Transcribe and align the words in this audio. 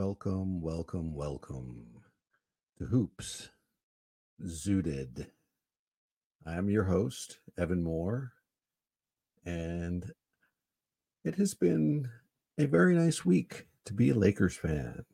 Welcome, 0.00 0.60
welcome, 0.60 1.12
welcome 1.12 1.84
to 2.78 2.84
Hoops 2.84 3.48
Zooted. 4.46 5.26
I'm 6.46 6.70
your 6.70 6.84
host, 6.84 7.40
Evan 7.58 7.82
Moore, 7.82 8.32
and 9.44 10.12
it 11.24 11.34
has 11.34 11.52
been 11.54 12.08
a 12.58 12.66
very 12.66 12.94
nice 12.94 13.24
week 13.24 13.66
to 13.86 13.92
be 13.92 14.10
a 14.10 14.14
Lakers 14.14 14.56
fan. 14.56 15.04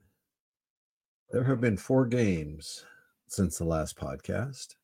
There 1.30 1.44
have 1.44 1.62
been 1.62 1.78
four 1.78 2.04
games 2.04 2.84
since 3.26 3.56
the 3.56 3.64
last 3.64 3.96
podcast, 3.96 4.74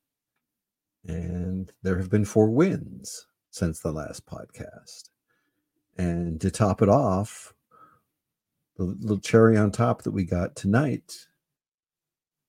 and 1.05 1.71
there 1.83 1.99
have 1.99 2.09
been 2.09 2.25
four 2.25 2.49
wins 2.49 3.27
since 3.51 3.81
the 3.81 3.91
last 3.91 4.25
podcast. 4.25 5.11
And 5.95 6.41
to 6.41 6.49
top 6.49 6.81
it 6.81 6.89
off, 6.89 7.53
the 8.81 8.97
little 8.99 9.19
cherry 9.19 9.57
on 9.57 9.71
top 9.71 10.01
that 10.01 10.11
we 10.11 10.23
got 10.23 10.55
tonight 10.55 11.27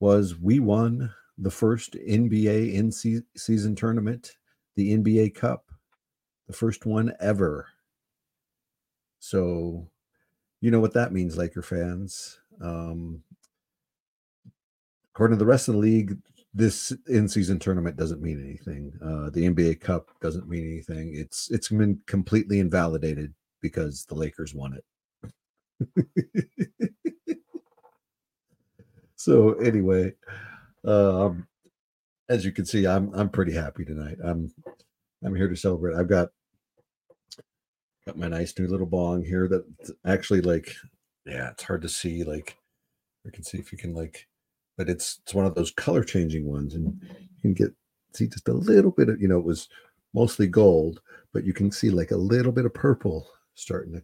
was 0.00 0.39
we 0.39 0.61
won 0.61 1.12
the 1.36 1.50
first 1.50 1.92
NBA 1.92 2.72
in 2.72 2.91
season 2.91 3.77
tournament, 3.77 4.36
the 4.74 4.97
NBA 4.97 5.34
Cup, 5.34 5.66
the 6.47 6.52
first 6.55 6.86
one 6.86 7.12
ever. 7.20 7.66
So, 9.19 9.91
you 10.61 10.70
know 10.70 10.80
what 10.80 10.94
that 10.94 11.12
means, 11.12 11.36
Laker 11.36 11.62
fans. 11.62 12.41
Um, 12.62 13.22
according 15.12 15.36
to 15.36 15.39
the 15.39 15.48
rest 15.48 15.69
of 15.69 15.74
the 15.74 15.80
league, 15.80 16.17
this 16.55 16.92
in-season 17.08 17.58
tournament 17.58 17.96
doesn't 17.96 18.22
mean 18.22 18.42
anything. 18.42 18.92
Uh, 19.02 19.30
the 19.30 19.48
NBA 19.48 19.80
Cup 19.80 20.11
doesn't 20.20 20.48
mean 20.48 20.64
anything. 20.64 21.14
It's 21.14 21.50
it's 21.50 21.69
been 21.69 22.00
completely 22.06 22.58
invalidated 22.58 23.34
because 23.61 24.05
the 24.06 24.14
Lakers 24.14 24.55
won 24.55 24.74
it. 24.74 24.84
so 29.16 29.52
anyway, 29.55 30.14
um, 30.84 31.47
as 32.28 32.44
you 32.44 32.52
can 32.52 32.64
see, 32.64 32.86
I'm 32.86 33.12
I'm 33.14 33.28
pretty 33.28 33.52
happy 33.52 33.84
tonight. 33.84 34.19
I'm 34.24 34.52
I'm 35.24 35.34
here 35.34 35.48
to 35.48 35.56
celebrate. 35.56 35.97
I've 35.97 36.08
got 36.08 36.28
got 38.06 38.19
my 38.19 38.28
nice 38.28 38.58
new 38.58 38.66
little 38.66 38.86
bong 38.86 39.24
here 39.24 39.48
that 39.48 39.64
actually 40.05 40.41
like 40.41 40.74
yeah, 41.27 41.50
it's 41.50 41.62
hard 41.62 41.83
to 41.83 41.89
see. 41.89 42.24
Like 42.24 42.56
I 43.27 43.30
can 43.30 43.44
see 43.44 43.58
if 43.58 43.72
you 43.72 43.78
can 43.78 43.94
like, 43.94 44.27
but 44.77 44.89
it's 44.89 45.20
it's 45.22 45.34
one 45.34 45.46
of 45.46 45.55
those 45.55 45.70
color 45.70 46.02
changing 46.05 46.46
ones, 46.46 46.74
and 46.74 47.00
you 47.02 47.41
can 47.42 47.55
get 47.55 47.74
see 48.14 48.27
just 48.27 48.48
a 48.48 48.52
little 48.52 48.91
bit 48.91 49.08
of 49.08 49.20
you 49.20 49.28
know 49.28 49.39
it 49.39 49.44
was 49.44 49.69
mostly 50.14 50.46
gold, 50.46 51.00
but 51.33 51.44
you 51.44 51.52
can 51.52 51.70
see 51.70 51.91
like 51.91 52.11
a 52.11 52.17
little 52.17 52.52
bit 52.52 52.67
of 52.67 52.74
purple 52.74 53.28
starting 53.55 53.92
to 53.92 54.02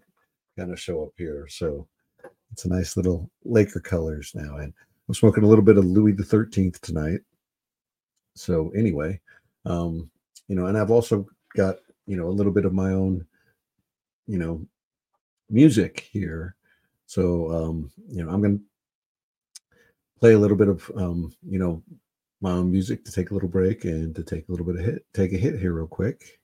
kind 0.59 0.73
of 0.73 0.81
show 0.81 1.05
up 1.05 1.13
here. 1.17 1.47
So 1.49 1.87
it's 2.53 2.65
a 2.65 2.69
nice 2.69 2.97
little 2.97 3.31
Laker 3.45 3.81
colors 3.81 4.33
now. 4.35 4.57
And 4.57 4.73
I'm 5.09 5.15
smoking 5.15 5.45
a 5.45 5.47
little 5.47 5.65
bit 5.65 5.79
of 5.79 5.85
Louis 5.85 6.13
the 6.13 6.25
13th 6.25 6.81
tonight. 6.81 7.21
So 8.35 8.71
anyway, 8.77 9.21
um, 9.65 10.11
you 10.49 10.57
know, 10.57 10.67
and 10.67 10.77
I've 10.77 10.91
also 10.91 11.27
got, 11.57 11.77
you 12.07 12.17
know, 12.17 12.29
a 12.29 12.37
little 12.39 12.53
bit 12.53 12.65
of 12.65 12.73
my 12.73 12.93
own, 12.93 13.25
you 14.27 14.39
know, 14.39 14.67
music 15.51 16.09
here. 16.13 16.57
So 17.07 17.51
um, 17.51 17.91
you 18.09 18.25
know, 18.25 18.31
I'm 18.31 18.43
gonna 18.43 18.59
play 20.21 20.35
a 20.35 20.39
little 20.39 20.57
bit 20.57 20.69
of 20.69 20.91
um, 20.97 21.35
you 21.43 21.59
know, 21.59 21.83
my 22.41 22.53
own 22.53 22.71
music 22.71 23.05
to 23.05 23.13
take 23.13 23.31
a 23.31 23.35
little 23.35 23.49
break 23.49 23.85
and 23.85 24.15
to 24.15 24.23
take 24.23 24.49
a 24.49 24.51
little 24.51 24.67
bit 24.67 24.77
of 24.77 24.85
hit, 24.85 25.07
take 25.15 25.33
a 25.33 25.39
hit 25.39 25.59
here 25.59 25.73
real 25.73 25.87
quick. 25.87 26.39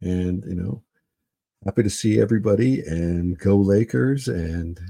And 0.00 0.44
you 0.46 0.54
know, 0.54 0.82
happy 1.64 1.82
to 1.82 1.90
see 1.90 2.20
everybody 2.20 2.80
and 2.80 3.38
go 3.38 3.56
Lakers 3.56 4.28
and 4.28 4.80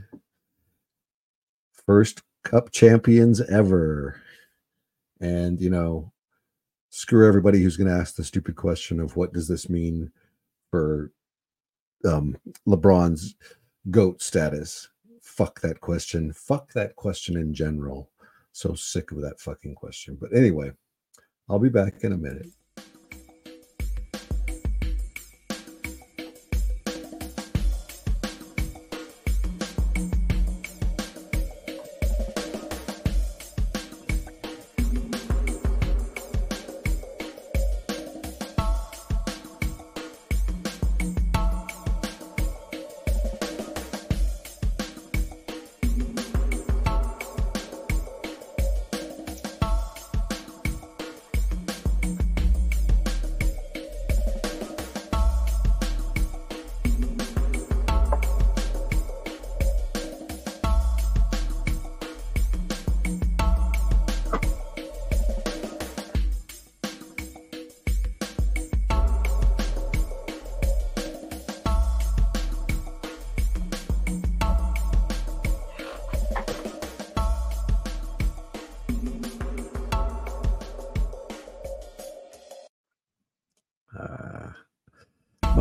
first 1.87 2.23
cup 2.45 2.71
champions 2.71 3.41
ever. 3.41 4.21
And 5.21 5.61
you 5.61 5.71
know, 5.71 6.13
screw 6.91 7.27
everybody 7.27 7.63
who's 7.63 7.77
going 7.77 7.89
to 7.89 7.99
ask 7.99 8.17
the 8.17 8.25
stupid 8.25 8.57
question 8.57 9.01
of 9.01 9.17
what 9.17 9.33
does 9.33 9.49
this 9.49 9.69
mean 9.69 10.11
for 10.71 11.13
um, 12.05 12.37
LeBron's 12.67 13.37
goat 13.91 14.23
status. 14.23 14.89
Fuck 15.21 15.61
that 15.61 15.81
question. 15.81 16.33
Fuck 16.33 16.73
that 16.73 16.97
question 16.97 17.37
in 17.37 17.55
general. 17.55 18.11
So 18.53 18.75
sick 18.75 19.13
of 19.13 19.21
that 19.23 19.41
fucking 19.41 19.75
question. 19.75 20.19
But 20.21 20.35
anyway, 20.35 20.73
I'll 21.49 21.59
be 21.59 21.69
back 21.69 22.03
in 22.03 22.13
a 22.13 22.19
minute. 22.19 22.49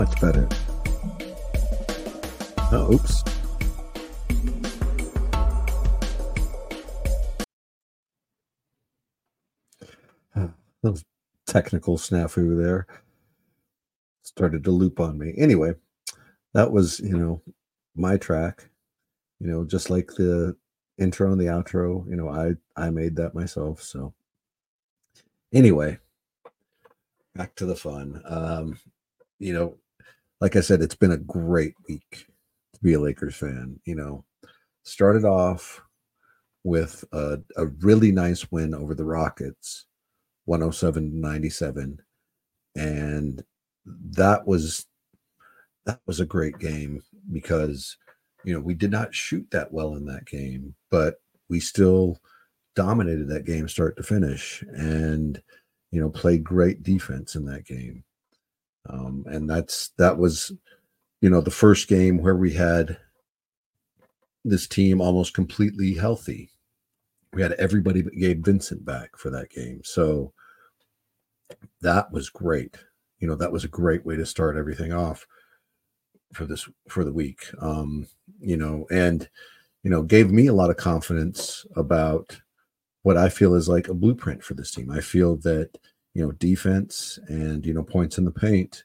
Much 0.02 0.20
better. 0.20 0.50
Oh, 2.72 2.94
oops. 2.94 3.24
Those 10.82 11.04
technical 11.46 12.00
snafu 12.00 12.58
there 12.58 12.88
started 14.24 14.64
to 14.64 14.72
loop 14.72 15.00
on 15.00 15.20
me. 15.20 15.36
Anyway, 15.38 15.76
that 16.56 16.72
was, 16.72 17.00
you 17.00 17.16
know, 17.16 17.44
my 17.96 18.18
track. 18.18 18.68
You 19.40 19.46
know, 19.46 19.64
just 19.64 19.92
like 19.92 20.08
the 20.08 20.56
intro 20.98 21.32
and 21.32 21.40
the 21.40 21.46
outro, 21.46 22.10
you 22.10 22.16
know, 22.16 22.30
I 22.30 22.56
I 22.76 22.90
made 22.90 23.16
that 23.18 23.36
myself. 23.36 23.84
So 23.84 24.16
anyway, 25.54 26.00
back 27.36 27.54
to 27.58 27.68
the 27.68 27.76
fun. 27.76 28.24
Um, 28.26 28.80
you 29.38 29.54
know, 29.54 29.78
like 30.42 30.56
I 30.56 30.62
said, 30.62 30.82
it's 30.82 30.96
been 30.96 31.12
a 31.12 31.18
great 31.18 31.76
week 31.88 32.26
to 32.74 32.80
be 32.82 32.94
a 32.94 33.00
Lakers 33.00 33.36
fan. 33.36 33.80
You 33.86 33.96
know, 33.96 34.26
started 34.84 35.24
off 35.24 35.82
with 36.64 37.06
a, 37.14 37.40
a 37.56 37.68
really 37.68 38.12
nice 38.12 38.52
win 38.52 38.74
over 38.74 38.96
the 38.96 39.06
Rockets, 39.06 39.86
107 40.46 41.22
97. 41.22 42.02
And 42.76 43.44
that 43.86 44.46
was 44.46 44.88
that 45.86 46.00
was 46.06 46.20
a 46.20 46.26
great 46.26 46.58
game 46.60 47.02
because 47.32 47.98
you 48.44 48.54
know 48.54 48.60
we 48.60 48.74
did 48.74 48.92
not 48.92 49.14
shoot 49.14 49.48
that 49.52 49.72
well 49.72 49.96
in 49.96 50.06
that 50.06 50.26
game, 50.26 50.76
but 50.90 51.16
we 51.50 51.60
still 51.60 52.20
dominated 52.76 53.28
that 53.28 53.46
game 53.46 53.68
start 53.68 53.98
to 53.98 54.04
finish 54.04 54.64
and 54.74 55.42
you 55.92 56.00
know 56.00 56.10
played 56.10 56.44
great 56.44 56.84
defense 56.84 57.36
in 57.36 57.46
that 57.46 57.66
game 57.66 58.04
um, 58.90 59.26
and 59.28 59.50
that's 59.50 59.90
that 59.98 60.18
was 60.18 60.52
you 61.22 61.30
know 61.30 61.42
the 61.42 61.52
first 61.52 61.88
game 61.88 62.18
where 62.18 62.36
we 62.36 62.52
had 62.54 62.98
this 64.44 64.68
team 64.68 65.02
almost 65.02 65.34
completely 65.34 65.94
healthy. 65.94 66.50
We 67.34 67.42
had 67.42 67.54
everybody 67.54 68.02
but 68.02 68.14
gabe 68.14 68.44
vincent 68.44 68.84
back 68.84 69.16
for 69.16 69.30
that 69.30 69.50
game. 69.50 69.82
So 69.84 70.34
that 71.82 72.12
was 72.12 72.30
great. 72.30 72.76
You 73.20 73.28
know 73.28 73.36
that 73.36 73.52
was 73.52 73.64
a 73.64 73.70
great 73.70 74.06
way 74.06 74.16
to 74.16 74.26
start 74.26 74.58
everything 74.58 74.92
off 74.92 75.28
for 76.34 76.46
this 76.46 76.68
for 76.88 77.04
the 77.04 77.14
week. 77.14 77.46
Um 77.60 78.08
you 78.40 78.58
know 78.58 78.88
and 78.92 79.30
you 79.84 79.92
know 79.92 80.02
gave 80.02 80.32
me 80.32 80.48
a 80.48 80.54
lot 80.54 80.70
of 80.70 80.78
confidence 80.78 81.66
about 81.76 82.40
what 83.04 83.18
i 83.18 83.30
feel 83.30 83.56
is 83.56 83.68
like 83.68 83.88
a 83.88 83.94
blueprint 83.94 84.44
for 84.44 84.54
this 84.54 84.72
team. 84.72 84.92
I 84.92 85.02
feel 85.02 85.38
that 85.38 85.78
you 86.14 86.26
know, 86.26 86.32
defense 86.34 87.20
and, 87.28 87.66
you 87.66 87.74
know, 87.74 87.84
points 87.84 88.18
in 88.18 88.26
the 88.26 88.32
paint 88.32 88.84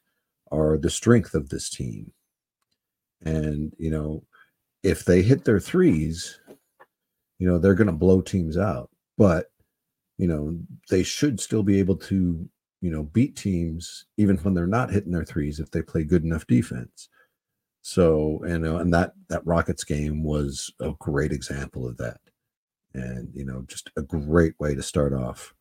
are 0.52 0.78
the 0.78 0.90
strength 0.90 1.34
of 1.34 1.48
this 1.48 1.68
team. 1.68 2.12
And, 3.24 3.72
you 3.78 3.90
know, 3.90 4.24
if 4.82 5.04
they 5.04 5.22
hit 5.22 5.44
their 5.44 5.60
threes, 5.60 6.38
you 7.38 7.48
know, 7.48 7.58
they're 7.58 7.74
going 7.74 7.88
to 7.88 7.92
blow 7.92 8.20
teams 8.20 8.56
out, 8.56 8.90
but 9.18 9.50
you 10.18 10.26
know, 10.26 10.58
they 10.90 11.02
should 11.02 11.40
still 11.40 11.62
be 11.62 11.78
able 11.78 11.96
to, 11.96 12.48
you 12.80 12.90
know, 12.90 13.04
beat 13.04 13.36
teams 13.36 14.06
even 14.16 14.36
when 14.38 14.54
they're 14.54 14.66
not 14.66 14.90
hitting 14.90 15.12
their 15.12 15.24
threes 15.24 15.60
if 15.60 15.70
they 15.70 15.82
play 15.82 16.04
good 16.04 16.24
enough 16.24 16.46
defense. 16.46 17.08
So, 17.82 18.40
you 18.46 18.54
uh, 18.54 18.58
know, 18.58 18.76
and 18.78 18.92
that 18.94 19.12
that 19.28 19.46
Rockets 19.46 19.84
game 19.84 20.22
was 20.22 20.72
a 20.80 20.92
great 20.98 21.32
example 21.32 21.86
of 21.86 21.96
that, 21.98 22.18
and 22.94 23.28
you 23.32 23.44
know, 23.44 23.64
just 23.68 23.90
a 23.96 24.02
great 24.02 24.58
way 24.58 24.74
to 24.74 24.82
start 24.82 25.12
off 25.12 25.54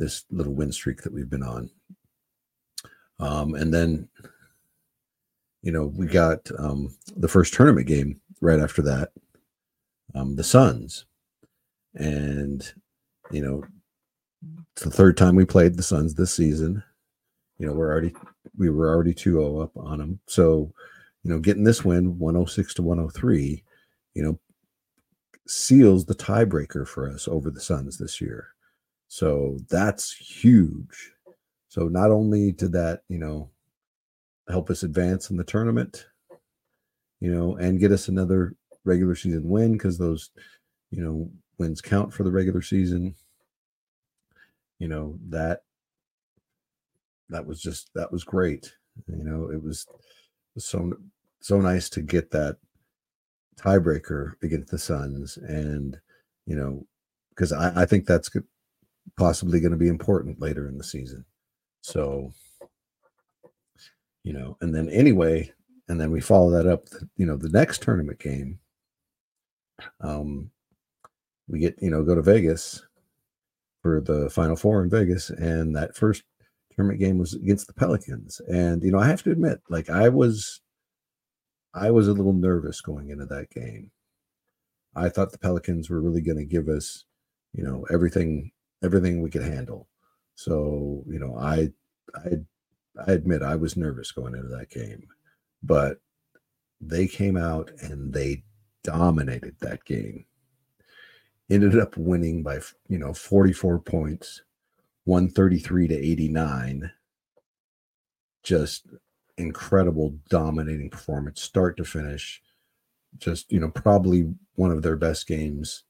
this 0.00 0.24
little 0.30 0.54
win 0.54 0.72
streak 0.72 1.02
that 1.02 1.12
we've 1.12 1.30
been 1.30 1.42
on. 1.42 1.70
Um, 3.20 3.54
and 3.54 3.72
then, 3.72 4.08
you 5.62 5.70
know, 5.70 5.86
we 5.94 6.06
got 6.06 6.50
um, 6.58 6.96
the 7.16 7.28
first 7.28 7.52
tournament 7.54 7.86
game 7.86 8.20
right 8.40 8.58
after 8.58 8.80
that, 8.82 9.10
um, 10.14 10.34
the 10.34 10.42
Suns, 10.42 11.04
and 11.94 12.72
you 13.30 13.42
know, 13.42 13.62
it's 14.72 14.82
the 14.82 14.90
third 14.90 15.18
time 15.18 15.36
we 15.36 15.44
played 15.44 15.76
the 15.76 15.82
Suns 15.82 16.14
this 16.14 16.34
season. 16.34 16.82
You 17.58 17.66
know, 17.66 17.74
we're 17.74 17.92
already 17.92 18.14
we 18.56 18.70
were 18.70 18.88
already 18.88 19.12
2-0 19.12 19.62
up 19.62 19.76
on 19.76 19.98
them, 19.98 20.18
so 20.26 20.72
you 21.22 21.30
know, 21.30 21.38
getting 21.38 21.64
this 21.64 21.84
win 21.84 22.18
106 22.18 22.72
to 22.74 22.82
103, 22.82 23.62
you 24.14 24.22
know, 24.22 24.38
seals 25.46 26.06
the 26.06 26.14
tiebreaker 26.14 26.88
for 26.88 27.10
us 27.10 27.28
over 27.28 27.50
the 27.50 27.60
Suns 27.60 27.98
this 27.98 28.18
year. 28.18 28.54
So 29.12 29.58
that's 29.68 30.12
huge. 30.12 31.14
So 31.66 31.88
not 31.88 32.12
only 32.12 32.52
did 32.52 32.70
that, 32.72 33.02
you 33.08 33.18
know, 33.18 33.50
help 34.48 34.70
us 34.70 34.84
advance 34.84 35.30
in 35.30 35.36
the 35.36 35.42
tournament, 35.42 36.06
you 37.18 37.34
know, 37.34 37.56
and 37.56 37.80
get 37.80 37.90
us 37.90 38.06
another 38.06 38.54
regular 38.84 39.16
season 39.16 39.48
win 39.48 39.72
because 39.72 39.98
those, 39.98 40.30
you 40.92 41.02
know, 41.02 41.28
wins 41.58 41.80
count 41.80 42.14
for 42.14 42.22
the 42.22 42.30
regular 42.30 42.62
season. 42.62 43.16
You 44.78 44.86
know, 44.86 45.18
that 45.28 45.64
that 47.30 47.44
was 47.44 47.60
just 47.60 47.92
that 47.94 48.12
was 48.12 48.22
great. 48.22 48.72
You 49.08 49.24
know, 49.24 49.50
it 49.50 49.60
was 49.60 49.88
so 50.56 50.92
so 51.40 51.60
nice 51.60 51.90
to 51.90 52.00
get 52.00 52.30
that 52.30 52.58
tiebreaker 53.56 54.34
against 54.40 54.70
the 54.70 54.78
Suns, 54.78 55.36
and 55.36 55.98
you 56.46 56.54
know, 56.54 56.86
because 57.30 57.52
I, 57.52 57.82
I 57.82 57.86
think 57.86 58.06
that's 58.06 58.30
possibly 59.16 59.60
going 59.60 59.72
to 59.72 59.78
be 59.78 59.88
important 59.88 60.40
later 60.40 60.68
in 60.68 60.78
the 60.78 60.84
season. 60.84 61.24
So, 61.82 62.32
you 64.24 64.32
know, 64.32 64.56
and 64.60 64.74
then 64.74 64.88
anyway, 64.90 65.52
and 65.88 66.00
then 66.00 66.10
we 66.10 66.20
follow 66.20 66.50
that 66.50 66.66
up. 66.66 66.86
You 67.16 67.26
know, 67.26 67.36
the 67.36 67.48
next 67.48 67.82
tournament 67.82 68.18
game, 68.18 68.58
um, 70.00 70.50
we 71.48 71.58
get 71.58 71.76
you 71.80 71.90
know 71.90 72.04
go 72.04 72.14
to 72.14 72.22
Vegas 72.22 72.86
for 73.82 74.00
the 74.00 74.30
Final 74.30 74.56
Four 74.56 74.82
in 74.82 74.90
Vegas, 74.90 75.30
and 75.30 75.74
that 75.74 75.96
first 75.96 76.22
tournament 76.76 77.00
game 77.00 77.18
was 77.18 77.34
against 77.34 77.66
the 77.66 77.74
Pelicans, 77.74 78.40
and 78.48 78.82
you 78.82 78.92
know 78.92 78.98
I 78.98 79.08
have 79.08 79.22
to 79.24 79.32
admit, 79.32 79.60
like 79.68 79.90
I 79.90 80.08
was 80.08 80.60
I 81.74 81.90
was 81.90 82.08
a 82.08 82.12
little 82.12 82.32
nervous 82.32 82.80
going 82.80 83.10
into 83.10 83.26
that 83.26 83.50
game. 83.50 83.90
I 84.94 85.08
thought 85.08 85.32
the 85.32 85.38
Pelicans 85.38 85.88
were 85.88 86.00
really 86.00 86.20
going 86.20 86.38
to 86.38 86.44
give 86.44 86.68
us, 86.68 87.04
you 87.52 87.62
know, 87.62 87.86
everything 87.92 88.50
everything 88.82 89.20
we 89.20 89.30
could 89.30 89.42
handle. 89.42 89.88
So, 90.34 91.04
you 91.06 91.18
know, 91.18 91.36
I 91.36 91.70
I 92.14 92.38
I 93.06 93.12
admit 93.12 93.42
I 93.42 93.56
was 93.56 93.76
nervous 93.76 94.12
going 94.12 94.34
into 94.34 94.48
that 94.48 94.70
game, 94.70 95.06
but 95.62 95.98
they 96.80 97.06
came 97.06 97.36
out 97.36 97.70
and 97.80 98.12
they 98.12 98.44
dominated 98.82 99.56
that 99.60 99.84
game. 99.84 100.24
Ended 101.50 101.78
up 101.78 101.96
winning 101.96 102.42
by, 102.42 102.60
you 102.88 102.98
know, 102.98 103.12
44 103.12 103.80
points, 103.80 104.42
133 105.04 105.88
to 105.88 105.94
89. 105.94 106.90
Just 108.42 108.86
incredible 109.36 110.14
dominating 110.28 110.90
performance 110.90 111.42
start 111.42 111.76
to 111.76 111.84
finish 111.84 112.42
just 113.18 113.50
you 113.50 113.58
know 113.58 113.70
probably 113.70 114.32
one 114.54 114.70
of 114.70 114.82
their 114.82 114.96
best 114.96 115.26
games 115.26 115.84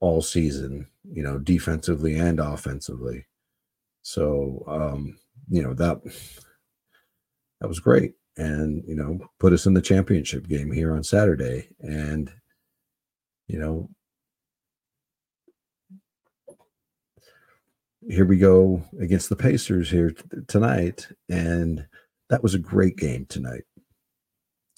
all 0.00 0.22
season 0.22 0.86
you 1.12 1.22
know 1.22 1.38
defensively 1.38 2.16
and 2.18 2.40
offensively 2.40 3.26
so 4.02 4.64
um 4.66 5.18
you 5.48 5.62
know 5.62 5.74
that 5.74 6.00
that 7.60 7.68
was 7.68 7.80
great 7.80 8.14
and 8.36 8.82
you 8.86 8.94
know 8.94 9.18
put 9.38 9.52
us 9.52 9.66
in 9.66 9.74
the 9.74 9.82
championship 9.82 10.48
game 10.48 10.72
here 10.72 10.94
on 10.94 11.02
saturday 11.02 11.68
and 11.80 12.30
you 13.46 13.58
know 13.58 13.88
here 18.08 18.24
we 18.24 18.38
go 18.38 18.82
against 19.00 19.28
the 19.28 19.36
pacers 19.36 19.90
here 19.90 20.10
t- 20.10 20.24
tonight 20.48 21.06
and 21.28 21.86
that 22.30 22.42
was 22.42 22.54
a 22.54 22.58
great 22.58 22.96
game 22.96 23.26
tonight. 23.28 23.64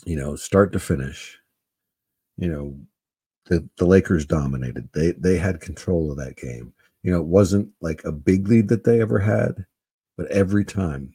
You 0.05 0.17
know, 0.17 0.35
start 0.35 0.73
to 0.73 0.81
finish. 0.81 1.39
You 2.39 2.49
know, 2.49 2.77
the 3.53 3.69
the 3.77 3.87
Lakers 3.87 4.25
dominated. 4.25 4.89
They 4.93 5.13
they 5.13 5.37
had 5.37 5.61
control 5.61 6.11
of 6.11 6.17
that 6.19 6.37
game. 6.37 6.73
You 7.03 7.13
know, 7.13 7.21
it 7.21 7.27
wasn't 7.27 7.71
like 7.81 8.03
a 8.05 8.13
big 8.13 8.49
lead 8.49 8.69
that 8.69 8.85
they 8.85 9.01
ever 9.01 9.19
had, 9.19 9.67
but 10.17 10.29
every 10.29 10.65
time, 10.65 11.15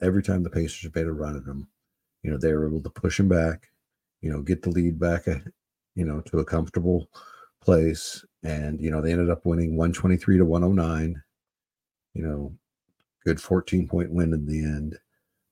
every 0.00 0.22
time 0.22 0.42
the 0.42 0.50
Pacers 0.50 0.94
made 0.94 1.06
a 1.06 1.12
run 1.12 1.36
at 1.36 1.44
them, 1.44 1.68
you 2.22 2.30
know, 2.30 2.38
they 2.38 2.52
were 2.52 2.66
able 2.66 2.82
to 2.82 2.90
push 2.90 3.18
them 3.18 3.28
back. 3.28 3.70
You 4.22 4.32
know, 4.32 4.42
get 4.42 4.62
the 4.62 4.70
lead 4.70 4.98
back, 4.98 5.26
you 5.94 6.04
know, 6.04 6.20
to 6.22 6.38
a 6.40 6.44
comfortable 6.44 7.08
place, 7.62 8.24
and 8.42 8.80
you 8.80 8.90
know 8.90 9.00
they 9.00 9.12
ended 9.12 9.30
up 9.30 9.44
winning 9.46 9.76
123 9.76 10.38
to 10.38 10.44
109. 10.44 11.22
You 12.14 12.22
know, 12.22 12.52
good 13.24 13.40
14 13.40 13.86
point 13.86 14.10
win 14.10 14.32
in 14.32 14.46
the 14.46 14.58
end 14.64 14.98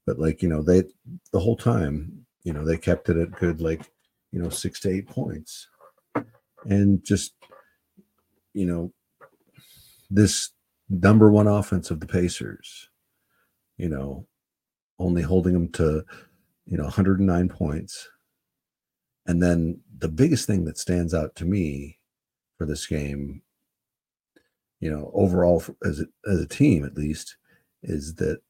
but 0.06 0.18
like 0.18 0.42
you 0.42 0.48
know 0.48 0.62
they 0.62 0.84
the 1.32 1.40
whole 1.40 1.56
time 1.56 2.24
you 2.44 2.52
know 2.52 2.64
they 2.64 2.76
kept 2.76 3.08
it 3.08 3.16
at 3.16 3.32
good 3.32 3.60
like 3.60 3.90
you 4.32 4.40
know 4.40 4.48
six 4.48 4.80
to 4.80 4.90
eight 4.90 5.08
points 5.08 5.68
and 6.64 7.04
just 7.04 7.34
you 8.52 8.66
know 8.66 8.92
this 10.10 10.50
number 10.88 11.30
one 11.30 11.46
offense 11.46 11.90
of 11.90 12.00
the 12.00 12.06
pacers 12.06 12.88
you 13.76 13.88
know 13.88 14.26
only 14.98 15.22
holding 15.22 15.54
them 15.54 15.68
to 15.68 16.04
you 16.66 16.76
know 16.76 16.84
109 16.84 17.48
points 17.48 18.08
and 19.26 19.42
then 19.42 19.80
the 19.98 20.08
biggest 20.08 20.46
thing 20.46 20.64
that 20.64 20.78
stands 20.78 21.14
out 21.14 21.34
to 21.34 21.44
me 21.44 21.98
for 22.56 22.66
this 22.66 22.86
game 22.86 23.42
you 24.80 24.90
know 24.90 25.10
overall 25.14 25.62
as 25.84 26.00
a, 26.00 26.06
as 26.30 26.40
a 26.40 26.48
team 26.48 26.84
at 26.84 26.96
least 26.96 27.36
is 27.82 28.14
that 28.14 28.40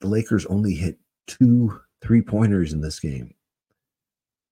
the 0.00 0.08
Lakers 0.08 0.46
only 0.46 0.74
hit 0.74 0.98
two 1.26 1.80
three 2.02 2.20
pointers 2.20 2.72
in 2.72 2.80
this 2.82 3.00
game. 3.00 3.34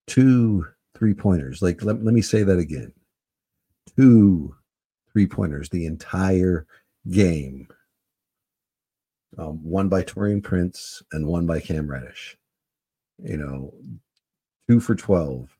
Two 0.07 0.65
three 0.95 1.13
pointers. 1.13 1.61
Like, 1.61 1.83
let, 1.83 2.03
let 2.03 2.13
me 2.13 2.21
say 2.21 2.43
that 2.43 2.59
again. 2.59 2.91
Two 3.97 4.55
three 5.11 5.27
pointers 5.27 5.69
the 5.69 5.85
entire 5.85 6.65
game. 7.09 7.67
Um, 9.37 9.63
one 9.63 9.89
by 9.89 10.03
Taurean 10.03 10.43
Prince 10.43 11.01
and 11.11 11.27
one 11.27 11.45
by 11.45 11.59
Cam 11.59 11.89
Reddish. 11.89 12.37
You 13.23 13.37
know, 13.37 13.73
two 14.67 14.79
for 14.79 14.95
12. 14.95 15.49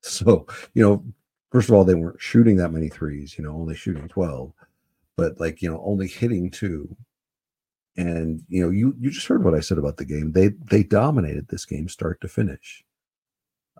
So, 0.00 0.46
you 0.74 0.82
know, 0.82 1.04
first 1.50 1.68
of 1.68 1.74
all, 1.74 1.84
they 1.84 1.96
weren't 1.96 2.20
shooting 2.20 2.56
that 2.58 2.70
many 2.70 2.88
threes, 2.88 3.36
you 3.36 3.42
know, 3.42 3.50
only 3.50 3.74
shooting 3.74 4.06
12, 4.06 4.52
but 5.16 5.40
like, 5.40 5.60
you 5.60 5.68
know, 5.68 5.82
only 5.84 6.06
hitting 6.06 6.52
two 6.52 6.96
and 7.98 8.42
you 8.48 8.62
know, 8.62 8.70
you 8.70 8.94
you 9.00 9.10
just 9.10 9.26
heard 9.26 9.44
what 9.44 9.56
I 9.56 9.60
said 9.60 9.76
about 9.76 9.96
the 9.96 10.04
game. 10.04 10.30
They 10.32 10.50
they 10.70 10.84
dominated 10.84 11.48
this 11.48 11.66
game 11.66 11.88
start 11.88 12.20
to 12.20 12.28
finish. 12.28 12.84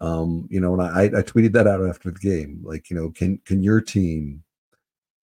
Um, 0.00 0.46
you 0.50 0.60
know, 0.60 0.74
and 0.74 0.82
I, 0.82 1.04
I 1.04 1.22
tweeted 1.22 1.52
that 1.52 1.66
out 1.66 1.84
after 1.86 2.10
the 2.10 2.18
game. 2.18 2.60
Like, 2.62 2.88
you 2.90 2.96
know, 2.96 3.10
can 3.10 3.38
can 3.44 3.62
your 3.62 3.80
team, 3.80 4.44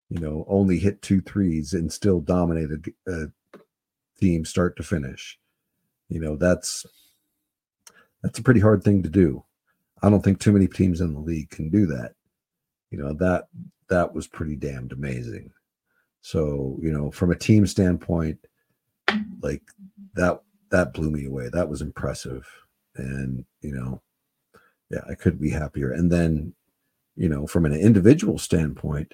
you 0.09 0.19
know, 0.19 0.45
only 0.47 0.79
hit 0.79 1.01
two 1.01 1.21
threes 1.21 1.73
and 1.73 1.91
still 1.91 2.19
dominate 2.19 2.69
a, 2.71 3.11
a 3.11 3.27
team 4.19 4.43
start 4.45 4.75
to 4.77 4.83
finish? 4.83 5.39
You 6.09 6.19
know, 6.19 6.35
that's 6.35 6.85
that's 8.21 8.39
a 8.39 8.43
pretty 8.43 8.59
hard 8.59 8.83
thing 8.83 9.01
to 9.03 9.09
do. 9.09 9.43
I 10.03 10.09
don't 10.09 10.21
think 10.21 10.39
too 10.39 10.51
many 10.51 10.67
teams 10.67 11.01
in 11.01 11.13
the 11.13 11.19
league 11.19 11.49
can 11.49 11.69
do 11.69 11.85
that. 11.87 12.13
You 12.91 12.97
know, 12.97 13.13
that 13.13 13.47
that 13.87 14.13
was 14.13 14.27
pretty 14.27 14.55
damned 14.55 14.91
amazing. 14.91 15.51
So, 16.21 16.77
you 16.81 16.91
know, 16.91 17.11
from 17.11 17.31
a 17.31 17.35
team 17.35 17.65
standpoint, 17.65 18.39
like 19.41 19.61
that 20.15 20.41
that 20.71 20.93
blew 20.93 21.11
me 21.11 21.25
away. 21.27 21.49
That 21.49 21.69
was 21.69 21.81
impressive. 21.81 22.47
And, 22.97 23.45
you 23.61 23.73
know, 23.73 24.01
yeah, 24.89 25.01
I 25.09 25.15
couldn't 25.15 25.41
be 25.41 25.49
happier. 25.49 25.91
And 25.91 26.11
then, 26.11 26.53
you 27.15 27.29
know, 27.29 27.47
from 27.47 27.65
an 27.65 27.73
individual 27.73 28.37
standpoint, 28.37 29.11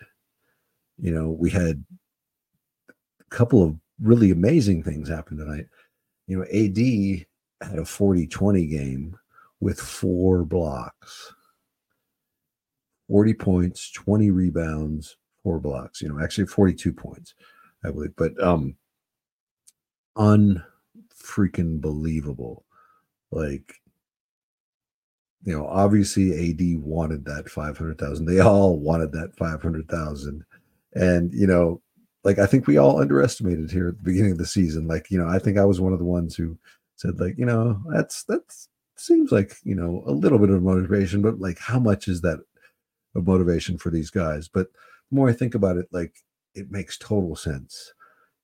you 0.97 1.11
know, 1.11 1.29
we 1.29 1.49
had 1.49 1.83
a 2.89 3.35
couple 3.35 3.63
of 3.63 3.75
really 4.01 4.31
amazing 4.31 4.83
things 4.83 5.09
happen 5.09 5.37
tonight. 5.37 5.67
You 6.27 6.37
know, 6.37 6.43
AD 6.45 7.69
had 7.69 7.79
a 7.79 7.85
40 7.85 8.27
20 8.27 8.65
game 8.67 9.17
with 9.59 9.79
four 9.79 10.43
blocks. 10.43 11.33
40 13.07 13.33
points, 13.33 13.91
20 13.91 14.31
rebounds, 14.31 15.17
four 15.43 15.59
blocks, 15.59 16.01
you 16.01 16.07
know, 16.07 16.23
actually 16.23 16.47
42 16.47 16.93
points, 16.93 17.33
I 17.83 17.91
believe. 17.91 18.15
But 18.15 18.41
um 18.41 18.75
unfreaking 20.17 21.81
believable. 21.81 22.65
Like, 23.31 23.80
you 25.43 25.57
know, 25.57 25.67
obviously 25.67 26.49
AD 26.49 26.81
wanted 26.81 27.25
that 27.25 27.49
500,000. 27.49 28.25
They 28.25 28.39
all 28.39 28.77
wanted 28.77 29.11
that 29.13 29.35
500,000. 29.35 30.45
And, 30.93 31.33
you 31.33 31.47
know, 31.47 31.81
like 32.23 32.37
I 32.37 32.45
think 32.45 32.67
we 32.67 32.77
all 32.77 33.01
underestimated 33.01 33.71
here 33.71 33.89
at 33.89 33.97
the 33.97 34.03
beginning 34.03 34.33
of 34.33 34.37
the 34.37 34.45
season. 34.45 34.87
Like, 34.87 35.09
you 35.09 35.17
know, 35.17 35.27
I 35.27 35.39
think 35.39 35.57
I 35.57 35.65
was 35.65 35.81
one 35.81 35.93
of 35.93 35.99
the 35.99 36.05
ones 36.05 36.35
who 36.35 36.57
said, 36.95 37.19
like, 37.19 37.37
you 37.37 37.45
know, 37.45 37.81
that's 37.91 38.23
that's 38.23 38.69
seems 38.95 39.31
like, 39.31 39.55
you 39.63 39.73
know, 39.73 40.03
a 40.05 40.11
little 40.11 40.37
bit 40.37 40.51
of 40.51 40.61
motivation, 40.61 41.21
but 41.21 41.39
like 41.39 41.57
how 41.57 41.79
much 41.79 42.07
is 42.07 42.21
that 42.21 42.39
of 43.15 43.25
motivation 43.25 43.77
for 43.77 43.89
these 43.89 44.11
guys? 44.11 44.47
But 44.47 44.67
the 45.09 45.15
more 45.15 45.29
I 45.29 45.33
think 45.33 45.55
about 45.55 45.77
it, 45.77 45.87
like 45.91 46.13
it 46.53 46.71
makes 46.71 46.97
total 46.97 47.35
sense, 47.35 47.93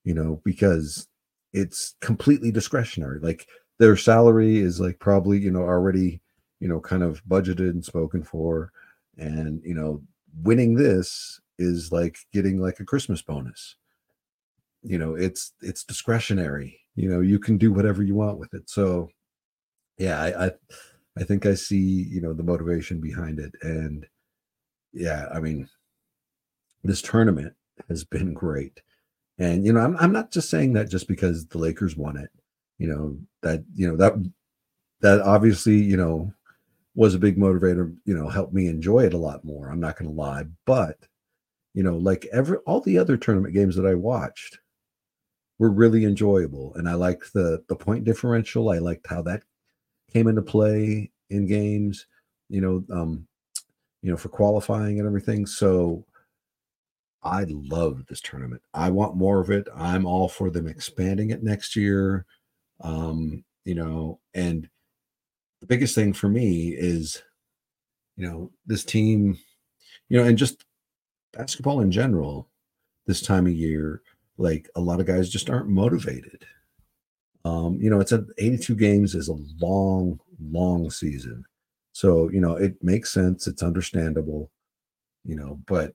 you 0.04 0.14
know, 0.14 0.40
because 0.44 1.06
it's 1.52 1.94
completely 2.00 2.50
discretionary. 2.50 3.20
Like 3.20 3.46
their 3.78 3.96
salary 3.96 4.58
is 4.58 4.80
like 4.80 4.98
probably, 4.98 5.38
you 5.38 5.52
know, 5.52 5.62
already, 5.62 6.20
you 6.60 6.68
know, 6.68 6.80
kind 6.80 7.02
of 7.02 7.24
budgeted 7.24 7.70
and 7.70 7.84
spoken 7.84 8.22
for. 8.22 8.72
And, 9.16 9.62
you 9.64 9.74
know, 9.74 10.02
winning 10.42 10.74
this 10.74 11.40
is 11.58 11.90
like 11.92 12.18
getting 12.32 12.60
like 12.60 12.80
a 12.80 12.84
Christmas 12.84 13.22
bonus. 13.22 13.76
You 14.82 14.98
know, 14.98 15.14
it's 15.14 15.52
it's 15.60 15.84
discretionary. 15.84 16.78
You 16.94 17.08
know, 17.10 17.20
you 17.20 17.38
can 17.38 17.58
do 17.58 17.72
whatever 17.72 18.02
you 18.02 18.14
want 18.14 18.38
with 18.38 18.54
it. 18.54 18.70
So 18.70 19.10
yeah, 19.98 20.20
I 20.20 20.46
I, 20.46 20.50
I 21.18 21.24
think 21.24 21.46
I 21.46 21.54
see, 21.54 21.76
you 21.76 22.20
know, 22.20 22.32
the 22.32 22.44
motivation 22.44 23.00
behind 23.00 23.40
it. 23.40 23.52
And 23.62 24.06
yeah, 24.92 25.26
I 25.32 25.40
mean, 25.40 25.68
this 26.84 27.02
tournament 27.02 27.54
has 27.88 28.04
been 28.04 28.32
great. 28.34 28.80
And 29.38 29.64
you 29.64 29.72
know, 29.72 29.80
I'm 29.80 29.96
I'm 29.98 30.12
not 30.12 30.30
just 30.30 30.50
saying 30.50 30.72
that 30.74 30.90
just 30.90 31.08
because 31.08 31.46
the 31.46 31.58
Lakers 31.58 31.96
won 31.96 32.16
it. 32.16 32.30
You 32.78 32.88
know, 32.88 33.18
that 33.42 33.64
you 33.74 33.88
know, 33.88 33.96
that 33.96 34.14
that 35.00 35.20
obviously, 35.22 35.76
you 35.76 35.96
know, 35.96 36.32
was 36.98 37.14
a 37.14 37.18
big 37.18 37.38
motivator, 37.38 37.96
you 38.06 38.12
know, 38.12 38.28
helped 38.28 38.52
me 38.52 38.66
enjoy 38.66 39.04
it 39.04 39.14
a 39.14 39.18
lot 39.18 39.44
more. 39.44 39.68
I'm 39.68 39.78
not 39.78 39.96
going 39.96 40.10
to 40.10 40.20
lie, 40.20 40.46
but 40.66 40.98
you 41.72 41.84
know, 41.84 41.96
like 41.96 42.26
every 42.32 42.56
all 42.66 42.80
the 42.80 42.98
other 42.98 43.16
tournament 43.16 43.54
games 43.54 43.76
that 43.76 43.86
I 43.86 43.94
watched 43.94 44.58
were 45.60 45.70
really 45.70 46.04
enjoyable, 46.04 46.74
and 46.74 46.88
I 46.88 46.94
liked 46.94 47.32
the 47.32 47.62
the 47.68 47.76
point 47.76 48.02
differential. 48.02 48.70
I 48.70 48.78
liked 48.78 49.06
how 49.06 49.22
that 49.22 49.44
came 50.12 50.26
into 50.26 50.42
play 50.42 51.12
in 51.30 51.46
games. 51.46 52.04
You 52.48 52.62
know, 52.62 52.84
um, 52.92 53.28
you 54.02 54.10
know, 54.10 54.16
for 54.16 54.28
qualifying 54.28 54.98
and 54.98 55.06
everything. 55.06 55.46
So 55.46 56.04
I 57.22 57.46
love 57.48 58.06
this 58.08 58.20
tournament. 58.20 58.62
I 58.74 58.90
want 58.90 59.14
more 59.14 59.40
of 59.40 59.50
it. 59.50 59.68
I'm 59.72 60.04
all 60.04 60.28
for 60.28 60.50
them 60.50 60.66
expanding 60.66 61.30
it 61.30 61.44
next 61.44 61.76
year. 61.76 62.26
Um, 62.80 63.44
you 63.64 63.76
know, 63.76 64.18
and 64.34 64.68
the 65.60 65.66
biggest 65.66 65.94
thing 65.94 66.12
for 66.12 66.28
me 66.28 66.68
is, 66.70 67.22
you 68.16 68.26
know, 68.26 68.50
this 68.66 68.84
team, 68.84 69.38
you 70.08 70.18
know, 70.18 70.26
and 70.26 70.38
just 70.38 70.64
basketball 71.32 71.80
in 71.80 71.90
general 71.90 72.48
this 73.06 73.20
time 73.20 73.46
of 73.46 73.52
year, 73.52 74.02
like 74.36 74.68
a 74.76 74.80
lot 74.80 75.00
of 75.00 75.06
guys 75.06 75.28
just 75.28 75.50
aren't 75.50 75.68
motivated. 75.68 76.44
Um, 77.44 77.78
you 77.80 77.88
know, 77.90 78.00
it's 78.00 78.12
a 78.12 78.24
82 78.38 78.74
games 78.74 79.14
is 79.14 79.28
a 79.28 79.38
long, 79.60 80.20
long 80.40 80.90
season. 80.90 81.44
So, 81.92 82.28
you 82.30 82.40
know, 82.40 82.56
it 82.56 82.82
makes 82.82 83.12
sense. 83.12 83.46
It's 83.46 83.62
understandable, 83.62 84.50
you 85.24 85.34
know, 85.34 85.58
but, 85.66 85.94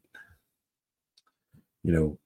you 1.84 1.92
know, 1.92 2.18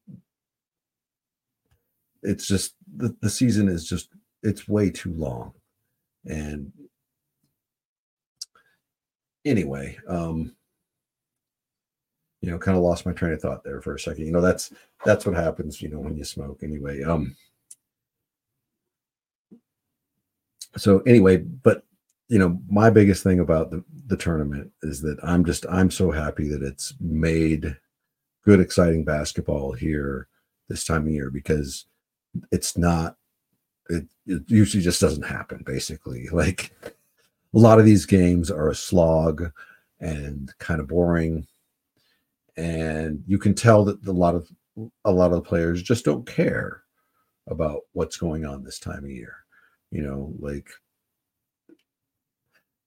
it's 2.24 2.48
just 2.48 2.76
the, 2.96 3.16
the 3.22 3.30
season 3.30 3.68
is 3.68 3.88
just, 3.88 4.10
it's 4.44 4.68
way 4.68 4.90
too 4.90 5.14
long. 5.14 5.54
And 6.26 6.72
anyway, 9.50 9.98
um, 10.08 10.56
you 12.42 12.52
know, 12.52 12.58
kind 12.58 12.78
of 12.78 12.84
lost 12.84 13.06
my 13.06 13.12
train 13.12 13.34
of 13.34 13.42
thought 13.42 13.64
there 13.64 13.82
for 13.82 13.96
a 13.96 14.00
second. 14.00 14.26
You 14.26 14.32
know, 14.32 14.42
that's 14.42 14.72
that's 15.04 15.26
what 15.26 15.36
happens, 15.36 15.82
you 15.82 15.90
know, 15.90 16.00
when 16.00 16.16
you 16.16 16.24
smoke 16.24 16.62
anyway. 16.64 17.04
Um 17.04 17.36
so 20.76 21.00
anyway, 21.02 21.38
but 21.38 21.84
you 22.30 22.38
know, 22.40 22.60
my 22.70 22.90
biggest 22.90 23.24
thing 23.24 23.40
about 23.40 23.72
the, 23.72 23.84
the 24.08 24.18
tournament 24.18 24.72
is 24.84 25.02
that 25.02 25.18
I'm 25.24 25.46
just 25.46 25.66
I'm 25.70 25.90
so 25.90 26.12
happy 26.12 26.48
that 26.50 26.62
it's 26.62 26.94
made 27.00 27.76
good, 28.46 28.60
exciting 28.60 29.04
basketball 29.04 29.74
here 29.74 30.28
this 30.70 30.86
time 30.86 31.08
of 31.08 31.12
year 31.12 31.32
because 31.32 31.86
it's 32.52 32.78
not 32.78 33.18
it, 33.90 34.06
it 34.26 34.44
usually 34.48 34.84
just 34.84 35.02
doesn't 35.02 35.26
happen 35.26 35.64
basically. 35.66 36.28
Like 36.32 36.72
a 37.54 37.60
lot 37.60 37.80
of 37.80 37.86
these 37.86 38.06
games 38.06 38.52
are 38.52 38.70
a 38.70 38.76
slog 38.76 39.52
and 40.00 40.54
kind 40.60 40.80
of 40.80 40.88
boring 40.88 41.48
and 42.58 43.24
you 43.28 43.38
can 43.38 43.54
tell 43.54 43.86
that 43.86 44.06
a 44.06 44.12
lot 44.12 44.36
of 44.36 44.50
a 45.06 45.12
lot 45.12 45.32
of 45.32 45.36
the 45.38 45.48
players 45.48 45.82
just 45.82 46.06
don't 46.06 46.26
care 46.26 46.84
about 47.48 47.82
what's 47.94 48.18
going 48.18 48.46
on 48.46 48.64
this 48.64 48.80
time 48.80 49.04
of 49.04 49.10
year. 49.12 49.36
You 49.92 50.02
know 50.02 50.34
like 50.40 50.70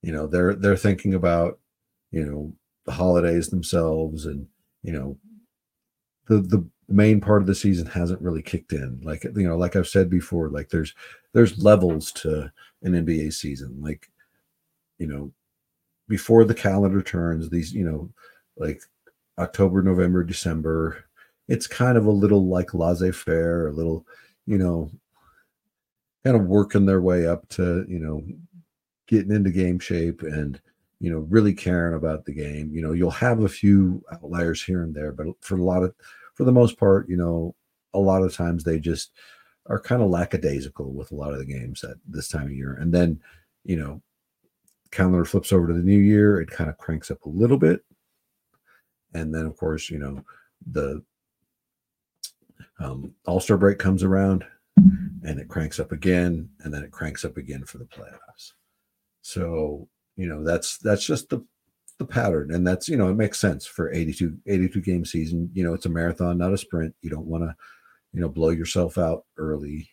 you 0.02 0.12
know 0.12 0.26
they're 0.26 0.54
they're 0.54 0.76
thinking 0.76 1.14
about 1.14 1.58
you 2.10 2.24
know 2.24 2.52
the 2.84 2.92
holidays 2.92 3.48
themselves 3.48 4.26
and 4.26 4.46
you 4.82 4.92
know 4.92 5.16
the 6.26 6.38
the 6.38 6.68
main 6.88 7.20
part 7.20 7.40
of 7.40 7.46
the 7.46 7.54
season 7.54 7.86
hasn't 7.86 8.20
really 8.20 8.42
kicked 8.42 8.72
in. 8.72 9.00
Like 9.02 9.24
you 9.24 9.48
know 9.48 9.56
like 9.56 9.76
i've 9.76 9.88
said 9.88 10.10
before 10.10 10.48
like 10.48 10.68
there's 10.68 10.94
there's 11.32 11.62
levels 11.62 12.10
to 12.12 12.52
an 12.82 12.92
nba 12.92 13.32
season. 13.32 13.80
Like 13.80 14.09
you 15.00 15.08
know 15.08 15.32
before 16.08 16.44
the 16.44 16.54
calendar 16.54 17.02
turns 17.02 17.50
these 17.50 17.72
you 17.72 17.84
know 17.84 18.08
like 18.56 18.82
October, 19.40 19.82
November, 19.82 20.22
December. 20.22 21.04
It's 21.48 21.66
kind 21.66 21.98
of 21.98 22.06
a 22.06 22.10
little 22.10 22.46
like 22.46 22.74
laissez 22.74 23.10
faire, 23.10 23.68
a 23.68 23.72
little, 23.72 24.06
you 24.46 24.58
know, 24.58 24.90
kind 26.24 26.36
of 26.36 26.44
working 26.44 26.86
their 26.86 27.00
way 27.00 27.26
up 27.26 27.48
to, 27.50 27.84
you 27.88 27.98
know, 27.98 28.22
getting 29.08 29.32
into 29.32 29.50
game 29.50 29.78
shape 29.78 30.22
and, 30.22 30.60
you 31.00 31.10
know, 31.10 31.20
really 31.30 31.54
caring 31.54 31.94
about 31.94 32.24
the 32.24 32.32
game. 32.32 32.70
You 32.72 32.82
know, 32.82 32.92
you'll 32.92 33.10
have 33.10 33.40
a 33.40 33.48
few 33.48 34.04
outliers 34.12 34.62
here 34.62 34.82
and 34.82 34.94
there, 34.94 35.10
but 35.10 35.26
for 35.40 35.56
a 35.56 35.64
lot 35.64 35.82
of, 35.82 35.94
for 36.34 36.44
the 36.44 36.52
most 36.52 36.78
part, 36.78 37.08
you 37.08 37.16
know, 37.16 37.54
a 37.94 37.98
lot 37.98 38.22
of 38.22 38.34
times 38.34 38.62
they 38.62 38.78
just 38.78 39.10
are 39.66 39.80
kind 39.80 40.02
of 40.02 40.10
lackadaisical 40.10 40.92
with 40.92 41.10
a 41.10 41.16
lot 41.16 41.32
of 41.32 41.38
the 41.38 41.44
games 41.46 41.82
at 41.82 41.96
this 42.06 42.28
time 42.28 42.46
of 42.46 42.52
year. 42.52 42.74
And 42.74 42.92
then, 42.92 43.20
you 43.64 43.76
know, 43.76 44.02
calendar 44.90 45.24
flips 45.24 45.52
over 45.52 45.68
to 45.68 45.74
the 45.74 45.82
new 45.82 45.98
year, 45.98 46.40
it 46.40 46.50
kind 46.50 46.70
of 46.70 46.78
cranks 46.78 47.10
up 47.10 47.24
a 47.24 47.28
little 47.28 47.58
bit 47.58 47.84
and 49.14 49.34
then 49.34 49.46
of 49.46 49.56
course 49.56 49.90
you 49.90 49.98
know 49.98 50.22
the 50.70 51.02
um, 52.78 53.14
All 53.26 53.40
Star 53.40 53.58
break 53.58 53.78
comes 53.78 54.02
around, 54.02 54.44
and 54.76 55.38
it 55.38 55.48
cranks 55.48 55.78
up 55.78 55.92
again, 55.92 56.48
and 56.60 56.72
then 56.72 56.82
it 56.82 56.90
cranks 56.90 57.24
up 57.24 57.36
again 57.36 57.64
for 57.64 57.78
the 57.78 57.84
playoffs. 57.84 58.52
So 59.22 59.88
you 60.16 60.26
know 60.26 60.42
that's 60.42 60.78
that's 60.78 61.04
just 61.04 61.28
the 61.28 61.44
the 61.98 62.06
pattern, 62.06 62.52
and 62.54 62.66
that's 62.66 62.88
you 62.88 62.96
know 62.96 63.08
it 63.08 63.16
makes 63.16 63.38
sense 63.38 63.66
for 63.66 63.92
82 63.92 64.36
82 64.46 64.80
game 64.80 65.04
season. 65.04 65.50
You 65.52 65.64
know 65.64 65.74
it's 65.74 65.86
a 65.86 65.90
marathon, 65.90 66.38
not 66.38 66.54
a 66.54 66.58
sprint. 66.58 66.94
You 67.02 67.10
don't 67.10 67.26
want 67.26 67.44
to 67.44 67.54
you 68.12 68.20
know 68.20 68.28
blow 68.28 68.50
yourself 68.50 68.98
out 68.98 69.24
early. 69.36 69.90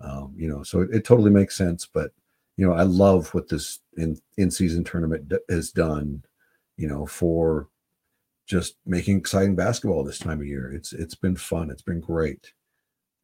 Um, 0.00 0.34
you 0.36 0.48
know, 0.48 0.64
so 0.64 0.80
it, 0.80 0.90
it 0.92 1.04
totally 1.04 1.30
makes 1.30 1.56
sense. 1.56 1.86
But 1.86 2.12
you 2.62 2.68
know, 2.68 2.74
I 2.74 2.84
love 2.84 3.34
what 3.34 3.48
this 3.48 3.80
in 3.96 4.20
in 4.36 4.48
season 4.48 4.84
tournament 4.84 5.28
d- 5.28 5.38
has 5.48 5.72
done. 5.72 6.22
You 6.76 6.86
know, 6.86 7.06
for 7.06 7.66
just 8.46 8.76
making 8.86 9.18
exciting 9.18 9.56
basketball 9.56 10.04
this 10.04 10.20
time 10.20 10.40
of 10.40 10.46
year. 10.46 10.72
It's 10.72 10.92
it's 10.92 11.16
been 11.16 11.34
fun. 11.34 11.70
It's 11.70 11.82
been 11.82 11.98
great. 11.98 12.52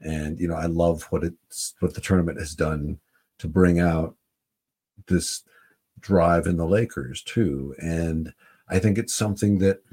And 0.00 0.40
you 0.40 0.48
know, 0.48 0.56
I 0.56 0.66
love 0.66 1.04
what 1.10 1.22
it's 1.22 1.76
what 1.78 1.94
the 1.94 2.00
tournament 2.00 2.40
has 2.40 2.56
done 2.56 2.98
to 3.38 3.46
bring 3.46 3.78
out 3.78 4.16
this 5.06 5.44
drive 6.00 6.48
in 6.48 6.56
the 6.56 6.66
Lakers 6.66 7.22
too. 7.22 7.76
And 7.80 8.34
I 8.68 8.80
think 8.80 8.98
it's 8.98 9.14
something 9.14 9.60
that 9.60 9.84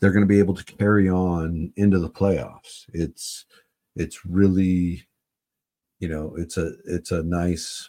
they're 0.00 0.10
going 0.10 0.24
to 0.24 0.34
be 0.34 0.40
able 0.40 0.54
to 0.54 0.64
carry 0.64 1.08
on 1.08 1.72
into 1.76 2.00
the 2.00 2.10
playoffs. 2.10 2.86
It's 2.92 3.44
it's 3.94 4.26
really 4.26 5.06
you 6.00 6.08
know, 6.08 6.34
it's 6.36 6.56
a 6.56 6.72
it's 6.86 7.12
a 7.12 7.22
nice 7.22 7.88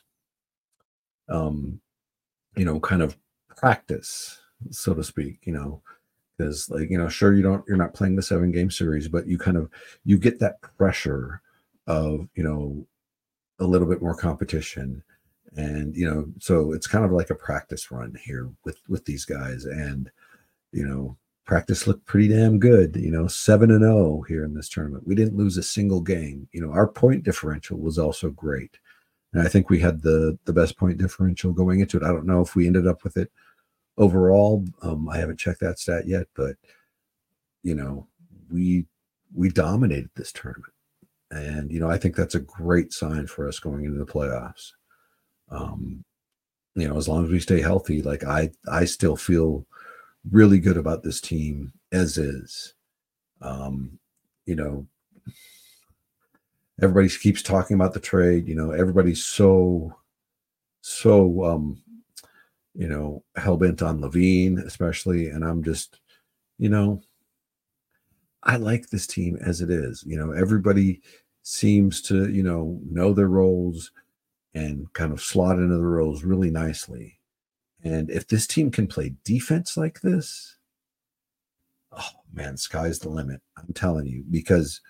um 1.29 1.79
you 2.55 2.65
know, 2.65 2.79
kind 2.79 3.01
of 3.01 3.15
practice 3.55 4.39
so 4.71 4.93
to 4.93 5.03
speak, 5.03 5.39
you 5.43 5.53
know, 5.53 5.81
because 6.37 6.69
like 6.69 6.89
you 6.89 6.97
know 6.97 7.09
sure 7.09 7.33
you 7.33 7.43
don't 7.43 7.63
you're 7.67 7.77
not 7.77 7.93
playing 7.93 8.15
the 8.15 8.21
seven 8.21 8.51
game 8.51 8.69
series 8.69 9.07
but 9.07 9.27
you 9.27 9.37
kind 9.37 9.57
of 9.57 9.69
you 10.05 10.17
get 10.17 10.39
that 10.39 10.61
pressure 10.77 11.41
of 11.87 12.27
you 12.35 12.43
know 12.43 12.85
a 13.59 13.63
little 13.65 13.87
bit 13.87 14.01
more 14.01 14.15
competition 14.15 15.01
and 15.55 15.95
you 15.95 16.07
know 16.07 16.27
so 16.39 16.73
it's 16.73 16.85
kind 16.85 17.03
of 17.03 17.11
like 17.11 17.31
a 17.31 17.35
practice 17.35 17.89
run 17.89 18.15
here 18.23 18.49
with 18.65 18.79
with 18.87 19.03
these 19.05 19.25
guys 19.25 19.65
and 19.65 20.11
you 20.71 20.85
know, 20.85 21.17
practice 21.45 21.87
looked 21.87 22.05
pretty 22.05 22.27
damn 22.27 22.59
good. 22.59 22.95
You 22.95 23.11
know, 23.11 23.27
seven 23.27 23.71
and 23.71 23.81
zero 23.81 23.97
oh 23.97 24.21
here 24.27 24.43
in 24.43 24.53
this 24.53 24.69
tournament. 24.69 25.07
We 25.07 25.15
didn't 25.15 25.37
lose 25.37 25.57
a 25.57 25.63
single 25.63 26.01
game. 26.01 26.47
You 26.51 26.61
know, 26.61 26.71
our 26.71 26.87
point 26.87 27.23
differential 27.23 27.79
was 27.79 27.97
also 27.97 28.29
great, 28.29 28.77
and 29.37 29.45
I 29.45 29.49
think 29.49 29.69
we 29.69 29.79
had 29.79 30.01
the 30.01 30.37
the 30.45 30.53
best 30.53 30.77
point 30.77 30.97
differential 30.97 31.53
going 31.53 31.79
into 31.79 31.97
it. 31.97 32.03
I 32.03 32.07
don't 32.07 32.25
know 32.25 32.41
if 32.41 32.55
we 32.55 32.65
ended 32.65 32.87
up 32.87 33.03
with 33.03 33.17
it 33.17 33.31
overall. 33.95 34.65
Um, 34.81 35.07
I 35.09 35.17
haven't 35.17 35.37
checked 35.37 35.59
that 35.59 35.77
stat 35.77 36.07
yet, 36.07 36.25
but 36.35 36.55
you 37.61 37.75
know, 37.75 38.07
we 38.51 38.87
we 39.35 39.49
dominated 39.49 40.09
this 40.15 40.31
tournament, 40.31 40.73
and 41.29 41.71
you 41.71 41.79
know, 41.79 41.87
I 41.87 41.99
think 41.99 42.15
that's 42.15 42.33
a 42.33 42.39
great 42.39 42.91
sign 42.93 43.27
for 43.27 43.47
us 43.47 43.59
going 43.59 43.85
into 43.85 43.99
the 43.99 44.11
playoffs. 44.11 44.71
Um, 45.51 46.03
you 46.73 46.87
know, 46.87 46.97
as 46.97 47.07
long 47.07 47.23
as 47.23 47.29
we 47.29 47.39
stay 47.39 47.61
healthy, 47.61 48.01
like 48.01 48.23
I 48.23 48.49
I 48.67 48.85
still 48.85 49.15
feel 49.15 49.67
really 50.31 50.57
good 50.57 50.77
about 50.77 51.03
this 51.03 51.21
team 51.21 51.73
as 51.91 52.17
is. 52.17 52.73
Um, 53.39 53.99
you 54.47 54.55
know, 54.55 54.87
everybody 56.81 57.09
keeps 57.09 57.41
talking 57.41 57.75
about 57.75 57.93
the 57.93 57.99
trade. 57.99 58.47
You 58.47 58.55
know, 58.55 58.71
everybody's 58.71 59.25
so, 59.25 59.95
so, 60.81 61.43
um, 61.43 61.81
you 62.75 62.87
know, 62.87 63.23
hell 63.35 63.57
bent 63.57 63.81
on 63.81 63.99
LaVine, 63.99 64.63
especially. 64.63 65.29
And 65.29 65.43
I'm 65.43 65.63
just, 65.63 65.99
you 66.57 66.69
know, 66.69 67.01
I 68.43 68.57
like 68.57 68.89
this 68.89 69.07
team 69.07 69.37
as 69.41 69.61
it 69.61 69.69
is. 69.69 70.03
You 70.05 70.17
know, 70.17 70.31
everybody 70.31 71.01
seems 71.41 72.01
to, 72.03 72.29
you 72.29 72.43
know, 72.43 72.79
know 72.89 73.13
their 73.13 73.27
roles 73.27 73.91
and 74.53 74.91
kind 74.93 75.11
of 75.11 75.21
slot 75.21 75.57
into 75.57 75.75
the 75.75 75.85
roles 75.85 76.23
really 76.23 76.51
nicely. 76.51 77.19
And 77.83 78.09
if 78.09 78.27
this 78.27 78.47
team 78.47 78.71
can 78.71 78.87
play 78.87 79.15
defense 79.23 79.77
like 79.77 80.01
this, 80.01 80.57
oh 81.91 82.09
man, 82.33 82.57
sky's 82.57 82.99
the 82.99 83.09
limit. 83.09 83.41
I'm 83.57 83.73
telling 83.73 84.07
you, 84.07 84.23
because 84.29 84.81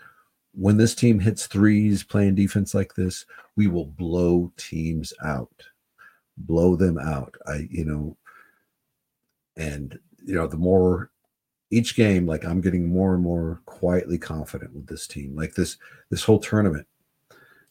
when 0.58 0.78
this 0.78 0.96
team 0.96 1.20
hits 1.20 1.46
threes 1.46 2.04
playing 2.04 2.36
defense 2.36 2.74
like 2.74 2.96
this, 2.96 3.26
we 3.56 3.68
will 3.68 3.86
blow 3.86 4.52
teams 4.58 5.14
out, 5.24 5.64
blow 6.38 6.76
them 6.76 6.98
out. 6.98 7.36
I, 7.46 7.68
you 7.70 7.86
know, 7.86 8.18
and, 9.56 10.00
you 10.26 10.36
know, 10.36 10.48
the 10.48 10.58
more 10.58 11.12
each 11.70 11.96
game, 11.96 12.26
like 12.26 12.44
I'm 12.44 12.62
getting 12.62 12.88
more 12.88 13.14
and 13.14 13.24
more 13.24 13.62
quietly 13.66 14.18
confident 14.18 14.74
with 14.74 14.88
this 14.88 15.06
team, 15.08 15.36
like 15.36 15.54
this, 15.54 15.78
this 16.10 16.24
whole 16.24 16.40
tournament. 16.40 16.88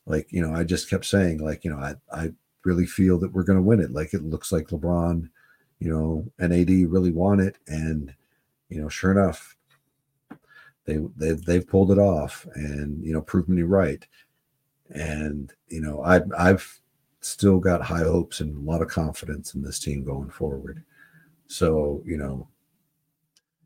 Like, 0.06 0.28
you 0.30 0.40
know, 0.40 0.54
I 0.54 0.62
just 0.62 0.88
kept 0.88 1.04
saying, 1.04 1.38
like, 1.38 1.64
you 1.64 1.70
know, 1.70 1.78
I, 1.78 1.94
I, 2.12 2.32
really 2.66 2.84
feel 2.84 3.16
that 3.16 3.32
we're 3.32 3.44
going 3.44 3.58
to 3.58 3.62
win 3.62 3.80
it. 3.80 3.92
Like 3.92 4.12
it 4.12 4.24
looks 4.24 4.50
like 4.50 4.68
LeBron, 4.68 5.30
you 5.78 5.88
know, 5.88 6.26
and 6.38 6.52
AD 6.52 6.90
really 6.90 7.12
want 7.12 7.40
it, 7.40 7.56
and 7.68 8.12
you 8.68 8.82
know, 8.82 8.88
sure 8.88 9.12
enough, 9.12 9.55
they 10.86 10.98
they've 11.16 11.44
they've 11.44 11.66
pulled 11.66 11.90
it 11.90 11.98
off, 11.98 12.46
and 12.54 13.04
you 13.04 13.12
know, 13.12 13.20
proved 13.20 13.48
me 13.48 13.62
right. 13.62 14.06
And 14.90 15.52
you 15.68 15.80
know, 15.80 16.02
I 16.02 16.20
I've 16.38 16.80
still 17.20 17.58
got 17.58 17.82
high 17.82 18.04
hopes 18.04 18.40
and 18.40 18.56
a 18.56 18.70
lot 18.70 18.82
of 18.82 18.88
confidence 18.88 19.54
in 19.54 19.62
this 19.62 19.80
team 19.80 20.04
going 20.04 20.30
forward. 20.30 20.82
So 21.48 22.02
you 22.04 22.16
know, 22.16 22.48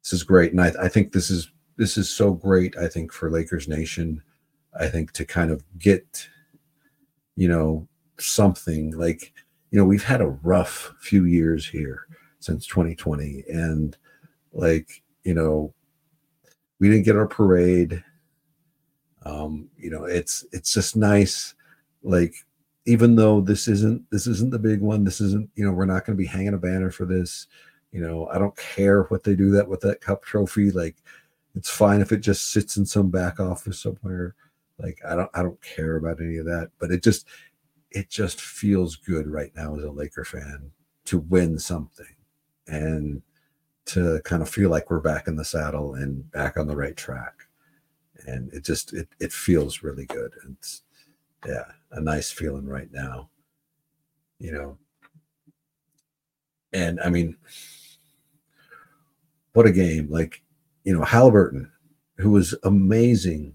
this 0.02 0.12
is 0.12 0.22
great, 0.22 0.52
and 0.52 0.61
I, 0.61 0.72
I 0.80 0.88
think 0.88 1.12
this 1.12 1.30
is 1.30 1.50
this 1.76 1.96
is 1.96 2.11
so 2.11 2.33
great. 2.33 2.76
I 2.76 2.88
think 2.88 3.12
for 3.12 3.30
Lakers 3.30 3.68
Nation, 3.68 4.22
I 4.78 4.88
think 4.88 5.12
to 5.12 5.24
kind 5.24 5.50
of 5.50 5.62
get, 5.78 6.28
you 7.37 7.48
know, 7.48 7.87
something 8.18 8.92
like 8.92 9.33
you 9.70 9.78
know 9.78 9.85
we've 9.85 10.04
had 10.04 10.20
a 10.20 10.38
rough 10.42 10.92
few 11.00 11.24
years 11.24 11.66
here 11.66 12.06
since 12.38 12.66
2020 12.66 13.44
and 13.48 13.96
like 14.52 15.02
you 15.24 15.35
know 15.35 15.72
we 16.80 16.88
didn't 16.88 17.04
get 17.04 17.16
our 17.16 17.28
parade. 17.28 18.02
Um 19.24 19.68
you 19.78 19.90
know 19.90 20.04
it's 20.04 20.44
it's 20.52 20.72
just 20.72 20.96
nice. 20.96 21.54
Like 22.02 22.34
even 22.86 23.14
though 23.14 23.40
this 23.40 23.68
isn't 23.68 24.02
this 24.10 24.26
isn't 24.26 24.50
the 24.50 24.58
big 24.58 24.80
one 24.80 25.04
this 25.04 25.20
isn't 25.20 25.48
you 25.54 25.64
know 25.64 25.72
we're 25.72 25.84
not 25.84 26.04
going 26.04 26.16
to 26.16 26.20
be 26.20 26.26
hanging 26.26 26.54
a 26.54 26.58
banner 26.58 26.90
for 26.90 27.04
this. 27.04 27.46
You 27.92 28.00
know 28.00 28.28
i 28.28 28.38
don't 28.38 28.56
care 28.56 29.02
what 29.04 29.24
they 29.24 29.34
do 29.34 29.50
that 29.52 29.68
with 29.68 29.80
that 29.80 30.00
cup 30.00 30.24
trophy. 30.24 30.70
Like 30.70 30.96
it's 31.54 31.70
fine 31.70 32.00
if 32.00 32.12
it 32.12 32.20
just 32.20 32.52
sits 32.52 32.76
in 32.76 32.86
some 32.86 33.10
back 33.10 33.38
office 33.38 33.80
somewhere. 33.80 34.34
Like 34.78 34.98
i 35.06 35.14
don't 35.14 35.30
i 35.34 35.42
don't 35.42 35.60
care 35.60 35.96
about 35.96 36.20
any 36.20 36.38
of 36.38 36.46
that. 36.46 36.70
But 36.78 36.90
it 36.90 37.02
just 37.02 37.26
it 37.90 38.08
just 38.08 38.40
feels 38.40 38.96
good 38.96 39.26
right 39.26 39.52
now 39.54 39.76
as 39.76 39.84
a 39.84 39.90
Laker 39.90 40.24
fan 40.24 40.70
to 41.06 41.18
win 41.18 41.58
something. 41.58 42.14
And 42.66 43.22
to 43.92 44.20
kind 44.24 44.42
of 44.42 44.48
feel 44.48 44.70
like 44.70 44.90
we're 44.90 45.00
back 45.00 45.26
in 45.29 45.37
the 45.37 45.44
saddle 45.44 45.94
and 45.94 46.31
back 46.33 46.57
on 46.57 46.66
the 46.66 46.76
right 46.76 46.96
track. 46.96 47.35
And 48.26 48.53
it 48.53 48.64
just 48.64 48.92
it 48.92 49.09
it 49.18 49.33
feels 49.33 49.83
really 49.83 50.07
good. 50.07 50.33
It's 50.50 50.83
yeah, 51.46 51.64
a 51.92 52.00
nice 52.00 52.31
feeling 52.31 52.66
right 52.66 52.92
now. 52.92 53.31
You 54.38 54.53
know. 54.53 54.79
And 56.72 57.00
I 57.00 57.11
mean, 57.11 57.37
what 59.55 59.66
a 59.66 59.72
game. 59.72 60.09
Like, 60.11 60.42
you 60.85 60.96
know, 60.96 61.05
Halliburton, 61.05 61.72
who 62.18 62.31
was 62.31 62.55
amazing 62.62 63.55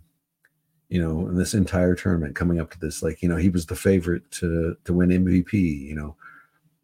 you 0.89 1.01
know, 1.01 1.27
in 1.27 1.35
this 1.35 1.53
entire 1.53 1.95
tournament 1.95 2.35
coming 2.35 2.59
up 2.59 2.71
to 2.71 2.79
this. 2.79 3.01
Like, 3.01 3.21
you 3.21 3.29
know, 3.29 3.37
he 3.37 3.49
was 3.49 3.65
the 3.65 3.75
favorite 3.75 4.29
to 4.31 4.77
to 4.85 4.93
win 4.93 5.09
MVP. 5.09 5.53
You 5.53 5.95
know, 5.95 6.15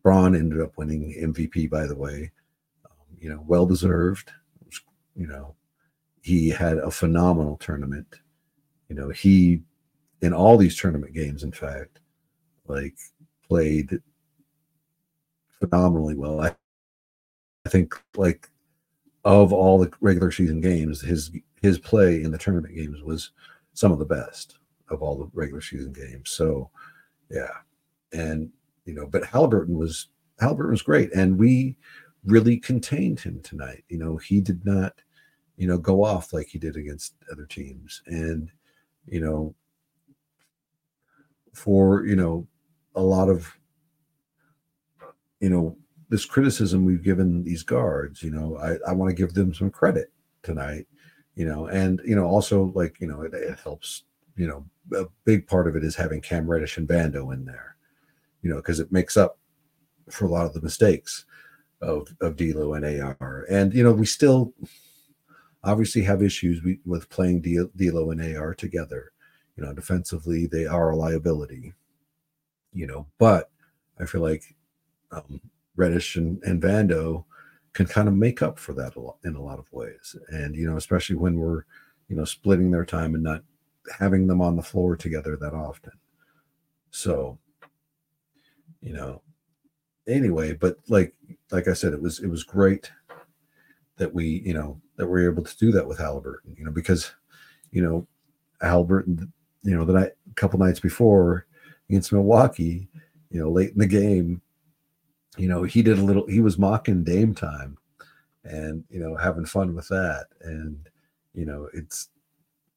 Bron 0.03 0.35
ended 0.35 0.61
up 0.61 0.77
winning 0.77 1.15
MVP, 1.19 1.69
by 1.69 1.85
the 1.85 1.95
way. 1.95 2.31
You 3.21 3.29
know, 3.29 3.43
well 3.47 3.65
deserved. 3.65 4.31
You 5.15 5.27
know, 5.27 5.55
he 6.21 6.49
had 6.49 6.77
a 6.77 6.91
phenomenal 6.91 7.57
tournament. 7.57 8.07
You 8.89 8.95
know, 8.95 9.09
he 9.09 9.61
in 10.21 10.33
all 10.33 10.57
these 10.57 10.77
tournament 10.77 11.13
games, 11.13 11.43
in 11.43 11.51
fact, 11.51 11.99
like 12.67 12.95
played 13.47 14.01
phenomenally 15.59 16.15
well. 16.15 16.41
I, 16.41 16.55
I 17.65 17.69
think 17.69 17.95
like 18.15 18.49
of 19.23 19.53
all 19.53 19.79
the 19.79 19.91
regular 20.01 20.31
season 20.31 20.61
games, 20.61 21.01
his 21.01 21.31
his 21.61 21.77
play 21.77 22.23
in 22.23 22.31
the 22.31 22.37
tournament 22.37 22.75
games 22.75 23.01
was 23.03 23.31
some 23.73 23.91
of 23.91 23.99
the 23.99 24.05
best 24.05 24.57
of 24.89 25.01
all 25.01 25.17
the 25.17 25.29
regular 25.33 25.61
season 25.61 25.93
games. 25.93 26.31
So, 26.31 26.69
yeah, 27.29 27.57
and 28.13 28.49
you 28.85 28.93
know, 28.93 29.05
but 29.05 29.25
Halliburton 29.25 29.77
was 29.77 30.07
Halliburton 30.39 30.71
was 30.71 30.81
great, 30.81 31.13
and 31.13 31.37
we 31.37 31.75
really 32.25 32.57
contained 32.57 33.19
him 33.19 33.39
tonight. 33.41 33.83
You 33.89 33.97
know, 33.97 34.17
he 34.17 34.41
did 34.41 34.65
not, 34.65 34.93
you 35.57 35.67
know, 35.67 35.77
go 35.77 36.03
off 36.03 36.33
like 36.33 36.47
he 36.47 36.59
did 36.59 36.75
against 36.75 37.15
other 37.31 37.45
teams, 37.45 38.01
and 38.05 38.51
you 39.07 39.21
know, 39.21 39.55
for 41.53 42.05
you 42.05 42.15
know, 42.15 42.47
a 42.95 43.01
lot 43.01 43.29
of 43.29 43.57
you 45.39 45.49
know 45.49 45.77
this 46.09 46.25
criticism 46.25 46.85
we've 46.85 47.03
given 47.03 47.43
these 47.43 47.63
guards. 47.63 48.21
You 48.23 48.31
know, 48.31 48.57
I 48.57 48.89
I 48.89 48.93
want 48.93 49.09
to 49.09 49.15
give 49.15 49.33
them 49.33 49.53
some 49.53 49.71
credit 49.71 50.11
tonight 50.43 50.87
you 51.35 51.45
know, 51.45 51.67
and 51.67 52.01
you 52.05 52.15
know, 52.15 52.25
also 52.25 52.71
like 52.75 52.99
you 52.99 53.07
know, 53.07 53.21
it, 53.21 53.33
it 53.33 53.59
helps. 53.59 54.03
You 54.37 54.47
know, 54.47 54.97
a 54.97 55.07
big 55.25 55.45
part 55.45 55.67
of 55.67 55.75
it 55.75 55.83
is 55.83 55.95
having 55.95 56.21
Cam 56.21 56.49
Reddish 56.49 56.77
and 56.77 56.87
Vando 56.87 57.33
in 57.33 57.45
there, 57.45 57.75
you 58.41 58.49
know, 58.49 58.55
because 58.55 58.79
it 58.79 58.91
makes 58.91 59.17
up 59.17 59.37
for 60.09 60.25
a 60.25 60.29
lot 60.29 60.45
of 60.45 60.53
the 60.53 60.61
mistakes 60.61 61.25
of 61.81 62.07
of 62.21 62.35
D'Lo 62.37 62.73
and 62.73 62.85
AR. 62.85 63.45
And 63.49 63.73
you 63.73 63.83
know, 63.83 63.91
we 63.91 64.05
still 64.05 64.53
obviously 65.63 66.01
have 66.03 66.23
issues 66.23 66.61
with 66.85 67.09
playing 67.09 67.41
D'Lo 67.41 68.11
and 68.11 68.35
AR 68.35 68.53
together. 68.53 69.11
You 69.55 69.63
know, 69.63 69.73
defensively 69.73 70.47
they 70.47 70.65
are 70.65 70.91
a 70.91 70.95
liability. 70.95 71.73
You 72.73 72.87
know, 72.87 73.07
but 73.17 73.49
I 73.99 74.05
feel 74.05 74.21
like 74.21 74.55
um, 75.11 75.41
Reddish 75.75 76.15
and, 76.15 76.41
and 76.43 76.61
Vando 76.61 77.25
can 77.73 77.85
kind 77.85 78.07
of 78.07 78.13
make 78.13 78.41
up 78.41 78.59
for 78.59 78.73
that 78.73 78.95
a 78.95 78.99
lot, 78.99 79.17
in 79.23 79.35
a 79.35 79.41
lot 79.41 79.59
of 79.59 79.71
ways. 79.71 80.15
And 80.29 80.55
you 80.55 80.69
know, 80.69 80.77
especially 80.77 81.15
when 81.17 81.35
we're 81.37 81.63
you 82.07 82.15
know 82.15 82.25
splitting 82.25 82.71
their 82.71 82.85
time 82.85 83.15
and 83.15 83.23
not 83.23 83.43
having 83.97 84.27
them 84.27 84.41
on 84.41 84.55
the 84.55 84.63
floor 84.63 84.95
together 84.95 85.35
that 85.37 85.53
often. 85.53 85.93
So, 86.91 87.37
you 88.81 88.93
know, 88.93 89.21
anyway, 90.07 90.53
but 90.53 90.77
like 90.87 91.13
like 91.51 91.67
I 91.67 91.73
said, 91.73 91.93
it 91.93 92.01
was 92.01 92.19
it 92.19 92.27
was 92.27 92.43
great 92.43 92.91
that 93.97 94.13
we 94.13 94.41
you 94.45 94.53
know 94.53 94.81
that 94.95 95.07
we 95.07 95.23
are 95.23 95.31
able 95.31 95.43
to 95.43 95.57
do 95.57 95.71
that 95.71 95.87
with 95.87 95.97
Halliburton. 95.97 96.55
You 96.57 96.65
know, 96.65 96.71
because 96.71 97.11
you 97.71 97.81
know 97.81 98.07
Halliburton, 98.61 99.31
you 99.63 99.75
know, 99.75 99.85
the 99.85 99.93
night 99.93 100.11
a 100.29 100.33
couple 100.35 100.59
nights 100.59 100.79
before 100.79 101.45
against 101.89 102.13
Milwaukee, 102.13 102.87
you 103.29 103.39
know, 103.39 103.49
late 103.49 103.71
in 103.71 103.79
the 103.79 103.87
game, 103.87 104.41
you 105.37 105.47
know, 105.47 105.63
he 105.63 105.81
did 105.81 105.97
a 105.97 106.03
little, 106.03 106.25
he 106.27 106.39
was 106.39 106.57
mocking 106.57 107.03
Dame 107.03 107.33
time 107.33 107.77
and, 108.43 108.83
you 108.89 108.99
know, 108.99 109.15
having 109.15 109.45
fun 109.45 109.75
with 109.75 109.87
that. 109.87 110.27
And, 110.41 110.89
you 111.33 111.45
know, 111.45 111.69
it's, 111.73 112.09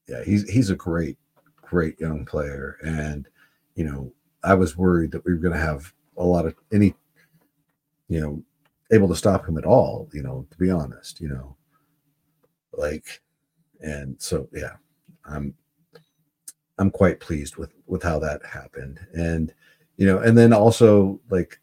yeah, 0.09 0.23
he's, 0.25 0.49
he's 0.49 0.71
a 0.71 0.77
great, 0.77 1.19
great 1.63 1.99
young 2.01 2.25
player. 2.25 2.77
And, 2.85 3.29
you 3.75 3.85
know, 3.85 4.13
I 4.43 4.55
was 4.55 4.77
worried 4.77 5.11
that 5.13 5.25
we 5.25 5.33
were 5.33 5.39
going 5.39 5.55
to 5.55 5.61
have 5.61 5.93
a 6.17 6.25
lot 6.25 6.47
of 6.47 6.55
any, 6.73 6.95
you 8.09 8.21
know, 8.21 8.43
able 8.95 9.09
to 9.09 9.17
stop 9.17 9.47
him 9.47 9.59
at 9.59 9.65
all, 9.65 10.09
you 10.13 10.23
know, 10.23 10.47
to 10.51 10.59
be 10.59 10.71
honest, 10.71 11.21
you 11.21 11.29
know. 11.29 11.57
Like 12.73 13.23
and 13.81 14.17
so 14.21 14.49
yeah, 14.53 14.77
I'm 15.25 15.55
I'm 16.79 16.91
quite 16.91 17.21
pleased 17.21 17.57
with 17.57 17.73
with 17.87 18.03
how 18.03 18.19
that 18.21 18.45
happened. 18.45 19.01
And 19.13 19.53
you 19.97 20.07
know, 20.07 20.19
and 20.19 20.37
then 20.37 20.53
also 20.53 21.21
like 21.31 21.61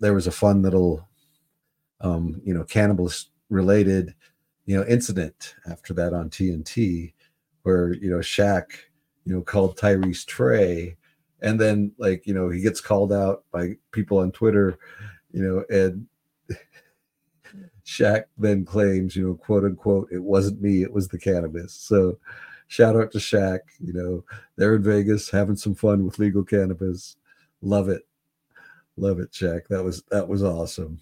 there 0.00 0.14
was 0.14 0.26
a 0.26 0.32
fun 0.32 0.62
little 0.62 1.08
um, 2.02 2.40
you 2.44 2.52
know, 2.52 2.64
cannabis 2.64 3.30
related, 3.48 4.14
you 4.66 4.76
know, 4.76 4.84
incident 4.86 5.54
after 5.70 5.94
that 5.94 6.12
on 6.12 6.28
TNT 6.28 7.12
where, 7.62 7.94
you 7.94 8.10
know, 8.10 8.18
Shaq, 8.18 8.64
you 9.24 9.32
know, 9.32 9.40
called 9.40 9.78
Tyrese 9.78 10.26
Trey 10.26 10.96
and 11.42 11.60
then 11.60 11.92
like, 11.98 12.26
you 12.26 12.34
know, 12.34 12.48
he 12.50 12.60
gets 12.60 12.80
called 12.80 13.12
out 13.12 13.44
by 13.52 13.76
people 13.92 14.18
on 14.18 14.32
Twitter, 14.32 14.78
you 15.32 15.42
know, 15.42 15.64
and 15.70 16.06
Shaq 17.92 18.24
then 18.38 18.64
claims, 18.64 19.14
you 19.14 19.28
know, 19.28 19.34
quote 19.34 19.64
unquote, 19.64 20.08
it 20.10 20.22
wasn't 20.22 20.62
me, 20.62 20.82
it 20.82 20.92
was 20.92 21.08
the 21.08 21.18
cannabis. 21.18 21.74
So 21.74 22.18
shout 22.68 22.96
out 22.96 23.12
to 23.12 23.18
Shaq, 23.18 23.60
you 23.80 23.92
know, 23.92 24.24
they're 24.56 24.76
in 24.76 24.82
Vegas 24.82 25.30
having 25.30 25.56
some 25.56 25.74
fun 25.74 26.04
with 26.04 26.18
legal 26.18 26.42
cannabis. 26.42 27.16
Love 27.60 27.88
it. 27.88 28.02
Love 28.96 29.18
it, 29.20 29.30
Shaq. 29.32 29.68
That 29.68 29.84
was 29.84 30.02
that 30.10 30.26
was 30.26 30.42
awesome. 30.42 31.00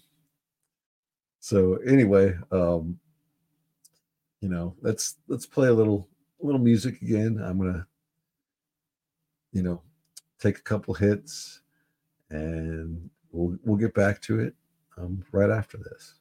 So 1.39 1.75
anyway, 1.87 2.35
um, 2.51 2.99
you 4.41 4.49
know, 4.49 4.75
let's 4.81 5.17
let's 5.27 5.45
play 5.45 5.69
a 5.69 5.73
little 5.73 6.07
a 6.41 6.45
little 6.45 6.61
music 6.61 7.01
again. 7.01 7.41
I'm 7.43 7.57
gonna, 7.57 7.87
you 9.53 9.63
know, 9.63 9.81
take 10.39 10.57
a 10.57 10.63
couple 10.63 10.93
hits 10.93 11.61
and 12.29 13.09
we'll 13.31 13.57
we'll 13.63 13.77
get 13.77 13.93
back 13.93 14.21
to 14.23 14.39
it 14.39 14.55
um, 14.97 15.23
right 15.31 15.49
after 15.49 15.77
this. 15.77 16.20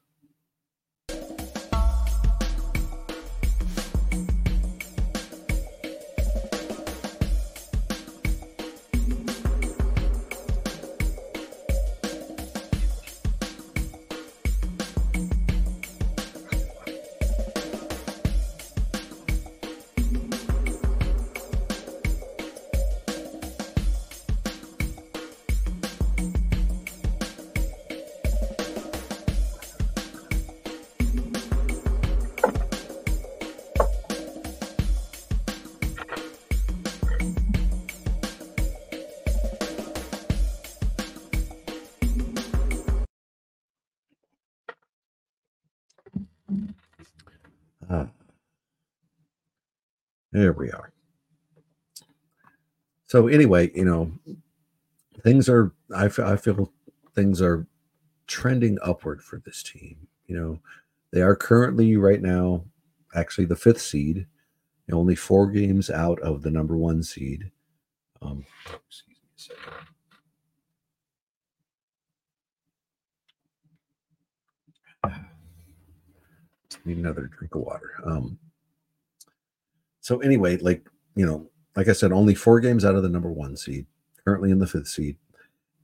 There 50.32 50.52
we 50.52 50.70
are. 50.70 50.92
So 53.06 53.26
anyway, 53.26 53.70
you 53.74 53.84
know, 53.84 54.12
things 55.22 55.48
are 55.48 55.72
I 55.94 56.08
feel, 56.08 56.26
I 56.26 56.36
feel 56.36 56.72
things 57.14 57.42
are 57.42 57.66
trending 58.26 58.78
upward 58.82 59.22
for 59.22 59.42
this 59.44 59.62
team. 59.62 60.06
You 60.26 60.36
know, 60.36 60.60
they 61.12 61.22
are 61.22 61.34
currently 61.34 61.96
right 61.96 62.22
now 62.22 62.64
actually 63.14 63.46
the 63.46 63.56
fifth 63.56 63.80
seed, 63.80 64.26
only 64.92 65.14
four 65.14 65.48
games 65.48 65.88
out 65.90 66.20
of 66.20 66.42
the 66.42 66.50
number 66.50 66.76
one 66.76 67.02
seed. 67.02 67.50
Um, 68.22 68.44
Need 76.84 76.98
another 76.98 77.30
drink 77.36 77.54
of 77.54 77.62
water. 77.62 77.94
Um, 78.04 78.38
so 80.10 80.18
anyway, 80.18 80.56
like 80.56 80.90
you 81.14 81.24
know, 81.24 81.48
like 81.76 81.86
I 81.86 81.92
said, 81.92 82.10
only 82.10 82.34
four 82.34 82.58
games 82.58 82.84
out 82.84 82.96
of 82.96 83.04
the 83.04 83.08
number 83.08 83.30
one 83.30 83.56
seed, 83.56 83.86
currently 84.24 84.50
in 84.50 84.58
the 84.58 84.66
fifth 84.66 84.88
seed, 84.88 85.16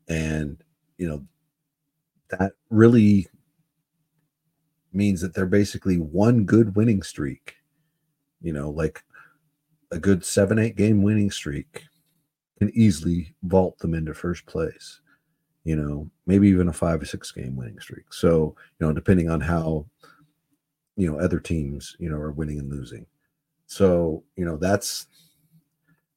and 0.09 0.61
you 0.99 1.07
know 1.07 1.25
that 2.31 2.55
really 2.69 3.29
means 4.93 5.21
that 5.21 5.33
they're 5.33 5.47
basically 5.47 5.99
one 5.99 6.43
good 6.45 6.75
winning 6.75 7.05
streak. 7.05 7.55
You 8.43 8.53
know, 8.53 8.69
like 8.69 9.05
a 9.93 9.99
good 10.01 10.25
seven, 10.25 10.59
eight 10.59 10.75
game 10.75 11.05
winning 11.05 11.31
streak 11.31 11.85
can 12.59 12.73
easily 12.75 13.33
vault 13.45 13.79
them 13.79 13.95
into 13.95 14.13
first 14.13 14.45
place. 14.45 15.01
You 15.63 15.77
know, 15.77 16.11
maybe 16.27 16.49
even 16.49 16.67
a 16.67 16.73
five 16.73 17.01
or 17.01 17.05
six 17.05 17.31
game 17.31 17.55
winning 17.55 17.79
streak. 17.79 18.13
So, 18.13 18.57
you 18.81 18.89
know, 18.89 18.93
depending 18.93 19.31
on 19.31 19.41
how, 19.41 19.87
you 20.97 21.09
know, 21.09 21.21
other 21.21 21.39
teams, 21.39 21.95
you 22.01 22.11
know, 22.11 22.17
are 22.17 22.33
winning 22.33 22.59
and 22.59 22.69
losing. 22.69 23.07
So, 23.67 24.23
you 24.37 24.45
know, 24.45 24.57
that's 24.57 25.07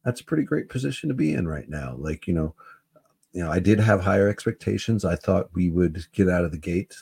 that's 0.05 0.21
a 0.21 0.25
pretty 0.25 0.43
great 0.43 0.69
position 0.69 1.09
to 1.09 1.15
be 1.15 1.33
in 1.33 1.47
right 1.47 1.67
now. 1.69 1.95
Like, 1.97 2.27
you 2.27 2.33
know, 2.33 2.55
you 3.33 3.43
know, 3.43 3.51
I 3.51 3.59
did 3.59 3.79
have 3.79 4.01
higher 4.01 4.27
expectations. 4.27 5.05
I 5.05 5.15
thought 5.15 5.53
we 5.53 5.69
would 5.69 6.05
get 6.13 6.29
out 6.29 6.45
of 6.45 6.51
the 6.51 6.57
gate, 6.57 6.95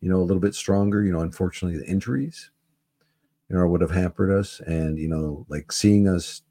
you 0.00 0.08
know, 0.08 0.16
a 0.16 0.24
little 0.24 0.40
bit 0.40 0.54
stronger. 0.54 1.04
You 1.04 1.12
know, 1.12 1.20
unfortunately, 1.20 1.78
the 1.78 1.86
injuries, 1.86 2.50
you 3.48 3.56
know, 3.56 3.66
would 3.66 3.80
have 3.80 3.90
hampered 3.90 4.32
us. 4.32 4.60
And, 4.60 4.98
you 4.98 5.08
know, 5.08 5.46
like 5.48 5.70
seeing 5.70 6.08
us 6.08 6.42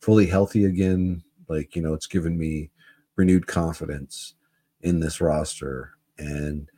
fully 0.00 0.26
healthy 0.26 0.64
again, 0.64 1.22
like, 1.48 1.74
you 1.74 1.82
know, 1.82 1.94
it's 1.94 2.06
given 2.06 2.38
me 2.38 2.70
renewed 3.16 3.46
confidence 3.46 4.34
in 4.82 5.00
this 5.00 5.20
roster 5.20 5.92
and 6.18 6.68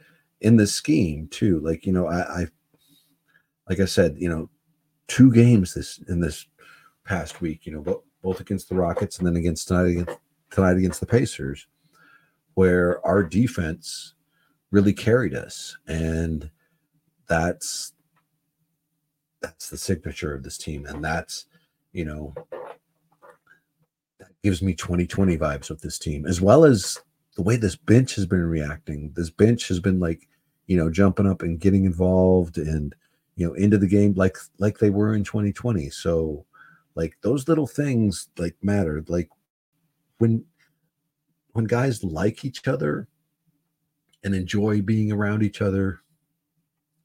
in 0.41 0.57
this 0.57 0.73
scheme 0.73 1.29
too. 1.29 1.61
Like, 1.61 1.87
you 1.87 1.93
know, 1.93 2.07
I, 2.07 2.43
I 2.43 2.47
like 3.69 3.81
I 3.81 3.85
said, 3.85 4.17
you 4.19 4.29
know, 4.29 4.49
two 5.09 5.33
games 5.33 5.75
this 5.75 6.01
in 6.09 6.21
this 6.21 6.47
past 7.05 7.41
week. 7.41 7.67
You 7.67 7.73
know, 7.73 7.81
both, 7.81 8.03
both 8.23 8.41
against 8.41 8.69
the 8.69 8.75
Rockets 8.75 9.19
and 9.19 9.27
then 9.27 9.37
against 9.37 9.69
tonight 9.69 9.89
against 9.89 10.19
tonight 10.51 10.77
against 10.77 11.01
the 11.01 11.07
Pacers, 11.07 11.67
where 12.55 13.05
our 13.07 13.23
defense 13.23 14.15
really 14.71 14.93
carried 14.93 15.35
us, 15.35 15.77
and 15.87 16.51
that's 17.29 17.93
that's 19.41 19.71
the 19.71 19.77
signature 19.77 20.35
of 20.35 20.43
this 20.43 20.59
team, 20.59 20.87
and 20.87 21.05
that's 21.05 21.47
you 21.93 22.05
know 22.05 22.35
that 24.19 24.31
gives 24.43 24.63
me 24.63 24.75
2020 24.75 25.37
vibes 25.39 25.71
with 25.71 25.81
this 25.81 25.99
team, 25.99 26.27
as 26.27 26.41
well 26.41 26.65
as 26.65 26.99
the 27.37 27.43
way 27.43 27.57
this 27.57 27.77
bench 27.77 28.15
has 28.15 28.27
been 28.27 28.45
reacting. 28.45 29.13
This 29.15 29.31
bench 29.31 29.69
has 29.69 29.81
been 29.81 30.01
like 30.01 30.29
you 30.67 30.77
know 30.77 30.91
jumping 30.91 31.27
up 31.27 31.43
and 31.43 31.61
getting 31.61 31.85
involved 31.85 32.59
and 32.59 32.95
you 33.37 33.47
know 33.47 33.55
into 33.55 33.79
the 33.79 33.87
game 33.87 34.15
like 34.15 34.37
like 34.59 34.79
they 34.79 34.91
were 34.91 35.15
in 35.15 35.23
2020 35.23 35.91
so 35.91 36.45
like 36.95 37.17
those 37.21 37.47
little 37.47 37.67
things 37.67 38.31
like 38.39 38.57
matter. 38.63 39.05
Like 39.07 39.29
when 40.19 40.45
when 41.53 41.67
guys 41.67 42.03
like 42.03 42.45
each 42.45 42.67
other 42.67 43.07
and 44.25 44.35
enjoy 44.35 44.83
being 44.83 45.13
around 45.13 45.43
each 45.43 45.63
other 45.63 46.01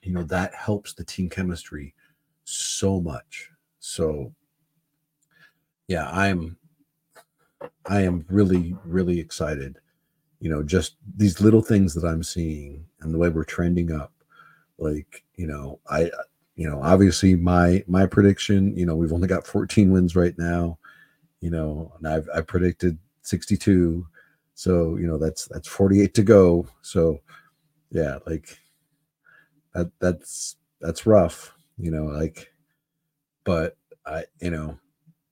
you 0.01 0.11
know 0.11 0.23
that 0.23 0.55
helps 0.55 0.93
the 0.93 1.03
team 1.03 1.29
chemistry 1.29 1.93
so 2.43 2.99
much. 2.99 3.51
So 3.79 4.33
yeah 5.91 6.09
i'm 6.11 6.55
i 7.87 7.99
am 7.99 8.23
really 8.29 8.73
really 8.85 9.19
excited 9.19 9.77
you 10.39 10.49
know 10.49 10.63
just 10.63 10.95
these 11.17 11.41
little 11.41 11.61
things 11.61 11.93
that 11.93 12.07
i'm 12.07 12.23
seeing 12.23 12.85
and 13.01 13.13
the 13.13 13.17
way 13.17 13.27
we're 13.27 13.43
trending 13.43 13.91
up 13.91 14.13
like 14.81 15.23
you 15.35 15.47
know 15.47 15.79
i 15.89 16.09
you 16.55 16.69
know 16.69 16.81
obviously 16.83 17.35
my 17.35 17.83
my 17.87 18.05
prediction 18.05 18.75
you 18.75 18.85
know 18.85 18.95
we've 18.95 19.13
only 19.13 19.27
got 19.27 19.47
14 19.47 19.91
wins 19.91 20.15
right 20.15 20.37
now 20.37 20.77
you 21.39 21.49
know 21.49 21.91
and 21.97 22.07
i've 22.07 22.27
i 22.35 22.41
predicted 22.41 22.97
62 23.21 24.05
so 24.53 24.95
you 24.97 25.07
know 25.07 25.17
that's 25.17 25.47
that's 25.47 25.67
48 25.67 26.13
to 26.13 26.23
go. 26.23 26.67
So 26.83 27.19
yeah 27.89 28.19
like 28.27 28.59
that 29.73 29.91
that's 29.99 30.55
that's 30.79 31.05
rough 31.05 31.53
you 31.77 31.89
know 31.89 32.05
like 32.05 32.53
but 33.43 33.75
i 34.05 34.23
you 34.39 34.51
know 34.51 34.77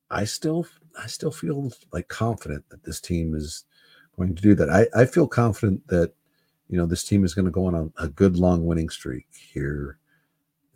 i 0.10 0.24
still 0.24 0.66
i 1.00 1.06
still 1.06 1.32
feel 1.32 1.72
like 1.94 2.08
confident 2.08 2.68
that 2.70 2.84
this 2.84 3.00
team 3.00 3.36
is 3.36 3.66
going 4.18 4.36
to 4.36 4.42
do 4.42 4.56
that. 4.56 4.70
I 4.70 4.88
i 5.00 5.06
feel 5.06 5.28
confident 5.28 5.88
that 5.90 6.14
you 6.70 6.78
know, 6.78 6.86
this 6.86 7.04
team 7.04 7.26
is 7.26 7.34
going 7.34 7.46
to 7.46 7.52
go 7.52 7.66
on 7.66 7.76
a, 7.76 8.04
a 8.04 8.08
good 8.08 8.38
long 8.38 8.66
winning 8.66 8.90
streak 8.90 9.26
here 9.32 9.98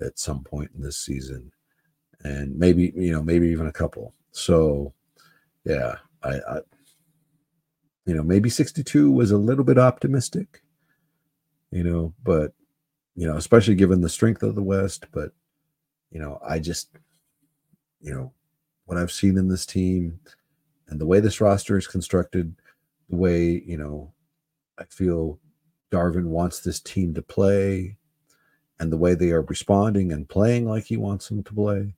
at 0.01 0.19
some 0.19 0.43
point 0.43 0.71
in 0.75 0.81
this 0.81 0.97
season, 0.97 1.51
and 2.23 2.57
maybe 2.57 2.91
you 2.95 3.11
know, 3.11 3.21
maybe 3.21 3.47
even 3.47 3.67
a 3.67 3.71
couple. 3.71 4.13
So, 4.31 4.93
yeah, 5.63 5.97
I, 6.23 6.39
I 6.49 6.59
you 8.05 8.13
know, 8.13 8.23
maybe 8.23 8.49
62 8.49 9.11
was 9.11 9.31
a 9.31 9.37
little 9.37 9.63
bit 9.63 9.77
optimistic, 9.77 10.61
you 11.71 11.83
know, 11.83 12.13
but 12.23 12.53
you 13.15 13.27
know, 13.27 13.37
especially 13.37 13.75
given 13.75 14.01
the 14.01 14.09
strength 14.09 14.43
of 14.43 14.55
the 14.55 14.63
West. 14.63 15.05
But, 15.11 15.31
you 16.11 16.19
know, 16.19 16.39
I 16.45 16.59
just, 16.59 16.89
you 18.01 18.13
know, 18.13 18.33
what 18.85 18.97
I've 18.97 19.11
seen 19.11 19.37
in 19.37 19.47
this 19.47 19.65
team 19.65 20.19
and 20.87 20.99
the 20.99 21.05
way 21.05 21.19
this 21.19 21.39
roster 21.39 21.77
is 21.77 21.87
constructed, 21.87 22.55
the 23.09 23.15
way, 23.15 23.63
you 23.65 23.77
know, 23.77 24.11
I 24.77 24.85
feel 24.85 25.39
Darvin 25.93 26.25
wants 26.25 26.59
this 26.59 26.79
team 26.79 27.13
to 27.13 27.21
play 27.21 27.97
and 28.79 28.91
the 28.91 28.97
way 28.97 29.13
they 29.13 29.29
are 29.29 29.43
responding 29.43 30.11
and 30.11 30.27
playing 30.27 30.67
like 30.67 30.85
he 30.85 30.97
wants 30.97 31.29
them 31.29 31.43
to 31.43 31.53
play. 31.53 31.93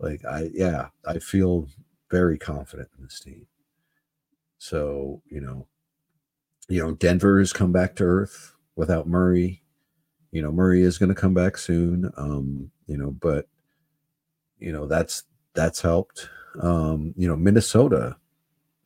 Like, 0.00 0.24
I, 0.24 0.50
yeah, 0.52 0.88
I 1.06 1.20
feel 1.20 1.68
very 2.10 2.36
confident 2.36 2.88
in 2.98 3.04
this 3.04 3.20
team. 3.20 3.46
So, 4.58 5.22
you 5.30 5.40
know, 5.40 5.68
you 6.68 6.82
know, 6.82 6.92
Denver 6.92 7.38
has 7.38 7.52
come 7.52 7.70
back 7.70 7.94
to 7.96 8.04
earth 8.04 8.54
without 8.74 9.06
Murray. 9.06 9.62
You 10.32 10.42
know, 10.42 10.50
Murray 10.50 10.82
is 10.82 10.98
going 10.98 11.08
to 11.08 11.14
come 11.14 11.34
back 11.34 11.56
soon. 11.56 12.10
Um, 12.16 12.70
you 12.86 12.98
know, 12.98 13.12
but 13.12 13.46
you 14.58 14.72
know, 14.72 14.86
that's 14.86 15.22
that's 15.54 15.80
helped. 15.80 16.28
Um, 16.60 17.14
you 17.16 17.28
know, 17.28 17.36
Minnesota 17.36 18.16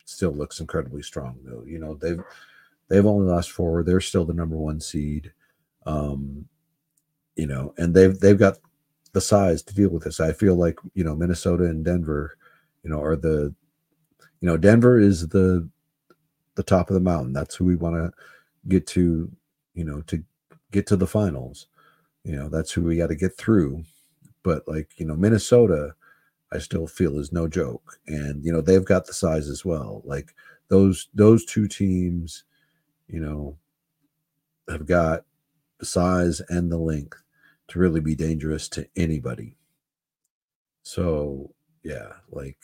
still 0.05 0.33
looks 0.33 0.61
incredibly 0.61 1.03
strong 1.03 1.38
though. 1.43 1.65
You 1.67 1.79
know, 1.79 1.95
they've 1.95 2.23
they've 2.93 3.07
only 3.07 3.27
lost 3.27 3.51
four. 3.51 3.83
They're 3.83 4.01
still 4.01 4.27
the 4.27 4.35
number 4.35 4.57
one 4.57 4.79
seed. 4.79 5.33
Um, 5.87 6.47
you 7.37 7.47
know, 7.47 7.73
and 7.79 7.95
they've 7.95 8.19
they've 8.21 8.39
got 8.39 8.59
the 9.13 9.21
size 9.21 9.63
to 9.63 9.75
deal 9.75 9.89
with 9.89 10.05
this. 10.05 10.21
I 10.21 10.33
feel 10.33 10.55
like, 10.55 10.79
you 10.95 11.03
know, 11.03 11.17
Minnesota 11.17 11.65
and 11.65 11.85
Denver, 11.85 12.37
you 12.85 12.91
know, 12.91 13.01
are 13.03 13.17
the 13.17 13.55
you 14.41 14.47
know, 14.47 14.59
Denver 14.59 14.99
is 15.01 15.29
the 15.29 15.67
the 16.55 16.63
top 16.63 16.91
of 16.91 16.95
the 16.95 17.01
mountain. 17.01 17.33
That's 17.33 17.55
who 17.55 17.65
we 17.65 17.77
want 17.77 17.97
to 17.97 18.13
get 18.69 18.87
to, 18.89 19.31
you 19.75 19.85
know, 19.85 20.03
to 20.03 20.23
get 20.71 20.87
to 20.89 20.97
the 20.97 21.07
finals. 21.07 21.69
You 22.25 22.37
know, 22.37 22.51
that's 22.51 22.73
who 22.73 22.83
we 22.83 22.99
got 22.99 23.09
to 23.09 23.15
get 23.15 23.39
through. 23.39 23.85
But 24.43 24.69
like, 24.69 24.91
you 24.99 25.07
know, 25.07 25.17
Minnesota, 25.17 25.95
I 26.53 26.59
still 26.59 26.87
feel 26.87 27.19
is 27.19 27.33
no 27.33 27.49
joke. 27.49 27.99
And, 28.07 28.45
you 28.45 28.53
know, 28.53 28.61
they've 28.61 28.85
got 28.85 29.07
the 29.07 29.15
size 29.15 29.49
as 29.49 29.65
well. 29.65 30.03
Like 30.05 30.35
those 30.69 31.09
those 31.15 31.47
two 31.47 31.67
teams, 31.69 32.45
you 33.12 33.20
know, 33.20 33.59
have 34.68 34.87
got 34.87 35.25
the 35.79 35.87
size 35.87 36.40
and 36.48 36.72
the 36.72 36.79
length 36.79 37.22
to 37.68 37.79
really 37.79 38.01
be 38.01 38.14
dangerous 38.14 38.68
to 38.70 38.88
anybody. 38.96 39.57
So 40.83 41.55
yeah, 41.85 42.14
like 42.31 42.57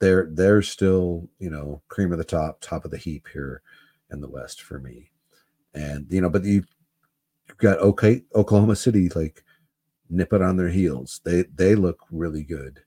they're 0.00 0.28
they're 0.30 0.62
still 0.62 1.28
you 1.38 1.50
know 1.50 1.82
cream 1.88 2.12
of 2.12 2.18
the 2.18 2.24
top, 2.24 2.60
top 2.60 2.84
of 2.84 2.90
the 2.90 2.98
heap 2.98 3.26
here 3.32 3.62
in 4.10 4.20
the 4.20 4.28
West 4.28 4.62
for 4.62 4.78
me. 4.78 5.10
And 5.72 6.06
you 6.10 6.20
know, 6.20 6.30
but 6.30 6.44
you 6.44 6.62
you've 7.48 7.58
got 7.58 7.78
okay 7.78 8.22
Oklahoma 8.34 8.76
City 8.76 9.08
like 9.08 9.42
nip 10.10 10.32
it 10.32 10.42
on 10.42 10.56
their 10.56 10.68
heels. 10.68 11.20
They 11.24 11.44
they 11.54 11.74
look 11.74 12.00
really 12.10 12.44
good 12.44 12.80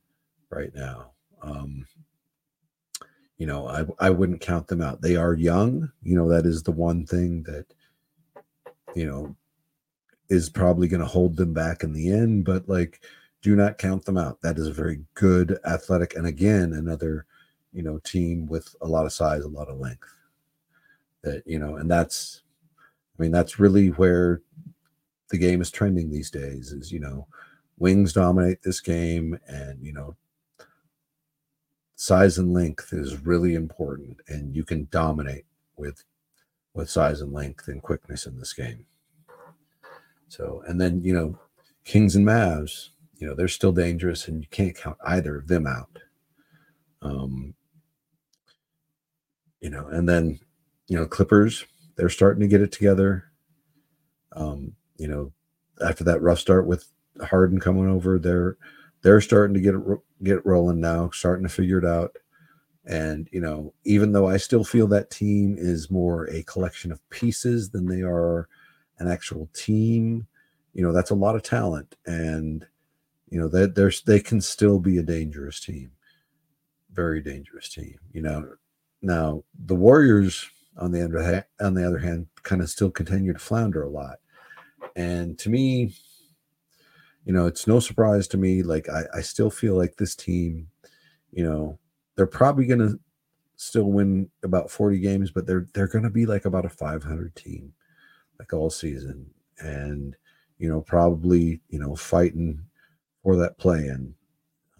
right 0.49 0.73
now. 0.75 1.11
Um, 1.41 1.87
you 3.37 3.45
know, 3.45 3.67
I 3.67 3.85
I 4.07 4.09
wouldn't 4.09 4.41
count 4.41 4.67
them 4.67 4.81
out. 4.81 5.01
They 5.01 5.15
are 5.15 5.33
young. 5.33 5.91
You 6.01 6.15
know, 6.15 6.27
that 6.29 6.45
is 6.45 6.63
the 6.63 6.71
one 6.71 7.05
thing 7.05 7.43
that 7.43 7.65
you 8.95 9.05
know 9.05 9.35
is 10.29 10.49
probably 10.49 10.87
going 10.87 11.01
to 11.01 11.07
hold 11.07 11.37
them 11.37 11.53
back 11.53 11.83
in 11.83 11.93
the 11.93 12.11
end. 12.11 12.45
But 12.45 12.67
like 12.67 13.01
do 13.41 13.55
not 13.55 13.77
count 13.77 14.05
them 14.05 14.17
out. 14.17 14.41
That 14.41 14.57
is 14.57 14.67
a 14.67 14.73
very 14.73 15.01
good 15.13 15.59
athletic, 15.65 16.15
and 16.15 16.25
again, 16.25 16.73
another 16.73 17.25
you 17.73 17.83
know 17.83 17.99
team 17.99 18.47
with 18.47 18.75
a 18.81 18.87
lot 18.87 19.05
of 19.05 19.13
size, 19.13 19.43
a 19.43 19.47
lot 19.47 19.69
of 19.69 19.79
length. 19.79 20.13
That 21.23 21.43
you 21.45 21.59
know, 21.59 21.75
and 21.75 21.89
that's, 21.89 22.41
I 23.17 23.21
mean, 23.21 23.31
that's 23.31 23.59
really 23.59 23.89
where 23.89 24.41
the 25.29 25.37
game 25.37 25.61
is 25.61 25.71
trending 25.71 26.09
these 26.09 26.31
days. 26.31 26.71
Is 26.71 26.91
you 26.91 26.99
know, 26.99 27.27
wings 27.77 28.13
dominate 28.13 28.63
this 28.63 28.81
game, 28.81 29.39
and 29.47 29.81
you 29.81 29.93
know, 29.93 30.15
size 31.97 32.37
and 32.37 32.53
length 32.53 32.93
is 32.93 33.25
really 33.25 33.55
important, 33.55 34.21
and 34.29 34.55
you 34.55 34.63
can 34.63 34.87
dominate 34.91 35.45
with 35.75 36.05
with 36.73 36.89
size 36.89 37.19
and 37.19 37.33
length 37.33 37.67
and 37.67 37.81
quickness 37.81 38.25
in 38.25 38.39
this 38.39 38.53
game. 38.53 38.85
So, 40.29 40.63
and 40.65 40.79
then 40.79 41.03
you 41.03 41.13
know, 41.13 41.37
Kings 41.83 42.15
and 42.15 42.25
Mavs 42.25 42.91
you 43.19 43.27
know 43.27 43.33
they're 43.33 43.47
still 43.47 43.71
dangerous 43.71 44.27
and 44.27 44.41
you 44.41 44.47
can't 44.49 44.75
count 44.75 44.97
either 45.05 45.37
of 45.37 45.47
them 45.47 45.65
out 45.65 45.99
um 47.01 47.53
you 49.59 49.69
know 49.69 49.87
and 49.87 50.07
then 50.07 50.39
you 50.87 50.97
know 50.97 51.05
clippers 51.05 51.65
they're 51.95 52.09
starting 52.09 52.41
to 52.41 52.47
get 52.47 52.61
it 52.61 52.71
together 52.71 53.25
um 54.33 54.73
you 54.97 55.07
know 55.07 55.31
after 55.83 56.03
that 56.03 56.21
rough 56.21 56.39
start 56.39 56.67
with 56.67 56.87
harden 57.23 57.59
coming 57.59 57.87
over 57.87 58.19
they're 58.19 58.57
they're 59.01 59.21
starting 59.21 59.53
to 59.53 59.61
get 59.61 59.75
it 59.75 59.81
get 60.23 60.45
rolling 60.45 60.79
now 60.79 61.09
starting 61.11 61.47
to 61.47 61.53
figure 61.53 61.77
it 61.77 61.85
out. 61.85 62.17
And 62.85 63.27
you 63.33 63.41
know 63.41 63.73
even 63.83 64.13
though 64.13 64.27
i 64.29 64.37
still 64.37 64.63
feel 64.63 64.87
that 64.87 65.11
team 65.11 65.57
is 65.59 65.91
more 65.91 66.29
a 66.29 66.43
collection 66.43 66.89
of 66.91 67.09
pieces 67.09 67.69
than 67.69 67.85
they 67.85 68.01
are 68.01 68.47
an 68.99 69.09
actual 69.09 69.49
team 69.53 70.25
you 70.73 70.83
know 70.83 70.93
that's 70.93 71.09
a 71.09 71.15
lot 71.15 71.35
of 71.35 71.43
talent. 71.43 71.95
And 72.05 72.65
you 73.29 73.39
know 73.39 73.49
that 73.49 73.75
there's 73.75 74.03
they 74.03 74.21
can 74.21 74.39
still 74.39 74.79
be 74.79 74.97
a 74.99 75.03
dangerous 75.03 75.59
team 75.59 75.91
very 76.93 77.21
dangerous 77.21 77.67
team 77.69 77.97
you 78.13 78.21
know. 78.21 78.53
Now 79.01 79.43
the 79.65 79.75
warriors 79.75 80.49
on 80.77 80.91
the 80.91 81.03
other 81.03 81.45
on 81.59 81.73
the 81.73 81.85
other 81.85 81.97
hand 81.99 82.27
kind 82.43 82.61
of 82.61 82.69
still 82.69 82.91
continue 82.91 83.33
to 83.33 83.39
flounder 83.39 83.83
a 83.83 83.89
lot. 83.89 84.19
And 84.95 85.37
to 85.39 85.49
me 85.49 85.93
you 87.27 87.33
know 87.33 87.45
it's 87.45 87.67
no 87.67 87.79
surprise 87.79 88.27
to 88.27 88.37
me 88.37 88.63
like 88.63 88.89
i, 88.89 89.03
I 89.13 89.21
still 89.21 89.51
feel 89.51 89.75
like 89.75 89.97
this 89.97 90.15
team 90.15 90.67
you 91.31 91.43
know 91.43 91.77
they're 92.15 92.25
probably 92.25 92.65
to 92.79 92.99
still 93.57 93.91
win 93.91 94.29
about 94.43 94.71
40 94.71 94.99
games 94.99 95.31
but 95.31 95.45
they're 95.45 95.67
they're 95.73 95.87
to 96.03 96.09
be 96.09 96.25
like 96.25 96.45
about 96.45 96.65
a 96.65 96.69
500 96.69 97.35
team 97.35 97.73
like 98.39 98.53
all 98.53 98.71
season 98.71 99.29
and 99.59 100.15
you 100.57 100.69
know 100.69 100.81
probably 100.81 101.61
you 101.69 101.79
know 101.79 101.95
fighting 101.95 102.63
for 103.27 103.35
that 103.35 103.57
play 103.57 103.87
in. 103.87 104.15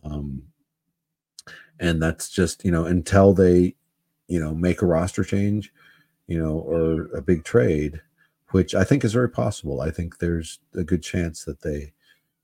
Um, 0.06 0.42
and 1.82 2.02
that's 2.02 2.30
just, 2.30 2.64
you 2.64 2.72
know, 2.72 2.86
until 2.86 3.34
they, 3.34 3.76
you 4.30 4.40
know, 4.40 4.56
make 4.56 4.82
a 4.82 4.86
roster 4.86 5.26
change, 5.26 5.74
you 6.28 6.42
know, 6.42 6.60
or 6.60 7.10
a 7.14 7.22
big 7.22 7.44
trade, 7.44 8.02
which 8.52 8.74
I 8.74 8.86
think 8.86 9.04
is 9.04 9.12
very 9.12 9.30
possible. 9.30 9.82
I 9.82 9.92
think 9.92 10.20
there's 10.20 10.60
a 10.76 10.86
good 10.86 11.04
chance 11.04 11.44
that 11.44 11.62
they, 11.62 11.92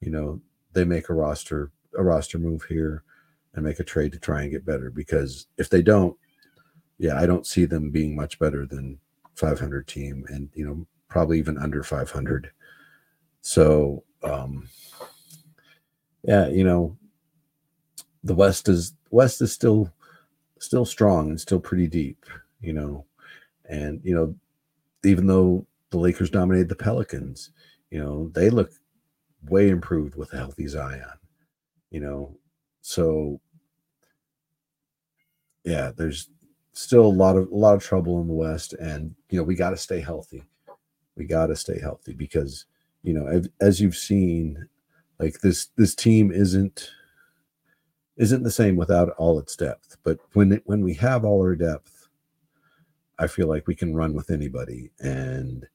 you 0.04 0.12
know, 0.12 0.42
they 0.74 0.84
make 0.84 1.10
a 1.10 1.14
roster 1.14 1.72
a 1.98 2.04
roster 2.04 2.40
move 2.40 2.64
here 2.64 3.04
and 3.54 3.64
make 3.64 3.80
a 3.80 3.84
trade 3.84 4.12
to 4.12 4.20
try 4.20 4.42
and 4.42 4.52
get 4.52 4.66
better 4.66 4.90
because 4.90 5.48
if 5.58 5.70
they 5.70 5.82
don't, 5.82 6.18
yeah, 6.98 7.20
I 7.20 7.26
don't 7.26 7.46
see 7.46 7.66
them 7.66 7.92
being 7.92 8.16
much 8.16 8.40
better 8.40 8.66
than 8.66 8.98
500 9.36 9.88
team 9.88 10.26
and, 10.30 10.50
you 10.56 10.66
know, 10.66 10.88
probably 11.08 11.38
even 11.38 11.58
under 11.60 11.84
500. 11.84 12.52
So, 13.42 14.04
um, 14.24 14.68
yeah, 16.24 16.48
you 16.48 16.64
know, 16.64 16.98
the 18.24 18.34
West 18.34 18.70
is 18.70 18.94
West 19.12 19.42
is 19.42 19.52
still 19.52 19.92
still 20.60 20.86
strong 20.86 21.30
and 21.30 21.40
still 21.40 21.60
pretty 21.60 21.88
deep, 21.88 22.26
you 22.62 22.74
know. 22.74 23.06
And 23.66 24.00
you 24.04 24.16
know, 24.16 24.34
even 25.04 25.28
though 25.28 25.66
the 25.90 25.98
Lakers 25.98 26.30
dominated 26.30 26.70
the 26.70 26.76
Pelicans, 26.76 27.52
you 27.92 28.00
know, 28.00 28.32
they 28.34 28.50
look 28.50 28.72
way 29.50 29.70
improved 29.70 30.16
with 30.16 30.34
a 30.34 30.38
healthy 30.38 30.68
Zion. 30.68 31.06
You 31.92 32.00
know, 32.00 32.38
so 32.82 33.40
yeah, 35.64 35.92
there's 35.96 36.30
still 36.74 37.06
a 37.06 37.08
lot 37.08 37.38
of 37.38 37.50
a 37.52 37.56
lot 37.56 37.76
of 37.76 37.84
trouble 37.84 38.20
in 38.22 38.28
the 38.28 38.34
West, 38.34 38.74
and 38.74 39.16
you 39.30 39.38
know, 39.38 39.44
we 39.44 39.56
got 39.56 39.72
to 39.72 39.78
stay 39.78 40.02
healthy. 40.02 40.44
We 41.16 41.26
got 41.26 41.48
to 41.48 41.56
stay 41.56 41.80
healthy 41.80 42.14
because 42.14 42.66
you 43.04 43.14
know, 43.14 43.42
as 43.62 43.80
you've 43.80 43.98
seen 43.98 44.68
like 45.20 45.40
this 45.42 45.68
this 45.78 45.96
team 45.96 46.32
isn't 46.32 46.90
isn't 48.18 48.44
the 48.44 48.52
same 48.52 48.76
without 48.76 49.10
all 49.18 49.40
its 49.40 49.56
depth. 49.56 49.98
But 50.04 50.20
when 50.34 50.54
it, 50.54 50.64
when 50.66 50.82
we 50.82 50.94
have 50.96 51.26
all 51.26 51.42
our 51.42 51.56
depth, 51.56 52.10
I 53.18 53.28
feel 53.28 53.48
like 53.48 53.68
we 53.68 53.76
can 53.76 53.96
run 53.96 54.14
with 54.14 54.30
anybody, 54.30 54.92
and 55.00 55.66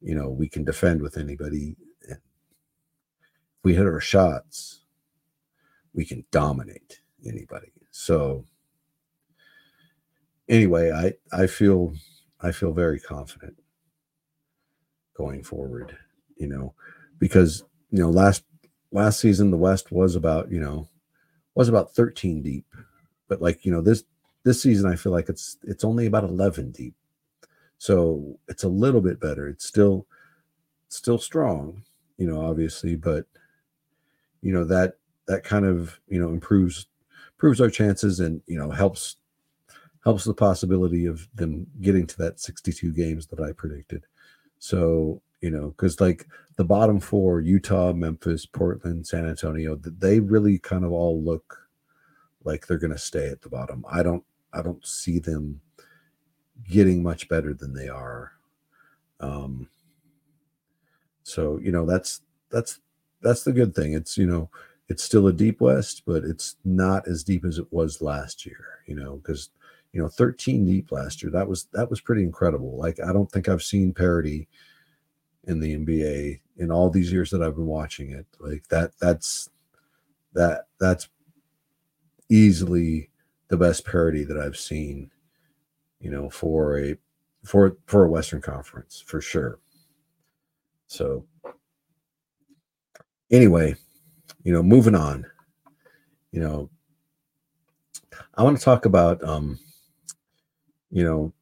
you 0.00 0.14
know 0.14 0.28
we 0.28 0.48
can 0.48 0.64
defend 0.64 1.02
with 1.02 1.16
anybody. 1.16 1.76
We 3.62 3.74
hit 3.74 3.86
our 3.86 4.00
shots, 4.00 4.80
we 5.94 6.04
can 6.04 6.24
dominate 6.30 7.00
anybody. 7.26 7.72
So 7.90 8.44
anyway, 10.48 10.90
I 10.92 11.14
I 11.36 11.46
feel 11.46 11.92
I 12.40 12.52
feel 12.52 12.72
very 12.72 13.00
confident 13.00 13.56
going 15.16 15.42
forward. 15.42 15.96
You 16.36 16.46
know, 16.46 16.74
because 17.18 17.64
you 17.90 18.00
know 18.00 18.10
last 18.10 18.44
last 18.92 19.20
season 19.20 19.50
the 19.50 19.56
West 19.56 19.90
was 19.90 20.16
about 20.16 20.50
you 20.50 20.60
know 20.60 20.88
was 21.54 21.68
about 21.68 21.92
13 21.94 22.42
deep, 22.42 22.66
but 23.26 23.42
like 23.42 23.64
you 23.64 23.72
know 23.72 23.80
this 23.80 24.04
this 24.44 24.62
season 24.62 24.90
I 24.90 24.96
feel 24.96 25.12
like 25.12 25.28
it's 25.28 25.58
it's 25.64 25.84
only 25.84 26.06
about 26.06 26.24
11 26.24 26.70
deep, 26.70 26.94
so 27.78 28.38
it's 28.48 28.62
a 28.64 28.68
little 28.68 29.00
bit 29.00 29.20
better. 29.20 29.48
It's 29.48 29.64
still 29.66 30.06
still 30.88 31.18
strong, 31.18 31.82
you 32.16 32.26
know, 32.26 32.40
obviously, 32.40 32.96
but 32.96 33.26
you 34.42 34.52
know 34.52 34.64
that 34.64 34.94
that 35.26 35.44
kind 35.44 35.64
of 35.64 36.00
you 36.08 36.20
know 36.20 36.28
improves 36.28 36.86
improves 37.34 37.60
our 37.60 37.70
chances 37.70 38.20
and 38.20 38.40
you 38.46 38.58
know 38.58 38.70
helps 38.70 39.16
helps 40.04 40.24
the 40.24 40.34
possibility 40.34 41.06
of 41.06 41.28
them 41.34 41.66
getting 41.80 42.06
to 42.06 42.16
that 42.18 42.40
62 42.40 42.92
games 42.92 43.26
that 43.26 43.40
I 43.40 43.52
predicted. 43.52 44.06
So, 44.58 45.20
you 45.40 45.50
know, 45.50 45.68
because 45.68 46.00
like 46.00 46.26
the 46.56 46.64
bottom 46.64 47.00
four, 47.00 47.40
Utah, 47.40 47.92
Memphis, 47.92 48.46
Portland, 48.46 49.06
San 49.06 49.26
Antonio, 49.26 49.76
they 49.76 50.20
really 50.20 50.58
kind 50.58 50.84
of 50.84 50.92
all 50.92 51.22
look 51.22 51.68
like 52.44 52.66
they're 52.66 52.78
going 52.78 52.92
to 52.92 52.98
stay 52.98 53.28
at 53.28 53.42
the 53.42 53.48
bottom. 53.48 53.84
I 53.90 54.02
don't, 54.02 54.24
I 54.52 54.62
don't 54.62 54.86
see 54.86 55.18
them 55.18 55.60
getting 56.70 57.02
much 57.02 57.28
better 57.28 57.52
than 57.52 57.74
they 57.74 57.88
are. 57.88 58.32
Um, 59.20 59.68
so 61.28 61.58
you 61.58 61.70
know 61.70 61.84
that's 61.84 62.22
that's 62.50 62.80
that's 63.22 63.44
the 63.44 63.52
good 63.52 63.74
thing. 63.74 63.94
It's 63.94 64.16
you 64.16 64.26
know 64.26 64.50
it's 64.88 65.02
still 65.02 65.26
a 65.26 65.32
deep 65.32 65.60
West, 65.60 66.02
but 66.06 66.24
it's 66.24 66.56
not 66.64 67.06
as 67.06 67.22
deep 67.24 67.44
as 67.44 67.58
it 67.58 67.70
was 67.72 68.00
last 68.02 68.46
year. 68.46 68.80
You 68.86 68.94
know 68.94 69.16
because 69.16 69.50
you 69.92 70.00
know 70.00 70.08
13 70.08 70.66
deep 70.66 70.92
last 70.92 71.22
year 71.22 71.32
that 71.32 71.48
was 71.48 71.66
that 71.72 71.90
was 71.90 72.00
pretty 72.00 72.22
incredible. 72.22 72.76
Like 72.76 73.00
I 73.00 73.12
don't 73.12 73.30
think 73.30 73.48
I've 73.48 73.62
seen 73.62 73.92
parity 73.92 74.48
in 75.44 75.60
the 75.60 75.76
NBA 75.76 76.40
in 76.58 76.70
all 76.70 76.90
these 76.90 77.10
years 77.12 77.30
that 77.30 77.42
I've 77.42 77.56
been 77.56 77.66
watching 77.66 78.10
it. 78.10 78.26
Like 78.38 78.68
that 78.68 78.92
that's 79.00 79.50
that 80.34 80.66
that's 80.78 81.08
easily 82.28 83.10
the 83.48 83.56
best 83.56 83.84
parity 83.84 84.24
that 84.24 84.36
I've 84.38 84.58
seen, 84.58 85.10
you 86.00 86.10
know, 86.10 86.28
for 86.28 86.78
a 86.78 86.96
for 87.44 87.76
for 87.86 88.04
a 88.04 88.10
Western 88.10 88.42
Conference 88.42 89.02
for 89.04 89.20
sure. 89.20 89.58
So 90.86 91.24
anyway, 93.30 93.74
you 94.44 94.52
know, 94.52 94.62
moving 94.62 94.94
on. 94.94 95.26
You 96.32 96.40
know, 96.40 96.70
I 98.34 98.42
want 98.42 98.58
to 98.58 98.64
talk 98.64 98.84
about 98.84 99.22
um, 99.24 99.58
you 100.90 101.04
know, 101.04 101.32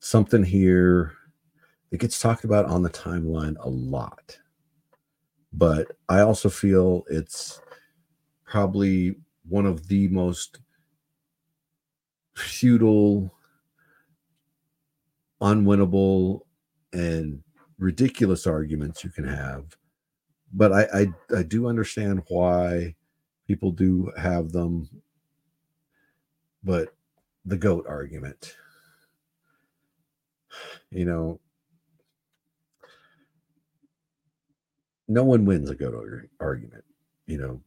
something 0.00 0.44
here 0.44 1.12
that 1.90 1.98
gets 1.98 2.20
talked 2.20 2.44
about 2.44 2.66
on 2.66 2.82
the 2.82 2.90
timeline 2.90 3.56
a 3.60 3.68
lot. 3.68 4.38
But 5.52 5.88
I 6.08 6.20
also 6.20 6.48
feel 6.48 7.04
it's 7.10 7.60
probably 8.46 9.16
one 9.48 9.66
of 9.66 9.88
the 9.88 10.08
most 10.08 10.60
futile, 12.36 13.34
unwinnable, 15.40 16.42
and 16.92 17.42
ridiculous 17.78 18.46
arguments 18.46 19.02
you 19.02 19.10
can 19.10 19.26
have. 19.26 19.76
But 20.52 20.72
I, 20.72 20.82
I, 20.92 21.38
I 21.38 21.42
do 21.42 21.66
understand 21.68 22.22
why 22.28 22.94
people 23.46 23.72
do 23.72 24.12
have 24.16 24.52
them. 24.52 24.88
But 26.64 26.94
the 27.44 27.56
goat 27.58 27.86
argument, 27.86 28.56
you 30.90 31.04
know, 31.04 31.40
no 35.08 35.24
one 35.24 35.44
wins 35.44 35.70
a 35.70 35.74
goat 35.74 35.94
argument, 36.40 36.84
you 37.26 37.38
know. 37.38 37.60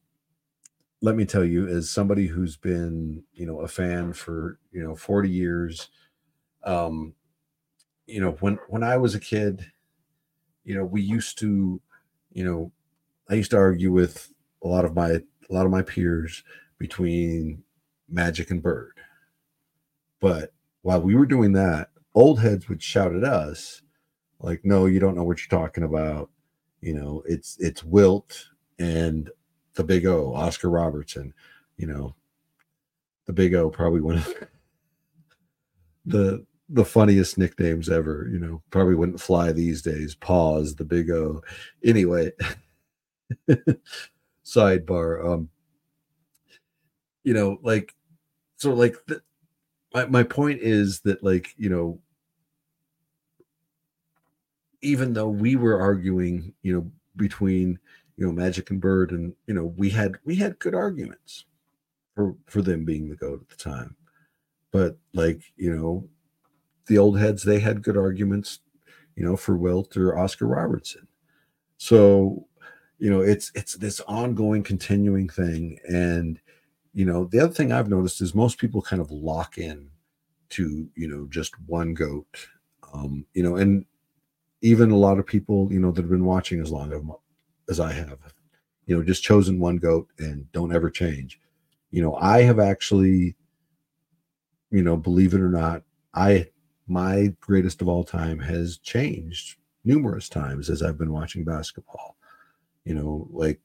Let 1.01 1.15
me 1.15 1.25
tell 1.25 1.43
you, 1.43 1.67
as 1.67 1.89
somebody 1.89 2.27
who's 2.27 2.55
been, 2.55 3.23
you 3.33 3.45
know, 3.45 3.59
a 3.61 3.67
fan 3.67 4.13
for, 4.13 4.57
you 4.71 4.81
know, 4.81 4.95
40 4.95 5.29
years, 5.29 5.89
um, 6.63 7.13
you 8.07 8.21
know, 8.21 8.33
when 8.41 8.59
when 8.69 8.83
I 8.83 8.97
was 8.97 9.15
a 9.15 9.19
kid, 9.19 9.71
you 10.65 10.75
know, 10.75 10.85
we 10.85 11.01
used 11.01 11.39
to, 11.39 11.81
you 12.33 12.43
know, 12.43 12.71
I 13.29 13.35
used 13.35 13.51
to 13.51 13.57
argue 13.57 13.91
with 13.91 14.33
a 14.63 14.67
lot 14.67 14.85
of 14.85 14.95
my 14.95 15.09
a 15.09 15.53
lot 15.53 15.65
of 15.65 15.71
my 15.71 15.81
peers 15.81 16.43
between 16.77 17.63
Magic 18.09 18.51
and 18.51 18.61
Bird. 18.61 18.97
But 20.19 20.53
while 20.81 21.01
we 21.01 21.15
were 21.15 21.25
doing 21.25 21.53
that, 21.53 21.89
old 22.15 22.39
heads 22.39 22.67
would 22.69 22.81
shout 22.81 23.15
at 23.15 23.23
us, 23.23 23.81
like, 24.39 24.65
"No, 24.65 24.85
you 24.85 24.99
don't 24.99 25.15
know 25.15 25.23
what 25.23 25.39
you're 25.39 25.59
talking 25.59 25.83
about." 25.83 26.29
You 26.81 26.95
know, 26.95 27.23
it's 27.25 27.57
it's 27.59 27.83
Wilt 27.83 28.49
and 28.79 29.29
the 29.75 29.83
Big 29.83 30.05
O, 30.05 30.33
Oscar 30.33 30.69
Robertson. 30.69 31.33
You 31.77 31.87
know, 31.87 32.15
the 33.25 33.33
Big 33.33 33.53
O 33.53 33.69
probably 33.69 34.01
one 34.01 34.17
of 34.17 34.33
the 36.05 36.45
the 36.73 36.83
funniest 36.83 37.37
nicknames 37.37 37.89
ever. 37.89 38.27
You 38.31 38.39
know, 38.39 38.61
probably 38.71 38.95
wouldn't 38.95 39.21
fly 39.21 39.51
these 39.51 39.81
days. 39.81 40.15
Pause 40.15 40.75
the 40.75 40.85
Big 40.85 41.09
O. 41.11 41.41
Anyway, 41.83 42.31
sidebar. 44.45 45.25
Um, 45.25 45.49
you 47.23 47.33
know, 47.33 47.59
like 47.63 47.93
so, 48.57 48.73
like 48.73 48.95
my 49.93 50.05
my 50.07 50.23
point 50.23 50.59
is 50.61 51.01
that, 51.01 51.23
like, 51.23 51.53
you 51.57 51.69
know, 51.69 51.99
even 54.81 55.13
though 55.13 55.29
we 55.29 55.55
were 55.55 55.79
arguing, 55.79 56.53
you 56.63 56.73
know, 56.73 56.91
between 57.15 57.79
you 58.17 58.25
know 58.25 58.31
Magic 58.33 58.71
and 58.71 58.81
Bird, 58.81 59.11
and 59.11 59.33
you 59.47 59.53
know, 59.53 59.73
we 59.77 59.89
had 59.89 60.15
we 60.25 60.35
had 60.35 60.59
good 60.59 60.73
arguments 60.75 61.45
for 62.15 62.35
for 62.47 62.61
them 62.61 62.83
being 62.83 63.09
the 63.09 63.15
goat 63.15 63.41
at 63.41 63.49
the 63.49 63.63
time, 63.63 63.95
but 64.71 64.97
like 65.13 65.41
you 65.55 65.73
know, 65.75 66.09
the 66.87 66.97
old 66.97 67.19
heads 67.19 67.43
they 67.43 67.59
had 67.59 67.83
good 67.83 67.97
arguments, 67.97 68.59
you 69.15 69.25
know, 69.25 69.35
for 69.37 69.57
Wilt 69.57 69.95
or 69.97 70.17
Oscar 70.17 70.47
Robertson. 70.47 71.07
So, 71.77 72.47
you 72.99 73.09
know, 73.09 73.21
it's 73.21 73.51
it's 73.55 73.75
this 73.75 73.99
ongoing, 74.01 74.63
continuing 74.63 75.27
thing, 75.29 75.79
and 75.87 76.39
you 76.93 77.05
know, 77.05 77.25
the 77.25 77.39
other 77.39 77.53
thing 77.53 77.71
I've 77.71 77.89
noticed 77.89 78.21
is 78.21 78.35
most 78.35 78.57
people 78.57 78.81
kind 78.81 79.01
of 79.01 79.11
lock 79.11 79.57
in 79.57 79.89
to 80.49 80.87
you 80.95 81.07
know 81.07 81.27
just 81.29 81.59
one 81.65 81.93
goat, 81.93 82.47
um, 82.93 83.25
you 83.33 83.43
know, 83.43 83.55
and 83.57 83.85
even 84.61 84.91
a 84.91 84.97
lot 84.97 85.19
of 85.19 85.25
people 85.25 85.71
you 85.71 85.79
know 85.79 85.91
that 85.91 86.01
have 86.01 86.09
been 86.09 86.25
watching 86.25 86.61
as 86.61 86.71
long 86.71 87.17
as 87.69 87.79
I 87.79 87.91
have, 87.93 88.19
you 88.85 88.95
know, 88.95 89.03
just 89.03 89.23
chosen 89.23 89.59
one 89.59 89.77
goat 89.77 90.07
and 90.19 90.51
don't 90.51 90.73
ever 90.73 90.89
change. 90.89 91.39
You 91.91 92.01
know, 92.01 92.15
I 92.15 92.43
have 92.43 92.59
actually, 92.59 93.35
you 94.71 94.83
know, 94.83 94.97
believe 94.97 95.33
it 95.33 95.41
or 95.41 95.49
not, 95.49 95.83
I 96.13 96.47
my 96.87 97.33
greatest 97.39 97.81
of 97.81 97.87
all 97.87 98.03
time 98.03 98.39
has 98.39 98.77
changed 98.77 99.57
numerous 99.85 100.29
times 100.29 100.69
as 100.69 100.81
I've 100.81 100.97
been 100.97 101.11
watching 101.11 101.43
basketball. 101.43 102.17
You 102.85 102.95
know, 102.95 103.27
like 103.31 103.59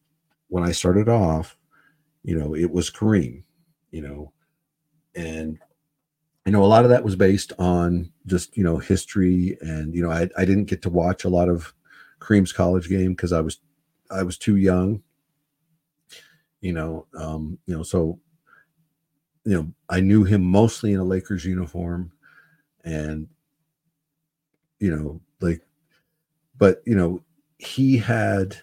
when 0.49 0.65
I 0.65 0.73
started 0.73 1.09
off, 1.09 1.57
you 2.23 2.39
know, 2.39 2.55
it 2.55 2.71
was 2.71 2.91
Kareem, 2.91 3.43
you 3.91 4.03
know, 4.03 4.33
and 5.15 5.59
you 6.47 6.53
know, 6.53 6.65
a 6.65 6.67
lot 6.67 6.85
of 6.85 6.91
that 6.91 7.05
was 7.05 7.17
based 7.17 7.53
on 7.59 8.11
just, 8.27 8.57
you 8.57 8.65
know, 8.65 8.79
history 8.79 9.59
and, 9.61 9.95
you 9.95 10.03
know, 10.03 10.11
I, 10.11 10.29
I 10.39 10.47
didn't 10.47 10.65
get 10.65 10.81
to 10.83 10.91
watch 10.91 11.25
a 11.25 11.29
lot 11.29 11.49
of 11.49 11.75
Kareem's 12.21 12.53
college 12.53 12.89
game 12.89 13.11
because 13.13 13.33
I 13.33 13.41
was 13.41 13.61
I 14.11 14.23
was 14.23 14.39
too 14.39 14.57
young. 14.57 15.03
You 16.61 16.73
know, 16.73 17.07
um, 17.15 17.59
you 17.67 17.77
know, 17.77 17.83
so 17.83 18.19
you 19.45 19.55
know, 19.55 19.73
I 19.89 20.01
knew 20.01 20.25
him 20.25 20.43
mostly 20.43 20.93
in 20.93 21.01
a 21.01 21.05
Lakers 21.05 21.45
uniform 21.45 22.13
and 22.89 23.29
you 24.81 24.95
know 24.95 25.21
like 25.41 25.61
but 26.57 26.83
you 26.87 26.95
know 26.95 27.23
he 27.59 27.97
had 27.97 28.57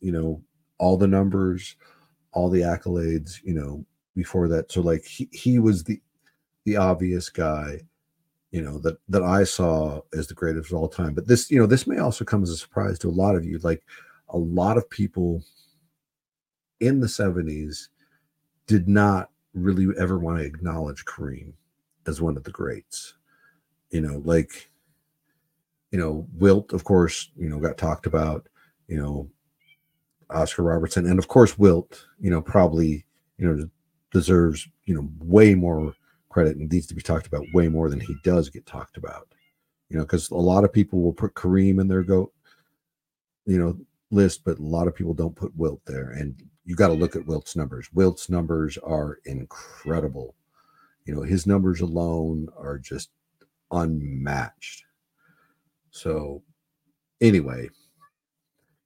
you 0.00 0.12
know 0.12 0.40
all 0.78 0.96
the 0.96 1.06
numbers 1.06 1.76
all 2.32 2.48
the 2.48 2.60
accolades 2.60 3.42
you 3.44 3.54
know 3.54 3.84
before 4.14 4.48
that. 4.48 4.70
So 4.70 4.80
like 4.80 5.04
he, 5.04 5.28
he 5.32 5.58
was 5.58 5.84
the 5.84 6.00
the 6.64 6.76
obvious 6.76 7.28
guy 7.28 7.80
you 8.50 8.62
know 8.62 8.78
that 8.78 8.98
that 9.08 9.22
i 9.22 9.42
saw 9.42 10.00
as 10.14 10.26
the 10.26 10.34
greatest 10.34 10.70
of 10.70 10.78
all 10.78 10.88
time. 10.88 11.14
But 11.14 11.26
this 11.26 11.50
you 11.50 11.58
know 11.58 11.66
this 11.66 11.86
may 11.86 11.98
also 11.98 12.24
come 12.24 12.42
as 12.42 12.50
a 12.50 12.56
surprise 12.56 12.98
to 13.00 13.08
a 13.08 13.10
lot 13.10 13.34
of 13.34 13.44
you. 13.44 13.58
Like 13.58 13.82
a 14.28 14.38
lot 14.38 14.76
of 14.76 14.88
people 14.88 15.42
in 16.80 17.00
the 17.00 17.06
70s 17.06 17.88
did 18.66 18.88
not 18.88 19.30
really 19.54 19.86
ever 19.98 20.18
want 20.18 20.38
to 20.38 20.44
acknowledge 20.44 21.04
kareem 21.04 21.52
as 22.06 22.20
one 22.20 22.36
of 22.36 22.44
the 22.44 22.50
greats 22.50 23.14
you 23.92 24.00
know, 24.00 24.22
like, 24.24 24.70
you 25.90 25.98
know, 25.98 26.26
Wilt, 26.34 26.72
of 26.72 26.84
course, 26.84 27.30
you 27.36 27.48
know, 27.48 27.60
got 27.60 27.76
talked 27.76 28.06
about, 28.06 28.48
you 28.88 28.96
know, 28.96 29.28
Oscar 30.30 30.62
Robertson, 30.62 31.06
and 31.06 31.18
of 31.18 31.28
course, 31.28 31.58
Wilt, 31.58 32.06
you 32.18 32.30
know, 32.30 32.40
probably, 32.40 33.04
you 33.36 33.46
know, 33.46 33.68
deserves, 34.10 34.66
you 34.86 34.94
know, 34.94 35.08
way 35.20 35.54
more 35.54 35.94
credit 36.30 36.56
and 36.56 36.70
needs 36.72 36.86
to 36.86 36.94
be 36.94 37.02
talked 37.02 37.26
about 37.26 37.44
way 37.52 37.68
more 37.68 37.90
than 37.90 38.00
he 38.00 38.16
does 38.24 38.48
get 38.48 38.64
talked 38.64 38.96
about, 38.96 39.28
you 39.90 39.96
know, 39.96 40.02
because 40.02 40.30
a 40.30 40.34
lot 40.34 40.64
of 40.64 40.72
people 40.72 41.00
will 41.02 41.12
put 41.12 41.34
Kareem 41.34 41.78
in 41.78 41.88
their 41.88 42.02
goat, 42.02 42.32
you 43.44 43.58
know, 43.58 43.78
list, 44.10 44.42
but 44.44 44.58
a 44.58 44.62
lot 44.62 44.88
of 44.88 44.94
people 44.94 45.12
don't 45.12 45.36
put 45.36 45.54
Wilt 45.56 45.80
there. 45.84 46.10
And 46.10 46.42
you 46.64 46.74
got 46.76 46.88
to 46.88 46.94
look 46.94 47.16
at 47.16 47.26
Wilt's 47.26 47.56
numbers. 47.56 47.92
Wilt's 47.92 48.30
numbers 48.30 48.78
are 48.78 49.18
incredible. 49.26 50.34
You 51.04 51.14
know, 51.14 51.22
his 51.22 51.46
numbers 51.46 51.80
alone 51.80 52.48
are 52.56 52.78
just 52.78 53.10
unmatched. 53.72 54.84
So, 55.90 56.42
anyway, 57.20 57.68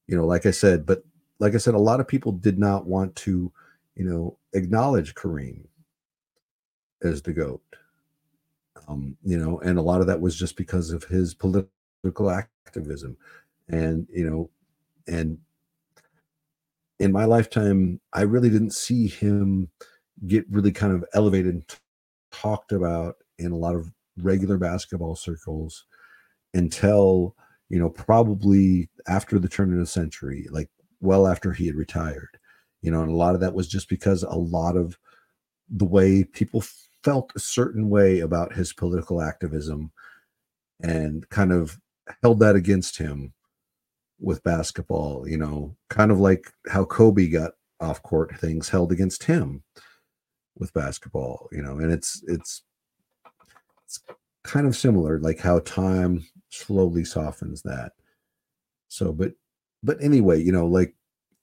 you 0.06 0.16
know, 0.16 0.26
like 0.26 0.46
I 0.46 0.50
said, 0.50 0.86
but 0.86 1.04
like 1.38 1.54
I 1.54 1.58
said, 1.58 1.74
a 1.74 1.78
lot 1.78 2.00
of 2.00 2.08
people 2.08 2.32
did 2.32 2.58
not 2.58 2.86
want 2.86 3.14
to, 3.16 3.52
you 3.94 4.04
know, 4.04 4.38
acknowledge 4.52 5.14
Kareem 5.14 5.66
as 7.02 7.22
the 7.22 7.32
GOAT. 7.32 7.62
Um, 8.88 9.16
you 9.24 9.36
know, 9.36 9.58
and 9.60 9.78
a 9.78 9.82
lot 9.82 10.00
of 10.00 10.06
that 10.06 10.20
was 10.20 10.36
just 10.36 10.56
because 10.56 10.90
of 10.90 11.04
his 11.04 11.34
political 11.34 12.30
activism. 12.30 13.16
And, 13.68 14.06
you 14.12 14.28
know, 14.28 14.50
and 15.08 15.38
in 16.98 17.12
my 17.12 17.24
lifetime, 17.24 18.00
I 18.12 18.22
really 18.22 18.48
didn't 18.48 18.74
see 18.74 19.06
him 19.08 19.68
get 20.26 20.46
really 20.50 20.72
kind 20.72 20.92
of 20.92 21.04
elevated 21.14 21.54
and 21.54 21.76
talked 22.30 22.72
about 22.72 23.16
in 23.38 23.52
a 23.52 23.56
lot 23.56 23.74
of 23.74 23.92
regular 24.18 24.56
basketball 24.56 25.14
circles 25.14 25.84
until 26.54 27.34
you 27.68 27.78
know 27.78 27.90
probably 27.90 28.88
after 29.08 29.38
the 29.38 29.48
turn 29.48 29.72
of 29.72 29.78
the 29.78 29.86
century 29.86 30.46
like 30.50 30.70
well 31.00 31.26
after 31.26 31.52
he 31.52 31.66
had 31.66 31.74
retired 31.74 32.38
you 32.82 32.90
know 32.90 33.02
and 33.02 33.10
a 33.10 33.16
lot 33.16 33.34
of 33.34 33.40
that 33.40 33.54
was 33.54 33.68
just 33.68 33.88
because 33.88 34.22
a 34.22 34.34
lot 34.34 34.76
of 34.76 34.98
the 35.68 35.84
way 35.84 36.24
people 36.24 36.62
felt 37.02 37.32
a 37.34 37.40
certain 37.40 37.88
way 37.88 38.20
about 38.20 38.54
his 38.54 38.72
political 38.72 39.20
activism 39.20 39.90
and 40.82 41.28
kind 41.28 41.52
of 41.52 41.78
held 42.22 42.40
that 42.40 42.56
against 42.56 42.98
him 42.98 43.32
with 44.18 44.42
basketball 44.42 45.28
you 45.28 45.36
know 45.36 45.76
kind 45.90 46.10
of 46.10 46.18
like 46.18 46.52
how 46.68 46.84
kobe 46.84 47.26
got 47.26 47.52
off 47.80 48.02
court 48.02 48.34
things 48.38 48.68
held 48.68 48.90
against 48.90 49.24
him 49.24 49.62
with 50.58 50.72
basketball 50.72 51.48
you 51.52 51.60
know 51.60 51.76
and 51.78 51.92
it's 51.92 52.22
it's 52.26 52.62
it's 53.86 54.00
kind 54.44 54.66
of 54.66 54.76
similar 54.76 55.18
like 55.20 55.38
how 55.38 55.60
time 55.60 56.26
slowly 56.50 57.04
softens 57.04 57.62
that. 57.62 57.92
So 58.88 59.12
but 59.12 59.32
but 59.82 60.02
anyway 60.02 60.42
you 60.42 60.52
know 60.52 60.66
like 60.66 60.94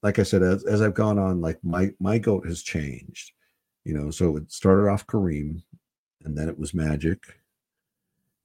like 0.02 0.20
i 0.20 0.24
said 0.24 0.42
as, 0.44 0.66
as 0.66 0.82
i've 0.82 0.94
gone 0.94 1.18
on 1.18 1.40
like 1.40 1.58
my 1.64 1.90
my 2.00 2.18
goat 2.18 2.46
has 2.46 2.62
changed 2.62 3.32
you 3.86 3.94
know 3.94 4.10
so 4.10 4.36
it 4.36 4.52
started 4.52 4.90
off 4.90 5.08
kareem 5.08 5.62
and 6.24 6.38
then 6.38 6.50
it 6.50 6.58
was 6.60 6.74
magic 6.74 7.20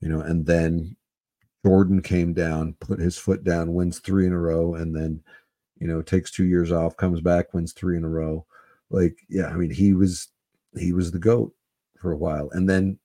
you 0.00 0.08
know 0.08 0.20
and 0.20 0.46
then 0.46 0.94
jordan 1.64 2.00
came 2.00 2.32
down 2.32 2.74
put 2.80 3.00
his 3.00 3.18
foot 3.18 3.42
down 3.44 3.74
wins 3.74 3.98
three 3.98 4.26
in 4.26 4.32
a 4.32 4.38
row 4.38 4.74
and 4.74 4.94
then 4.94 5.20
you 5.80 5.86
know 5.86 6.02
takes 6.02 6.30
two 6.30 6.44
years 6.44 6.70
off 6.70 6.96
comes 6.96 7.20
back 7.20 7.54
wins 7.54 7.72
three 7.72 7.96
in 7.96 8.04
a 8.04 8.08
row. 8.08 8.44
Like 8.90 9.18
yeah 9.28 9.46
i 9.46 9.54
mean 9.54 9.70
he 9.70 9.92
was 9.92 10.28
he 10.76 10.92
was 10.92 11.10
the 11.10 11.18
goat 11.18 11.52
for 12.00 12.12
a 12.12 12.16
while. 12.16 12.48
And 12.52 12.68
then 12.68 12.98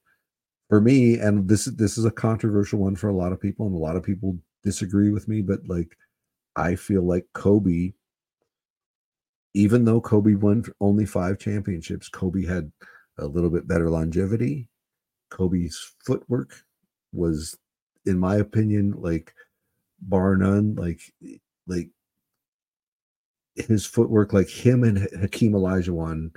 for 0.73 0.81
me, 0.81 1.19
and 1.19 1.47
this 1.47 1.65
this 1.65 1.99
is 1.99 2.05
a 2.05 2.09
controversial 2.09 2.79
one 2.79 2.95
for 2.95 3.07
a 3.07 3.15
lot 3.15 3.31
of 3.31 3.39
people, 3.39 3.67
and 3.67 3.75
a 3.75 3.77
lot 3.77 3.95
of 3.95 4.01
people 4.01 4.39
disagree 4.63 5.11
with 5.11 5.27
me, 5.27 5.39
but 5.39 5.59
like 5.67 5.95
I 6.55 6.73
feel 6.73 7.03
like 7.03 7.27
Kobe, 7.33 7.93
even 9.53 9.85
though 9.85 10.01
Kobe 10.01 10.33
won 10.33 10.65
only 10.81 11.05
five 11.05 11.37
championships, 11.37 12.09
Kobe 12.09 12.43
had 12.43 12.71
a 13.19 13.27
little 13.27 13.51
bit 13.51 13.67
better 13.67 13.87
longevity. 13.87 14.67
Kobe's 15.29 15.93
footwork 16.03 16.63
was, 17.11 17.55
in 18.07 18.17
my 18.17 18.37
opinion, 18.37 18.95
like 18.97 19.31
bar 20.01 20.35
none, 20.35 20.73
like 20.73 21.01
like 21.67 21.89
his 23.53 23.85
footwork, 23.85 24.33
like 24.33 24.49
him 24.49 24.83
and 24.83 25.07
Hakeem 25.21 25.51
Olajuwon 25.51 26.35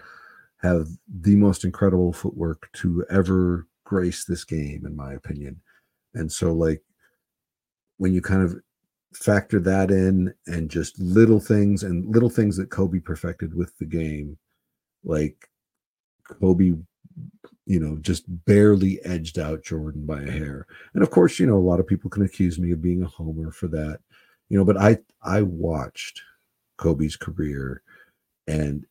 have 0.59 0.89
the 1.09 1.37
most 1.37 1.65
incredible 1.65 2.13
footwork 2.13 2.69
to 2.75 3.03
ever 3.09 3.67
grace 3.87 4.25
this 4.25 4.45
game, 4.45 4.85
in 4.85 4.95
my 4.95 5.15
opinion. 5.15 5.61
And 6.15 6.31
so, 6.31 6.53
like, 6.53 6.83
when 7.97 8.13
you 8.13 8.21
kind 8.21 8.43
of 8.43 8.61
factor 9.15 9.59
that 9.61 9.91
in 9.91 10.35
and 10.47 10.71
just 10.71 10.99
little 10.99 11.41
things 11.41 11.83
and 11.83 12.13
little 12.13 12.29
things 12.29 12.57
that 12.59 12.69
Kobe 12.69 12.99
perfected 12.99 13.55
with 13.55 13.77
the 13.79 13.87
game, 13.87 14.37
like 15.05 15.49
Kobe, 16.25 16.75
you 17.65 17.81
know, 17.81 17.97
just 18.01 18.25
barely 18.45 19.03
edged 19.05 19.39
out 19.39 19.63
Jordan 19.63 20.05
by 20.05 20.21
a 20.21 20.31
hair. 20.31 20.67
And 20.93 21.03
of 21.03 21.11
course, 21.11 21.39
you 21.39 21.47
know, 21.47 21.57
a 21.57 21.69
lot 21.69 21.81
of 21.81 21.87
people 21.87 22.11
can 22.11 22.25
accuse 22.25 22.59
me 22.59 22.73
of 22.73 22.83
being 22.83 23.03
a 23.03 23.09
homer 23.09 23.51
for 23.51 23.69
that, 23.69 24.01
you 24.49 24.59
know, 24.59 24.65
but 24.65 24.77
I 24.77 24.99
I 25.23 25.43
watched 25.43 26.21
Kobe's 26.77 27.17
career 27.17 27.83
and 28.47 28.85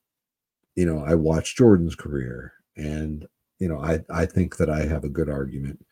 you 0.75 0.85
know, 0.85 1.03
I 1.05 1.15
watched 1.15 1.57
Jordan's 1.57 1.95
career 1.95 2.53
and 2.75 3.25
you 3.59 3.67
know, 3.67 3.79
I 3.79 3.99
I 4.09 4.25
think 4.25 4.57
that 4.57 4.69
I 4.69 4.85
have 4.85 5.03
a 5.03 5.09
good 5.09 5.29
argument 5.29 5.85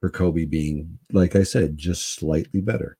for 0.00 0.10
Kobe 0.10 0.44
being, 0.44 0.98
like 1.12 1.36
I 1.36 1.42
said, 1.42 1.76
just 1.76 2.14
slightly 2.14 2.60
better. 2.60 2.98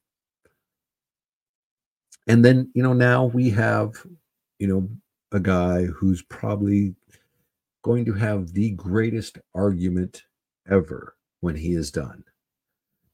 And 2.26 2.44
then, 2.44 2.70
you 2.74 2.82
know, 2.82 2.94
now 2.94 3.26
we 3.26 3.50
have, 3.50 3.92
you 4.58 4.66
know, 4.66 4.88
a 5.32 5.40
guy 5.40 5.84
who's 5.84 6.22
probably 6.22 6.94
going 7.82 8.06
to 8.06 8.14
have 8.14 8.54
the 8.54 8.70
greatest 8.70 9.38
argument 9.54 10.22
ever 10.70 11.16
when 11.40 11.54
he 11.54 11.72
is 11.72 11.90
done. 11.90 12.24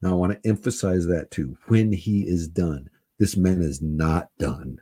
Now, 0.01 0.11
I 0.11 0.13
want 0.13 0.41
to 0.41 0.49
emphasize 0.49 1.05
that 1.07 1.29
too. 1.29 1.57
When 1.67 1.91
he 1.91 2.21
is 2.21 2.47
done, 2.47 2.89
this 3.19 3.35
man 3.35 3.61
is 3.61 3.81
not 3.81 4.29
done. 4.39 4.79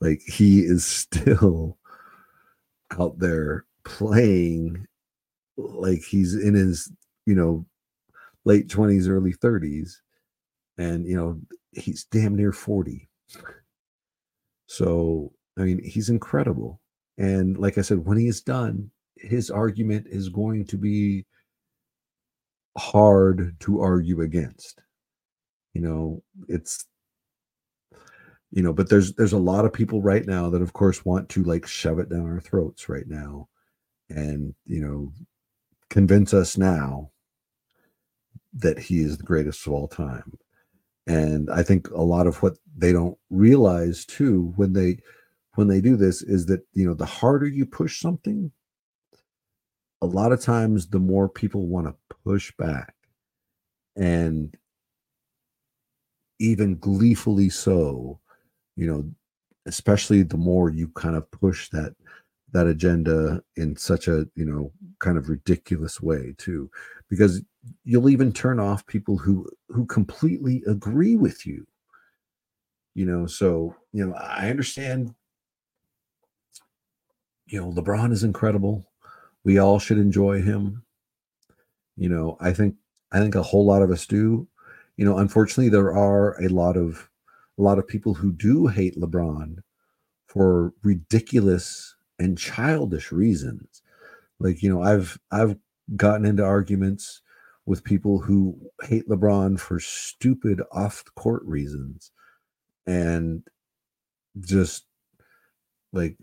Like 0.00 0.22
he 0.22 0.60
is 0.60 0.84
still 0.86 1.76
out 2.98 3.18
there 3.18 3.66
playing 3.84 4.86
like 5.68 6.02
he's 6.02 6.34
in 6.34 6.54
his 6.54 6.90
you 7.26 7.34
know 7.34 7.64
late 8.44 8.68
20s 8.68 9.08
early 9.08 9.34
30s 9.34 9.92
and 10.78 11.06
you 11.06 11.16
know 11.16 11.38
he's 11.72 12.04
damn 12.04 12.34
near 12.34 12.52
40 12.52 13.08
so 14.66 15.32
i 15.58 15.62
mean 15.62 15.82
he's 15.82 16.08
incredible. 16.08 16.80
And 17.18 17.58
like 17.58 17.76
i 17.78 17.82
said 17.82 18.04
when 18.06 18.16
he 18.18 18.28
is 18.28 18.40
done 18.40 18.90
his 19.16 19.50
argument 19.50 20.06
is 20.08 20.28
going 20.28 20.64
to 20.66 20.78
be 20.78 21.26
hard 22.78 23.56
to 23.60 23.80
argue 23.80 24.22
against. 24.22 24.82
You 25.74 25.82
know 25.82 26.22
it's 26.48 26.84
you 28.50 28.62
know 28.62 28.72
but 28.72 28.88
there's 28.88 29.12
there's 29.14 29.32
a 29.32 29.38
lot 29.38 29.64
of 29.64 29.72
people 29.72 30.02
right 30.02 30.26
now 30.26 30.50
that 30.50 30.62
of 30.62 30.72
course 30.72 31.04
want 31.04 31.28
to 31.30 31.44
like 31.44 31.66
shove 31.66 31.98
it 31.98 32.08
down 32.08 32.26
our 32.28 32.40
throats 32.40 32.88
right 32.88 33.06
now. 33.06 33.48
And 34.08 34.54
you 34.66 34.80
know 34.80 35.12
convince 35.90 36.32
us 36.32 36.56
now 36.56 37.10
that 38.54 38.78
he 38.78 39.00
is 39.00 39.18
the 39.18 39.24
greatest 39.24 39.66
of 39.66 39.72
all 39.72 39.88
time. 39.88 40.38
And 41.06 41.50
I 41.50 41.62
think 41.62 41.90
a 41.90 42.02
lot 42.02 42.26
of 42.26 42.42
what 42.42 42.56
they 42.76 42.92
don't 42.92 43.18
realize 43.30 44.04
too 44.04 44.52
when 44.56 44.72
they 44.72 44.98
when 45.56 45.66
they 45.66 45.80
do 45.80 45.96
this 45.96 46.22
is 46.22 46.46
that 46.46 46.60
you 46.72 46.86
know 46.86 46.94
the 46.94 47.04
harder 47.04 47.46
you 47.46 47.66
push 47.66 48.00
something, 48.00 48.52
a 50.00 50.06
lot 50.06 50.32
of 50.32 50.40
times 50.40 50.88
the 50.88 51.00
more 51.00 51.28
people 51.28 51.66
want 51.66 51.86
to 51.86 51.94
push 52.24 52.52
back. 52.56 52.94
And 53.96 54.56
even 56.38 56.76
gleefully 56.76 57.50
so, 57.50 58.18
you 58.76 58.86
know, 58.86 59.10
especially 59.66 60.22
the 60.22 60.38
more 60.38 60.70
you 60.70 60.88
kind 60.88 61.16
of 61.16 61.30
push 61.30 61.68
that 61.70 61.94
that 62.52 62.66
agenda 62.66 63.42
in 63.56 63.76
such 63.76 64.08
a 64.08 64.26
you 64.34 64.44
know 64.44 64.72
kind 64.98 65.16
of 65.16 65.28
ridiculous 65.28 66.00
way 66.00 66.34
too 66.38 66.70
because 67.08 67.42
you'll 67.84 68.08
even 68.08 68.32
turn 68.32 68.58
off 68.58 68.86
people 68.86 69.18
who 69.18 69.46
who 69.68 69.86
completely 69.86 70.62
agree 70.66 71.16
with 71.16 71.46
you. 71.46 71.66
You 72.94 73.06
know 73.06 73.26
so 73.26 73.74
you 73.92 74.06
know 74.06 74.14
i 74.14 74.50
understand 74.50 75.14
you 77.46 77.60
know 77.60 77.70
lebron 77.70 78.12
is 78.12 78.24
incredible. 78.24 78.86
We 79.44 79.58
all 79.58 79.78
should 79.78 79.98
enjoy 79.98 80.42
him. 80.42 80.82
You 81.96 82.08
know 82.08 82.36
i 82.40 82.52
think 82.52 82.74
i 83.12 83.20
think 83.20 83.34
a 83.34 83.42
whole 83.42 83.66
lot 83.66 83.82
of 83.82 83.90
us 83.90 84.06
do. 84.06 84.48
You 84.96 85.04
know 85.04 85.18
unfortunately 85.18 85.70
there 85.70 85.94
are 85.94 86.40
a 86.42 86.48
lot 86.48 86.76
of 86.76 87.08
a 87.58 87.62
lot 87.62 87.78
of 87.78 87.86
people 87.86 88.14
who 88.14 88.32
do 88.32 88.66
hate 88.66 88.98
lebron 88.98 89.62
for 90.26 90.72
ridiculous 90.82 91.94
and 92.20 92.38
childish 92.38 93.10
reasons. 93.10 93.82
Like, 94.38 94.62
you 94.62 94.72
know, 94.72 94.82
I've 94.82 95.18
I've 95.32 95.56
gotten 95.96 96.24
into 96.24 96.44
arguments 96.44 97.22
with 97.66 97.82
people 97.82 98.20
who 98.20 98.56
hate 98.82 99.08
LeBron 99.08 99.58
for 99.58 99.80
stupid 99.80 100.62
off 100.70 101.04
the 101.04 101.10
court 101.12 101.42
reasons 101.44 102.12
and 102.86 103.42
just 104.40 104.86
like 105.92 106.16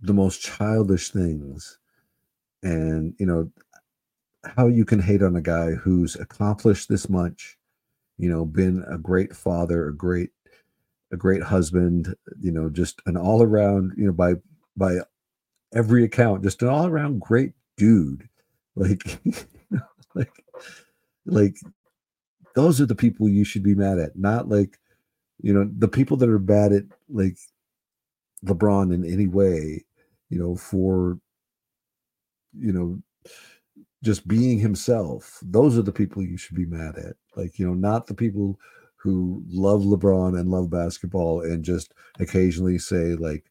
the 0.00 0.12
most 0.12 0.42
childish 0.42 1.10
things. 1.10 1.78
And, 2.62 3.14
you 3.18 3.26
know, 3.26 3.50
how 4.44 4.66
you 4.68 4.84
can 4.84 5.00
hate 5.00 5.22
on 5.22 5.36
a 5.36 5.40
guy 5.40 5.72
who's 5.72 6.16
accomplished 6.16 6.88
this 6.88 7.08
much, 7.08 7.56
you 8.18 8.28
know, 8.28 8.44
been 8.44 8.84
a 8.88 8.98
great 8.98 9.34
father, 9.34 9.88
a 9.88 9.94
great 9.94 10.30
a 11.12 11.16
great 11.16 11.42
husband, 11.42 12.14
you 12.40 12.50
know, 12.50 12.68
just 12.68 13.00
an 13.06 13.16
all 13.16 13.42
around, 13.42 13.92
you 13.96 14.06
know, 14.06 14.12
by 14.12 14.34
by 14.76 14.98
every 15.76 16.04
account, 16.04 16.42
just 16.42 16.62
an 16.62 16.68
all 16.68 16.86
around 16.86 17.20
great 17.20 17.52
dude. 17.76 18.28
Like, 18.74 19.20
like, 20.14 20.44
like 21.26 21.56
those 22.54 22.80
are 22.80 22.86
the 22.86 22.94
people 22.94 23.28
you 23.28 23.44
should 23.44 23.62
be 23.62 23.74
mad 23.74 23.98
at, 23.98 24.16
not 24.16 24.48
like 24.48 24.78
you 25.42 25.52
know, 25.52 25.70
the 25.78 25.88
people 25.88 26.16
that 26.16 26.28
are 26.28 26.38
bad 26.38 26.72
at 26.72 26.84
like 27.08 27.36
LeBron 28.44 28.92
in 28.92 29.04
any 29.04 29.26
way, 29.26 29.84
you 30.30 30.38
know, 30.38 30.56
for 30.56 31.18
you 32.58 32.72
know, 32.72 32.98
just 34.02 34.26
being 34.26 34.58
himself. 34.58 35.38
Those 35.42 35.76
are 35.78 35.82
the 35.82 35.92
people 35.92 36.22
you 36.22 36.36
should 36.36 36.56
be 36.56 36.66
mad 36.66 36.96
at. 36.96 37.16
Like, 37.34 37.58
you 37.58 37.66
know, 37.66 37.74
not 37.74 38.06
the 38.06 38.14
people 38.14 38.58
who 38.96 39.42
love 39.48 39.82
LeBron 39.82 40.38
and 40.38 40.50
love 40.50 40.70
basketball 40.70 41.42
and 41.42 41.64
just 41.64 41.92
occasionally 42.18 42.78
say 42.78 43.14
like, 43.14 43.44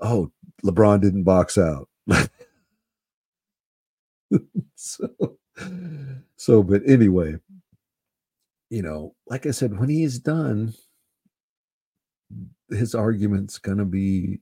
"Oh, 0.00 0.30
LeBron 0.64 1.00
didn't 1.00 1.24
box 1.24 1.58
out." 1.58 1.88
so, 4.74 5.08
so, 6.36 6.62
but 6.62 6.82
anyway, 6.86 7.36
you 8.70 8.82
know, 8.82 9.14
like 9.26 9.46
I 9.46 9.50
said, 9.50 9.78
when 9.78 9.88
he 9.88 10.02
is 10.02 10.18
done, 10.18 10.74
his 12.70 12.94
argument's 12.94 13.58
going 13.58 13.78
to 13.78 13.84
be 13.84 14.40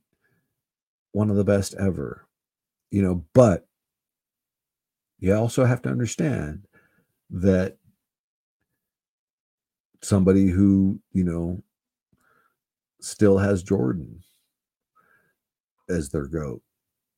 one 1.12 1.30
of 1.30 1.36
the 1.36 1.44
best 1.44 1.74
ever, 1.74 2.26
you 2.90 3.02
know, 3.02 3.24
but 3.34 3.66
you 5.18 5.34
also 5.34 5.64
have 5.64 5.82
to 5.82 5.90
understand 5.90 6.66
that 7.30 7.76
somebody 10.02 10.48
who, 10.48 10.98
you 11.12 11.24
know, 11.24 11.62
still 13.00 13.38
has 13.38 13.62
Jordan 13.62 14.22
as 15.88 16.10
their 16.10 16.26
goat 16.26 16.62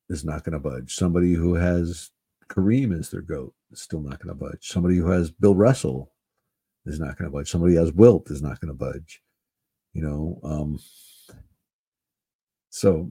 is 0.09 0.25
not 0.25 0.45
going 0.45 0.53
to 0.53 0.59
budge. 0.59 0.95
Somebody 0.95 1.35
who 1.35 1.55
has 1.55 2.11
Kareem 2.49 2.99
as 2.99 3.11
their 3.11 3.23
goat 3.23 3.55
is 3.73 3.81
still 3.81 4.01
not 4.01 4.19
going 4.23 4.37
to 4.37 4.45
budge. 4.45 4.69
Somebody 4.69 4.97
who 4.97 5.11
has 5.11 5.31
Bill 5.31 5.55
Russell 5.55 6.13
is 6.87 7.01
not 7.01 7.17
going 7.17 7.31
to 7.31 7.37
budge. 7.37 7.51
Somebody 7.51 7.75
who 7.75 7.81
has 7.81 7.93
Wilt 7.93 8.31
is 8.31 8.43
not 8.43 8.61
going 8.61 8.69
to 8.69 8.75
budge. 8.75 9.23
You 9.93 10.03
know, 10.03 10.41
um, 10.43 10.79
so 12.71 13.11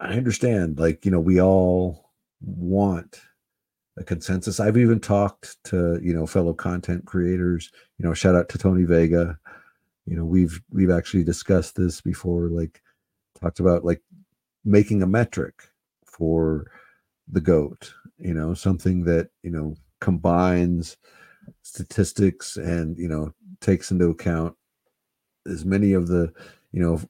I 0.00 0.12
understand, 0.12 0.78
like, 0.78 1.04
you 1.04 1.10
know, 1.10 1.20
we 1.20 1.40
all 1.40 2.12
want 2.40 3.20
a 3.96 4.04
consensus. 4.04 4.60
I've 4.60 4.76
even 4.76 5.00
talked 5.00 5.56
to, 5.64 5.98
you 6.00 6.14
know, 6.14 6.26
fellow 6.26 6.54
content 6.54 7.04
creators, 7.04 7.70
you 7.98 8.06
know, 8.06 8.14
shout 8.14 8.36
out 8.36 8.48
to 8.50 8.58
Tony 8.58 8.84
Vega. 8.84 9.38
You 10.06 10.16
know, 10.16 10.24
we've 10.24 10.60
we've 10.70 10.90
actually 10.90 11.24
discussed 11.24 11.74
this 11.74 12.00
before, 12.00 12.48
like 12.48 12.80
talked 13.40 13.60
about 13.60 13.84
like 13.84 14.02
making 14.64 15.02
a 15.02 15.06
metric 15.06 15.54
for 16.04 16.70
the 17.30 17.40
goat, 17.40 17.92
you 18.18 18.34
know, 18.34 18.54
something 18.54 19.04
that, 19.04 19.30
you 19.42 19.50
know, 19.50 19.74
combines 20.00 20.96
statistics 21.62 22.56
and, 22.56 22.96
you 22.98 23.08
know, 23.08 23.32
takes 23.60 23.90
into 23.90 24.08
account 24.08 24.54
as 25.46 25.64
many 25.64 25.92
of 25.92 26.08
the, 26.08 26.32
you 26.72 26.80
know, 26.80 27.00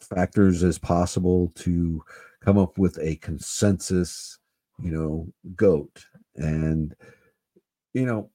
factors 0.00 0.62
as 0.62 0.78
possible 0.78 1.52
to 1.54 2.02
come 2.40 2.58
up 2.58 2.78
with 2.78 2.98
a 3.00 3.16
consensus, 3.16 4.38
you 4.82 4.90
know, 4.90 5.26
goat. 5.54 6.04
And, 6.36 6.94
you 7.94 8.04
know, 8.04 8.30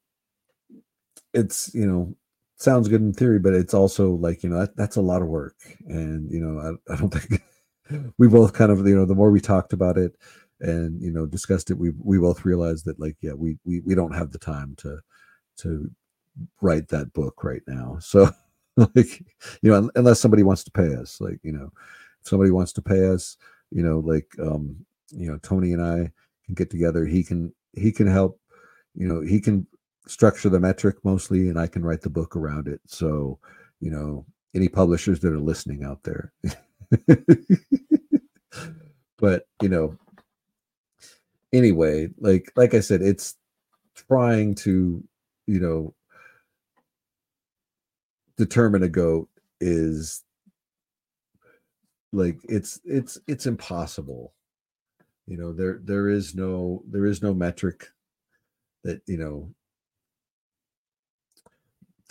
it's, 1.33 1.73
you 1.73 1.85
know, 1.85 2.15
sounds 2.61 2.87
good 2.87 3.01
in 3.01 3.13
theory, 3.13 3.39
but 3.39 3.53
it's 3.53 3.73
also 3.73 4.11
like, 4.11 4.43
you 4.43 4.49
know, 4.49 4.59
that, 4.59 4.75
that's 4.75 4.95
a 4.95 5.01
lot 5.01 5.21
of 5.21 5.27
work. 5.27 5.55
And, 5.87 6.29
you 6.31 6.39
know, 6.39 6.77
I, 6.89 6.93
I 6.93 6.97
don't 6.97 7.09
think 7.13 7.41
we 8.17 8.27
both 8.27 8.53
kind 8.53 8.71
of, 8.71 8.87
you 8.87 8.95
know, 8.95 9.05
the 9.05 9.15
more 9.15 9.31
we 9.31 9.41
talked 9.41 9.73
about 9.73 9.97
it 9.97 10.13
and, 10.59 11.01
you 11.01 11.11
know, 11.11 11.25
discussed 11.25 11.71
it, 11.71 11.77
we, 11.77 11.91
we 12.03 12.17
both 12.19 12.45
realized 12.45 12.85
that 12.85 12.99
like, 12.99 13.17
yeah, 13.21 13.33
we, 13.33 13.57
we, 13.65 13.81
we 13.81 13.95
don't 13.95 14.15
have 14.15 14.31
the 14.31 14.39
time 14.39 14.75
to, 14.77 14.99
to 15.57 15.89
write 16.61 16.87
that 16.89 17.13
book 17.13 17.43
right 17.43 17.63
now. 17.67 17.97
So, 18.01 18.29
like 18.95 19.23
you 19.61 19.69
know 19.71 19.89
unless 19.95 20.19
somebody 20.19 20.43
wants 20.43 20.63
to 20.63 20.71
pay 20.71 20.95
us 20.95 21.19
like 21.19 21.39
you 21.43 21.51
know 21.51 21.71
if 22.21 22.27
somebody 22.27 22.51
wants 22.51 22.71
to 22.73 22.81
pay 22.81 23.07
us 23.07 23.37
you 23.69 23.83
know 23.83 23.99
like 23.99 24.27
um 24.41 24.75
you 25.09 25.29
know 25.29 25.37
tony 25.39 25.73
and 25.73 25.81
i 25.81 26.09
can 26.45 26.55
get 26.55 26.69
together 26.69 27.05
he 27.05 27.23
can 27.23 27.53
he 27.73 27.91
can 27.91 28.07
help 28.07 28.39
you 28.95 29.07
know 29.07 29.21
he 29.21 29.39
can 29.39 29.67
structure 30.07 30.49
the 30.49 30.59
metric 30.59 30.97
mostly 31.03 31.49
and 31.49 31.59
i 31.59 31.67
can 31.67 31.83
write 31.83 32.01
the 32.01 32.09
book 32.09 32.35
around 32.35 32.67
it. 32.67 32.81
So 32.85 33.39
you 33.79 33.91
know 33.91 34.25
any 34.53 34.67
publishers 34.67 35.19
that 35.21 35.33
are 35.33 35.39
listening 35.39 35.83
out 35.83 36.03
there. 36.03 36.33
But 39.17 39.47
you 39.61 39.69
know 39.69 39.97
anyway 41.53 42.09
like 42.17 42.51
like 42.55 42.73
i 42.73 42.79
said 42.79 43.03
it's 43.03 43.35
trying 44.07 44.55
to 44.55 45.03
you 45.45 45.59
know 45.59 45.93
determine 48.35 48.81
a 48.81 48.89
goat 48.89 49.29
is 49.59 50.23
like 52.11 52.39
it's 52.43 52.79
it's 52.83 53.19
it's 53.27 53.45
impossible. 53.45 54.33
You 55.27 55.37
know 55.37 55.53
there 55.53 55.79
there 55.83 56.09
is 56.09 56.35
no 56.35 56.83
there 56.87 57.05
is 57.05 57.21
no 57.21 57.33
metric 57.33 57.87
that 58.83 59.01
you 59.05 59.17
know 59.17 59.53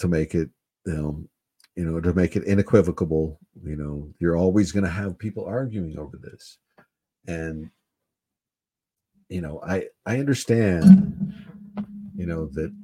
to 0.01 0.09
make 0.09 0.35
it 0.35 0.51
know 0.87 1.25
you 1.77 1.85
know 1.85 2.01
to 2.01 2.13
make 2.15 2.37
it 2.37 2.47
unequivocal 2.49 3.39
you 3.63 3.77
know 3.77 4.09
you're 4.19 4.37
always 4.37 4.73
going 4.73 4.85
to 4.85 4.91
have 4.91 5.19
people 5.19 5.45
arguing 5.45 5.99
over 5.99 6.17
this. 6.17 6.59
And 7.27 7.71
you 9.29 9.41
know 9.41 9.61
i 9.65 9.85
i 10.07 10.19
understand 10.19 11.33
you 12.17 12.27
know 12.27 12.47
that 12.53 12.75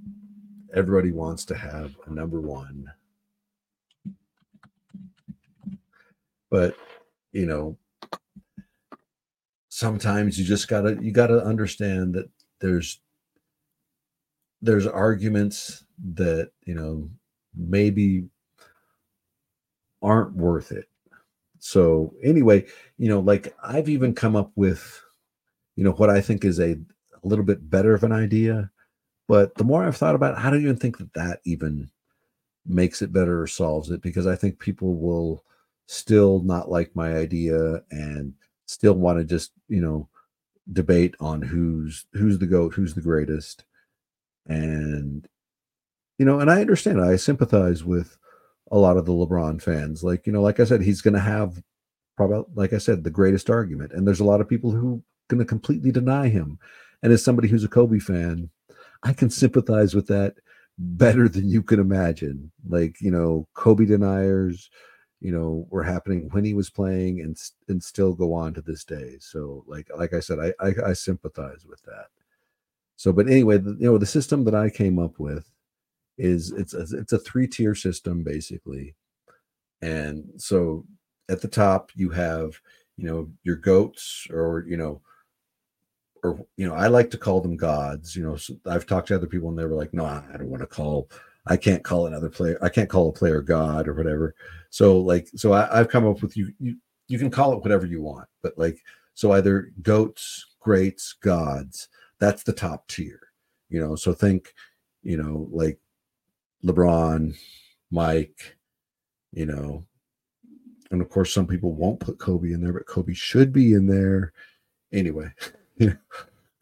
everybody 0.75 1.11
wants 1.11 1.45
to 1.47 1.57
have 1.57 1.97
a 2.07 2.11
number 2.11 2.41
one. 2.41 2.87
But 6.51 6.77
you 7.33 7.47
know 7.47 7.79
sometimes 9.69 10.39
you 10.39 10.45
just 10.45 10.69
gotta 10.69 10.99
you 11.03 11.13
gotta 11.13 11.43
understand 11.43 12.15
that 12.15 12.29
there's 12.61 13.01
there's 14.63 14.87
arguments 14.87 15.86
that 16.15 16.51
you 16.65 16.75
know 16.75 17.09
maybe 17.55 18.29
aren't 20.03 20.35
worth 20.35 20.73
it. 20.73 20.89
So 21.59 22.15
anyway 22.23 22.67
you 22.99 23.09
know 23.09 23.21
like 23.21 23.55
i've 23.63 23.89
even 23.89 24.15
come 24.15 24.37
up 24.37 24.51
with 24.55 25.03
you 25.75 25.85
know 25.85 25.93
what 25.93 26.11
i 26.11 26.21
think 26.21 26.45
is 26.45 26.61
a, 26.61 26.73
a 26.73 27.25
little 27.25 27.45
bit 27.45 27.69
better 27.71 27.95
of 27.95 28.05
an 28.05 28.13
idea 28.13 28.71
but 29.27 29.55
the 29.57 29.65
more 29.65 29.85
i've 29.85 29.97
thought 29.97 30.15
about 30.15 30.39
it, 30.39 30.45
i 30.45 30.51
don't 30.51 30.63
even 30.63 30.77
think 30.77 30.99
that 30.99 31.13
that 31.15 31.41
even 31.45 31.91
makes 32.67 33.03
it 33.03 33.13
better 33.13 33.43
or 33.43 33.47
solves 33.47 33.91
it 33.91 34.01
because 34.01 34.27
i 34.27 34.37
think 34.37 34.59
people 34.59 34.95
will 34.95 35.45
still 35.87 36.41
not 36.41 36.71
like 36.71 36.95
my 36.95 37.17
idea 37.17 37.83
and 37.91 38.33
still 38.67 38.95
want 38.95 39.19
to 39.19 39.25
just 39.25 39.53
you 39.69 39.81
know 39.81 40.09
debate 40.73 41.15
on 41.21 41.41
who's 41.43 42.07
who's 42.13 42.39
the 42.39 42.47
goat 42.47 42.75
who's 42.75 42.95
the 42.95 43.01
greatest. 43.01 43.65
And 44.47 45.27
you 46.19 46.25
know 46.25 46.41
and 46.41 46.51
i 46.51 46.61
understand 46.61 47.01
i 47.01 47.17
sympathize 47.17 47.85
with 47.85 48.17
a 48.73 48.79
lot 48.79 48.97
of 48.97 49.07
the 49.07 49.13
lebron 49.13 49.61
fans 49.61 50.03
like 50.03 50.27
you 50.27 50.33
know 50.33 50.43
like 50.43 50.61
i 50.61 50.65
said 50.65 50.83
he's 50.83 51.01
going 51.01 51.15
to 51.15 51.21
have 51.21 51.63
probably 52.17 52.45
like 52.55 52.73
i 52.73 52.79
said 52.79 53.05
the 53.05 53.11
greatest 53.11 53.51
argument 53.51 53.93
and 53.93 54.07
there's 54.07 54.21
a 54.21 54.25
lot 54.25 54.41
of 54.41 54.49
people 54.49 54.71
who 54.71 55.03
going 55.29 55.39
to 55.39 55.45
completely 55.45 55.91
deny 55.91 56.29
him 56.29 56.59
and 57.03 57.13
as 57.13 57.23
somebody 57.25 57.49
who's 57.49 57.65
a 57.65 57.69
kobe 57.69 57.99
fan 57.99 58.49
i 59.03 59.13
can 59.13 59.31
sympathize 59.31 59.95
with 59.95 60.07
that 60.07 60.35
better 60.79 61.29
than 61.29 61.49
you 61.49 61.63
can 61.63 61.81
imagine 61.81 62.51
like 62.69 63.01
you 63.01 63.11
know 63.11 63.47
kobe 63.55 63.85
deniers 63.85 64.71
you 65.21 65.33
know 65.33 65.67
were 65.71 65.83
happening 65.83 66.29
when 66.33 66.45
he 66.45 66.55
was 66.55 66.71
playing 66.71 67.21
and 67.21 67.39
and 67.69 67.83
still 67.83 68.13
go 68.13 68.33
on 68.35 68.53
to 68.53 68.61
this 68.63 68.85
day 68.85 69.17
so 69.19 69.65
like 69.67 69.89
like 69.97 70.13
i 70.13 70.21
said 70.21 70.39
i 70.39 70.53
i, 70.61 70.91
I 70.91 70.93
sympathize 70.93 71.65
with 71.67 71.83
that. 71.83 72.09
So 72.97 73.13
but 73.13 73.29
anyway 73.29 73.59
the, 73.59 73.77
you 73.79 73.91
know 73.91 73.99
the 73.99 74.07
system 74.07 74.45
that 74.45 74.55
i 74.55 74.69
came 74.71 74.99
up 74.99 75.19
with 75.19 75.51
is 76.19 76.53
it's 76.53 76.75
a, 76.75 76.87
it's 76.99 77.13
a 77.13 77.19
three 77.19 77.47
tier 77.47 77.75
system 77.75 78.23
basically 78.23 78.95
and 79.83 80.25
so 80.37 80.85
at 81.29 81.41
the 81.41 81.49
top 81.49 81.91
you 81.95 82.09
have 82.09 82.59
you 82.97 83.05
know 83.05 83.29
your 83.43 83.57
goats 83.57 84.27
or 84.31 84.65
you 84.67 84.77
know 84.77 85.01
or 86.23 86.45
you 86.57 86.67
know 86.67 86.75
i 86.75 86.87
like 86.87 87.11
to 87.11 87.19
call 87.19 87.41
them 87.41 87.57
gods 87.57 88.17
you 88.17 88.23
know 88.25 88.37
so 88.37 88.55
i've 88.67 88.87
talked 88.87 89.09
to 89.09 89.15
other 89.15 89.27
people 89.27 89.51
and 89.51 89.59
they 89.59 89.65
were 89.65 89.75
like 89.75 89.93
no 89.93 90.05
i 90.05 90.23
don't 90.37 90.49
want 90.49 90.63
to 90.63 90.67
call 90.67 91.09
I 91.47 91.57
can't 91.57 91.85
call 91.85 92.07
another 92.07 92.29
player. 92.29 92.59
I 92.61 92.69
can't 92.69 92.89
call 92.89 93.09
a 93.09 93.13
player 93.13 93.41
God 93.41 93.87
or 93.87 93.95
whatever. 93.95 94.35
So 94.71 94.99
like, 94.99 95.29
so 95.37 95.53
I, 95.53 95.77
have 95.77 95.89
come 95.89 96.07
up 96.07 96.23
with 96.23 96.37
you. 96.37 96.53
You 96.59 96.77
you 97.09 97.19
can 97.19 97.31
call 97.31 97.53
it 97.53 97.63
whatever 97.63 97.87
you 97.87 98.03
want, 98.03 98.27
but 98.43 98.59
like, 98.59 98.79
so 99.15 99.31
either 99.33 99.71
goats, 99.81 100.45
greats, 100.59 101.13
gods. 101.13 101.89
That's 102.19 102.43
the 102.43 102.53
top 102.53 102.89
tier. 102.89 103.21
You 103.69 103.81
know. 103.81 103.95
So 103.95 104.13
think, 104.13 104.53
you 105.03 105.17
know, 105.17 105.49
like 105.53 105.79
LeBron, 106.65 107.37
Mike. 107.91 108.57
You 109.33 109.47
know, 109.47 109.85
and 110.91 111.03
of 111.03 111.09
course, 111.11 111.33
some 111.33 111.47
people 111.47 111.73
won't 111.75 112.01
put 112.01 112.19
Kobe 112.19 112.53
in 112.53 112.61
there, 112.63 112.73
but 112.73 112.87
Kobe 112.87 113.13
should 113.13 113.53
be 113.53 113.73
in 113.73 113.87
there. 113.87 114.33
Anyway, 114.93 115.31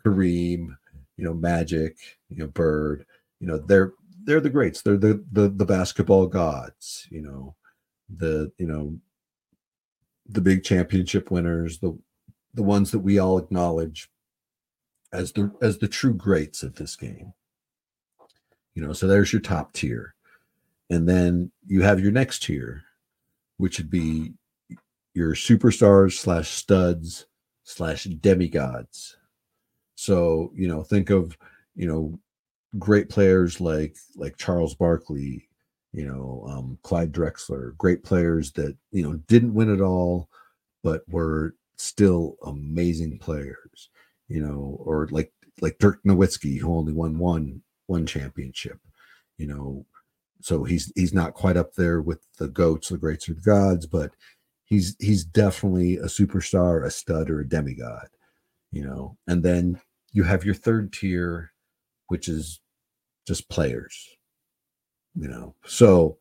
Kareem, 0.04 0.76
you 1.16 1.24
know, 1.24 1.34
Magic, 1.34 1.96
you 2.28 2.38
know, 2.38 2.48
Bird, 2.48 3.06
you 3.40 3.46
know, 3.46 3.58
they're 3.58 3.92
they're 4.24 4.40
the 4.40 4.50
greats. 4.50 4.82
They're 4.82 4.96
the 4.96 5.22
the 5.32 5.48
the 5.48 5.66
basketball 5.66 6.26
gods. 6.26 7.06
You 7.10 7.22
know, 7.22 7.54
the 8.08 8.50
you 8.58 8.66
know 8.66 8.98
the 10.26 10.40
big 10.40 10.64
championship 10.64 11.30
winners, 11.30 11.78
the 11.78 11.96
the 12.54 12.62
ones 12.62 12.90
that 12.90 13.00
we 13.00 13.18
all 13.18 13.38
acknowledge 13.38 14.08
as 15.12 15.32
the 15.32 15.52
as 15.62 15.78
the 15.78 15.88
true 15.88 16.14
greats 16.14 16.62
of 16.62 16.74
this 16.76 16.96
game. 16.96 17.34
You 18.74 18.86
know, 18.86 18.92
so 18.92 19.06
there's 19.06 19.32
your 19.32 19.42
top 19.42 19.72
tier. 19.72 20.14
And 20.90 21.08
then 21.08 21.50
you 21.66 21.82
have 21.82 22.00
your 22.00 22.12
next 22.12 22.42
tier, 22.42 22.82
which 23.56 23.78
would 23.78 23.90
be 23.90 24.34
your 25.14 25.34
superstars 25.34 26.12
slash 26.12 26.48
studs 26.48 27.26
slash 27.62 28.04
demigods. 28.04 29.16
So, 29.94 30.52
you 30.54 30.68
know, 30.68 30.82
think 30.82 31.10
of, 31.10 31.36
you 31.74 31.86
know, 31.86 32.18
great 32.78 33.08
players 33.08 33.60
like 33.60 33.96
like 34.16 34.36
Charles 34.36 34.74
Barkley, 34.74 35.48
you 35.92 36.06
know, 36.06 36.44
um, 36.48 36.78
Clyde 36.82 37.12
Drexler, 37.12 37.76
great 37.76 38.02
players 38.02 38.52
that, 38.52 38.76
you 38.90 39.02
know, 39.02 39.14
didn't 39.28 39.54
win 39.54 39.72
it 39.72 39.80
all, 39.80 40.28
but 40.82 41.08
were 41.08 41.54
still 41.76 42.36
amazing 42.44 43.18
players, 43.18 43.90
you 44.28 44.44
know, 44.44 44.76
or 44.80 45.08
like 45.10 45.32
like 45.60 45.78
Dirk 45.78 46.02
Nowitzki, 46.02 46.58
who 46.58 46.74
only 46.74 46.92
won 46.92 47.18
one 47.18 47.62
one 47.86 48.06
championship, 48.06 48.78
you 49.38 49.46
know. 49.46 49.86
So 50.40 50.64
he's 50.64 50.92
he's 50.94 51.14
not 51.14 51.34
quite 51.34 51.56
up 51.56 51.74
there 51.74 52.02
with 52.02 52.20
the 52.38 52.48
goats, 52.48 52.88
the 52.88 52.98
greats 52.98 53.28
or 53.28 53.34
the 53.34 53.40
gods, 53.40 53.86
but 53.86 54.12
he's 54.64 54.96
he's 54.98 55.24
definitely 55.24 55.96
a 55.98 56.04
superstar, 56.04 56.84
a 56.84 56.90
stud, 56.90 57.30
or 57.30 57.40
a 57.40 57.48
demigod, 57.48 58.08
you 58.72 58.84
know. 58.84 59.16
And 59.26 59.42
then 59.42 59.80
you 60.12 60.24
have 60.24 60.44
your 60.44 60.54
third 60.54 60.92
tier, 60.92 61.52
which 62.08 62.28
is 62.28 62.60
just 63.26 63.48
players, 63.48 64.08
you 65.14 65.28
know. 65.28 65.54
So 65.66 66.18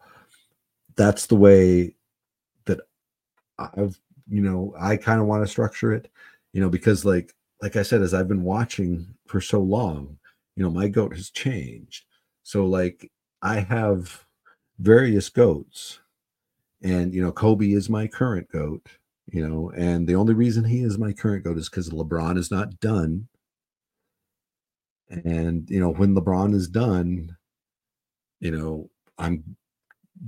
that's 0.96 1.26
the 1.26 1.36
way 1.36 1.96
that 2.66 2.80
I've, 3.60 4.00
you 4.30 4.42
know, 4.42 4.74
I 4.80 4.98
kind 4.98 5.20
of 5.20 5.28
want 5.28 5.44
to 5.44 5.52
structure 5.52 5.94
it, 5.94 6.10
you 6.54 6.62
know, 6.62 6.70
because 6.70 7.04
like 7.06 7.34
like 7.62 7.76
I 7.76 7.84
said, 7.84 8.02
as 8.02 8.14
I've 8.14 8.28
been 8.28 8.44
watching 8.44 9.08
for 9.28 9.40
so 9.42 9.60
long, 9.60 10.18
you 10.56 10.64
know, 10.64 10.70
my 10.70 10.88
goat 10.88 11.16
has 11.16 11.30
changed. 11.30 12.06
So 12.44 12.66
like 12.66 13.12
I 13.42 13.60
have 13.60 14.26
various 14.80 15.30
goats 15.30 16.00
and 16.82 17.14
you 17.14 17.22
know 17.22 17.32
kobe 17.32 17.72
is 17.72 17.90
my 17.90 18.08
current 18.08 18.48
goat 18.52 18.86
you 19.28 19.48
know 19.48 19.72
and 19.76 20.08
the 20.08 20.16
only 20.16 20.34
reason 20.34 20.66
he 20.66 20.82
is 20.82 20.98
my 20.98 21.14
current 21.14 21.44
goat 21.44 21.58
is 21.58 21.70
because 21.70 21.90
lebron 21.90 22.38
is 22.38 22.52
not 22.52 22.80
done 22.80 23.28
and 25.10 25.70
you 25.70 25.80
know 25.80 25.90
when 25.90 26.16
lebron 26.16 26.54
is 26.54 26.68
done 26.68 27.36
you 28.40 28.52
know 28.52 28.90
i'm 29.18 29.56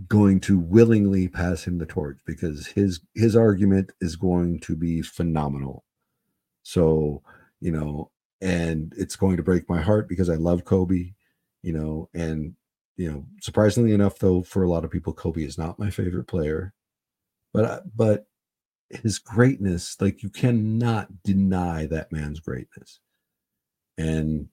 going 0.08 0.40
to 0.40 0.58
willingly 0.58 1.28
pass 1.28 1.66
him 1.66 1.78
the 1.78 1.86
torch 1.86 2.18
because 2.26 2.68
his 2.68 3.02
his 3.14 3.36
argument 3.36 3.92
is 4.02 4.16
going 4.16 4.60
to 4.60 4.76
be 4.76 5.02
phenomenal 5.02 5.84
so 6.64 7.22
you 7.60 7.72
know 7.72 8.10
and 8.46 8.94
it's 8.98 9.16
going 9.16 9.38
to 9.38 9.44
break 9.44 9.68
my 9.70 9.82
heart 9.82 10.08
because 10.08 10.30
i 10.30 10.36
love 10.36 10.64
kobe 10.64 11.12
you 11.64 11.74
know 11.74 12.10
and 12.14 12.56
you 12.98 13.12
know, 13.12 13.26
surprisingly 13.42 13.94
enough, 13.94 14.20
though, 14.20 14.42
for 14.42 14.64
a 14.64 14.70
lot 14.70 14.86
of 14.86 14.92
people, 14.92 15.14
Kobe 15.14 15.44
is 15.44 15.58
not 15.58 15.80
my 15.80 15.90
favorite 15.90 16.28
player, 16.28 16.74
but 17.54 17.84
but 17.96 18.26
his 18.90 19.20
greatness, 19.20 19.98
like 20.00 20.24
you 20.24 20.30
cannot 20.30 21.24
deny 21.24 21.88
that 21.88 22.12
man's 22.12 22.40
greatness, 22.40 23.00
and 23.98 24.48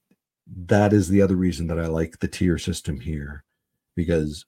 that 0.67 0.93
is 0.93 1.09
the 1.09 1.23
other 1.23 1.37
reason 1.37 1.69
that 1.69 1.79
I 1.79 1.87
like 1.87 2.19
the 2.19 2.29
tier 2.29 2.59
system 2.59 2.99
here, 2.99 3.45
because 3.95 4.45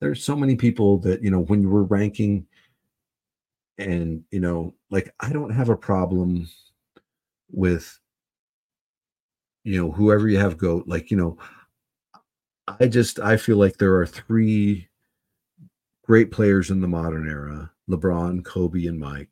there's 0.00 0.24
so 0.24 0.34
many 0.34 0.56
people 0.56 0.98
that 1.00 1.22
you 1.22 1.30
know 1.30 1.40
when 1.40 1.68
we're 1.68 1.82
ranking, 1.82 2.46
and 3.76 4.24
you 4.30 4.40
know, 4.40 4.74
like 4.90 5.14
I 5.20 5.32
don't 5.32 5.50
have 5.50 5.68
a 5.68 5.76
problem 5.76 6.48
with 7.52 7.98
you 9.64 9.80
know 9.80 9.92
whoever 9.92 10.28
you 10.28 10.38
have 10.38 10.58
go 10.58 10.82
like 10.86 11.10
you 11.10 11.16
know 11.16 11.38
I 12.80 12.86
just 12.86 13.18
I 13.18 13.36
feel 13.36 13.56
like 13.56 13.76
there 13.76 13.96
are 13.96 14.06
three 14.06 14.88
great 16.04 16.30
players 16.30 16.70
in 16.70 16.80
the 16.80 16.88
modern 16.88 17.28
era: 17.28 17.70
LeBron, 17.90 18.44
Kobe, 18.44 18.86
and 18.86 18.98
Mike. 18.98 19.28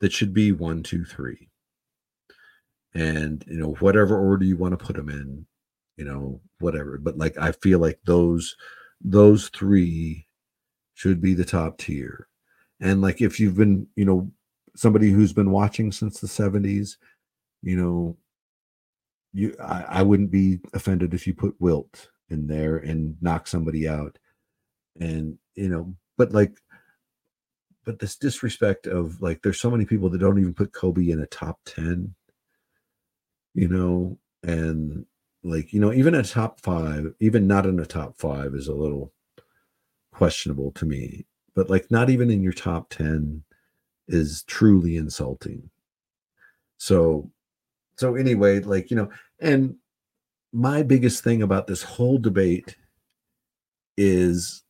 That 0.00 0.12
should 0.12 0.32
be 0.32 0.52
one, 0.52 0.82
two, 0.82 1.04
three. 1.04 1.50
And 2.94 3.44
you 3.46 3.58
know, 3.58 3.74
whatever 3.80 4.18
order 4.18 4.44
you 4.44 4.56
want 4.56 4.78
to 4.78 4.84
put 4.84 4.96
them 4.96 5.08
in, 5.08 5.46
you 5.96 6.04
know, 6.04 6.40
whatever. 6.60 6.98
But 6.98 7.18
like 7.18 7.36
I 7.38 7.52
feel 7.52 7.78
like 7.80 7.98
those 8.04 8.56
those 9.00 9.48
three 9.48 10.26
should 10.94 11.20
be 11.20 11.34
the 11.34 11.44
top 11.44 11.78
tier. 11.78 12.28
And 12.80 13.02
like 13.02 13.20
if 13.20 13.40
you've 13.40 13.56
been, 13.56 13.86
you 13.96 14.04
know, 14.04 14.30
somebody 14.76 15.10
who's 15.10 15.32
been 15.32 15.50
watching 15.50 15.92
since 15.92 16.20
the 16.20 16.26
70s, 16.26 16.96
you 17.62 17.76
know, 17.76 18.16
you 19.32 19.54
I, 19.62 19.84
I 19.88 20.02
wouldn't 20.02 20.30
be 20.30 20.60
offended 20.72 21.14
if 21.14 21.26
you 21.26 21.34
put 21.34 21.60
Wilt 21.60 22.08
in 22.30 22.46
there 22.46 22.76
and 22.76 23.16
knock 23.20 23.46
somebody 23.46 23.88
out. 23.88 24.18
And, 24.98 25.38
you 25.54 25.68
know, 25.68 25.94
but 26.16 26.32
like, 26.32 26.60
but 27.84 27.98
this 27.98 28.16
disrespect 28.16 28.86
of 28.86 29.20
like, 29.20 29.42
there's 29.42 29.60
so 29.60 29.70
many 29.70 29.84
people 29.84 30.10
that 30.10 30.18
don't 30.18 30.38
even 30.38 30.54
put 30.54 30.72
Kobe 30.72 31.10
in 31.10 31.20
a 31.20 31.26
top 31.26 31.58
10, 31.64 32.14
you 33.54 33.68
know, 33.68 34.18
and 34.42 35.06
like, 35.42 35.72
you 35.72 35.80
know, 35.80 35.92
even 35.92 36.14
a 36.14 36.22
top 36.22 36.60
five, 36.60 37.12
even 37.20 37.46
not 37.46 37.66
in 37.66 37.80
a 37.80 37.86
top 37.86 38.18
five 38.18 38.54
is 38.54 38.68
a 38.68 38.74
little 38.74 39.12
questionable 40.12 40.70
to 40.72 40.86
me. 40.86 41.26
But 41.54 41.70
like, 41.70 41.90
not 41.90 42.10
even 42.10 42.30
in 42.30 42.42
your 42.42 42.52
top 42.52 42.90
10 42.90 43.42
is 44.08 44.42
truly 44.44 44.96
insulting. 44.96 45.70
So, 46.76 47.30
so 48.00 48.14
anyway, 48.14 48.60
like, 48.60 48.90
you 48.90 48.96
know, 48.96 49.10
and 49.40 49.76
my 50.54 50.82
biggest 50.82 51.22
thing 51.22 51.42
about 51.42 51.66
this 51.66 51.82
whole 51.82 52.16
debate 52.16 52.74
is 53.98 54.62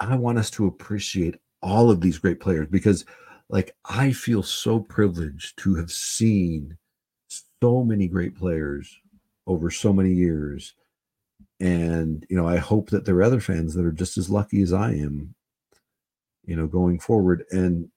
I 0.00 0.16
want 0.16 0.38
us 0.38 0.48
to 0.52 0.66
appreciate 0.66 1.36
all 1.60 1.90
of 1.90 2.00
these 2.00 2.16
great 2.16 2.40
players 2.40 2.66
because 2.70 3.04
like 3.50 3.76
I 3.84 4.12
feel 4.12 4.42
so 4.42 4.80
privileged 4.80 5.58
to 5.58 5.74
have 5.74 5.90
seen 5.90 6.78
so 7.62 7.84
many 7.84 8.08
great 8.08 8.34
players 8.34 8.90
over 9.46 9.70
so 9.70 9.92
many 9.92 10.12
years. 10.12 10.72
And 11.60 12.24
you 12.30 12.38
know 12.38 12.48
I 12.48 12.56
hope 12.56 12.88
that 12.88 13.04
there 13.04 13.16
are 13.16 13.22
other 13.22 13.40
fans 13.40 13.74
that 13.74 13.84
are 13.84 13.92
just 13.92 14.16
as 14.16 14.30
lucky 14.30 14.62
as 14.62 14.72
I 14.72 14.92
am 14.92 15.34
you 16.46 16.56
know 16.56 16.66
going 16.66 17.00
forward. 17.00 17.44
And 17.50 17.90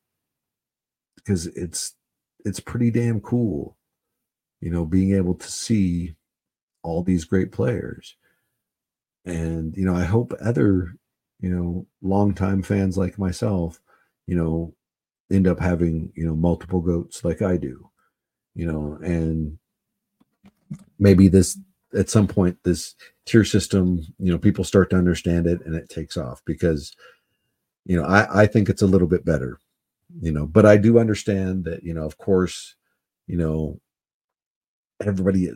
because 1.15 1.47
it's 1.47 1.95
it's 2.43 2.59
pretty 2.59 2.91
damn 2.91 3.21
cool 3.21 3.77
you 4.61 4.69
know 4.69 4.85
being 4.85 5.15
able 5.15 5.35
to 5.35 5.51
see 5.51 6.15
all 6.83 7.03
these 7.03 7.25
great 7.25 7.51
players. 7.51 8.15
And, 9.25 9.75
you 9.75 9.85
know, 9.85 9.95
I 9.95 10.05
hope 10.05 10.33
other, 10.41 10.95
you 11.39 11.49
know, 11.49 11.85
longtime 12.01 12.63
fans 12.63 12.97
like 12.97 13.19
myself, 13.19 13.79
you 14.27 14.35
know, 14.35 14.73
end 15.31 15.47
up 15.47 15.59
having, 15.59 16.11
you 16.15 16.25
know, 16.25 16.35
multiple 16.35 16.81
goats 16.81 17.23
like 17.23 17.41
I 17.41 17.57
do, 17.57 17.89
you 18.55 18.65
know, 18.65 18.97
and 19.03 19.57
maybe 20.97 21.27
this 21.27 21.57
at 21.93 22.09
some 22.09 22.27
point 22.27 22.57
this 22.63 22.95
tier 23.25 23.43
system, 23.43 23.99
you 24.19 24.31
know, 24.31 24.37
people 24.37 24.63
start 24.63 24.89
to 24.91 24.97
understand 24.97 25.47
it 25.47 25.63
and 25.65 25.75
it 25.75 25.89
takes 25.89 26.17
off 26.17 26.41
because, 26.45 26.95
you 27.85 27.99
know, 27.99 28.07
I, 28.07 28.43
I 28.43 28.47
think 28.47 28.69
it's 28.69 28.81
a 28.81 28.87
little 28.87 29.07
bit 29.07 29.25
better, 29.25 29.59
you 30.21 30.31
know, 30.31 30.45
but 30.45 30.65
I 30.65 30.77
do 30.77 30.99
understand 30.99 31.65
that, 31.65 31.83
you 31.83 31.93
know, 31.93 32.05
of 32.05 32.17
course, 32.17 32.75
you 33.27 33.37
know, 33.37 33.79
everybody 35.05 35.49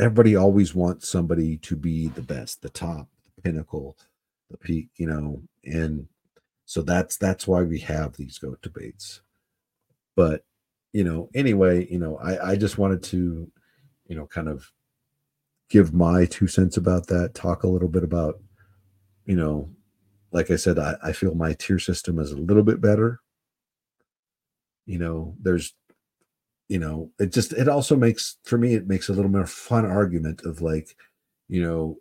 everybody 0.00 0.36
always 0.36 0.74
wants 0.74 1.08
somebody 1.08 1.56
to 1.58 1.74
be 1.74 2.08
the 2.08 2.22
best, 2.22 2.62
the 2.62 2.68
top, 2.68 3.08
the 3.34 3.42
pinnacle, 3.42 3.96
the 4.50 4.56
peak, 4.58 4.88
you 4.96 5.06
know, 5.06 5.42
and 5.64 6.06
so 6.64 6.82
that's 6.82 7.16
that's 7.16 7.46
why 7.46 7.62
we 7.62 7.78
have 7.80 8.16
these 8.16 8.38
goat 8.38 8.60
debates. 8.62 9.22
But 10.14 10.44
you 10.92 11.04
know, 11.04 11.28
anyway, 11.34 11.86
you 11.90 11.98
know, 11.98 12.16
I 12.18 12.52
I 12.52 12.56
just 12.56 12.78
wanted 12.78 13.02
to, 13.04 13.50
you 14.08 14.16
know, 14.16 14.26
kind 14.26 14.48
of 14.48 14.70
give 15.68 15.92
my 15.92 16.26
two 16.26 16.46
cents 16.46 16.76
about 16.76 17.06
that, 17.08 17.34
talk 17.34 17.62
a 17.62 17.68
little 17.68 17.88
bit 17.88 18.04
about, 18.04 18.40
you 19.24 19.36
know, 19.36 19.68
like 20.32 20.50
I 20.50 20.56
said, 20.56 20.78
I, 20.78 20.94
I 21.02 21.12
feel 21.12 21.34
my 21.34 21.54
tier 21.54 21.78
system 21.78 22.18
is 22.18 22.32
a 22.32 22.36
little 22.36 22.62
bit 22.62 22.80
better. 22.80 23.20
You 24.86 24.98
know, 24.98 25.34
there's 25.40 25.74
you 26.68 26.78
know 26.78 27.10
it 27.18 27.32
just 27.32 27.52
it 27.52 27.68
also 27.68 27.96
makes 27.96 28.38
for 28.44 28.58
me 28.58 28.74
it 28.74 28.88
makes 28.88 29.08
a 29.08 29.12
little 29.12 29.30
more 29.30 29.46
fun 29.46 29.84
argument 29.84 30.42
of 30.44 30.60
like 30.60 30.96
you 31.48 31.62
know 31.62 31.96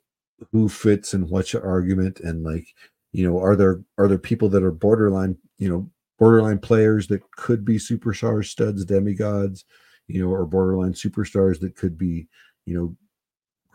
who 0.51 0.67
fits 0.67 1.13
and 1.13 1.29
what's 1.29 1.53
your 1.53 1.65
argument 1.65 2.19
and 2.21 2.43
like 2.43 2.67
you 3.11 3.27
know 3.27 3.39
are 3.39 3.55
there 3.55 3.81
are 3.97 4.07
there 4.07 4.17
people 4.17 4.49
that 4.49 4.63
are 4.63 4.71
borderline 4.71 5.37
you 5.57 5.69
know 5.69 5.89
borderline 6.17 6.59
players 6.59 7.07
that 7.07 7.21
could 7.31 7.63
be 7.63 7.75
superstars 7.77 8.45
studs 8.45 8.85
demigods 8.85 9.65
you 10.07 10.23
know 10.23 10.31
or 10.31 10.45
borderline 10.45 10.93
superstars 10.93 11.59
that 11.59 11.75
could 11.75 11.97
be 11.97 12.27
you 12.65 12.77
know 12.77 12.95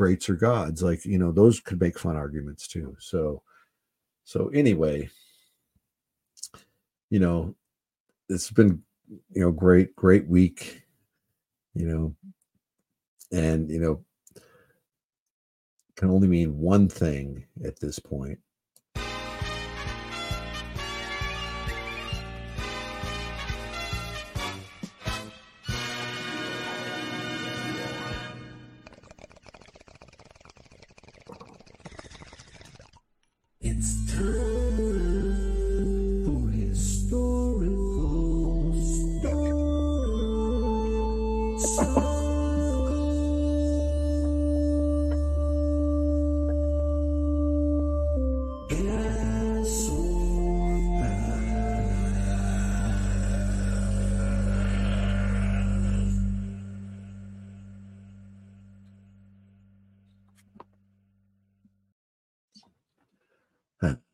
greats 0.01 0.31
or 0.31 0.35
gods. 0.35 0.83
Like, 0.83 1.05
you 1.05 1.19
know, 1.19 1.31
those 1.31 1.61
could 1.61 1.79
make 1.79 1.99
fun 1.99 2.17
arguments 2.17 2.67
too. 2.67 2.97
So, 2.99 3.43
so 4.25 4.49
anyway, 4.49 5.11
you 7.11 7.19
know, 7.21 7.55
it's 8.31 8.51
been, 8.51 8.83
you 9.11 9.43
know, 9.43 9.51
great, 9.51 9.95
great 9.97 10.27
week, 10.27 10.83
you 11.75 11.87
know, 11.87 12.15
and, 13.33 13.71
you 13.71 13.81
know, 13.81 14.05
can 15.97 16.11
only 16.11 16.29
mean 16.29 16.59
one 16.59 16.89
thing 16.89 17.45
at 17.65 17.79
this 17.81 17.99
point. 17.99 18.39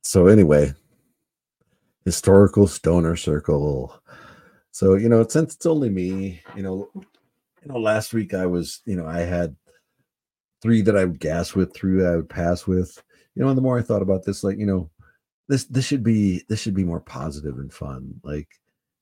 So 0.06 0.28
anyway, 0.28 0.72
historical 2.04 2.68
stoner 2.68 3.16
circle. 3.16 4.00
So 4.70 4.94
you 4.94 5.08
know, 5.08 5.26
since 5.26 5.56
it's 5.56 5.66
only 5.66 5.90
me, 5.90 6.40
you 6.54 6.62
know, 6.62 6.88
you 6.94 7.66
know, 7.66 7.78
last 7.80 8.14
week 8.14 8.32
I 8.32 8.46
was, 8.46 8.82
you 8.84 8.94
know, 8.94 9.04
I 9.04 9.22
had 9.22 9.56
three 10.62 10.80
that 10.82 10.96
I 10.96 11.06
would 11.06 11.18
gas 11.18 11.56
with, 11.56 11.74
three 11.74 12.06
I 12.06 12.14
would 12.14 12.28
pass 12.28 12.68
with. 12.68 13.02
You 13.34 13.42
know, 13.42 13.48
and 13.48 13.58
the 13.58 13.62
more 13.62 13.80
I 13.80 13.82
thought 13.82 14.00
about 14.00 14.24
this, 14.24 14.44
like, 14.44 14.58
you 14.58 14.66
know, 14.66 14.88
this 15.48 15.64
this 15.64 15.84
should 15.84 16.04
be 16.04 16.44
this 16.48 16.60
should 16.60 16.74
be 16.74 16.84
more 16.84 17.00
positive 17.00 17.58
and 17.58 17.72
fun. 17.72 18.20
Like, 18.22 18.48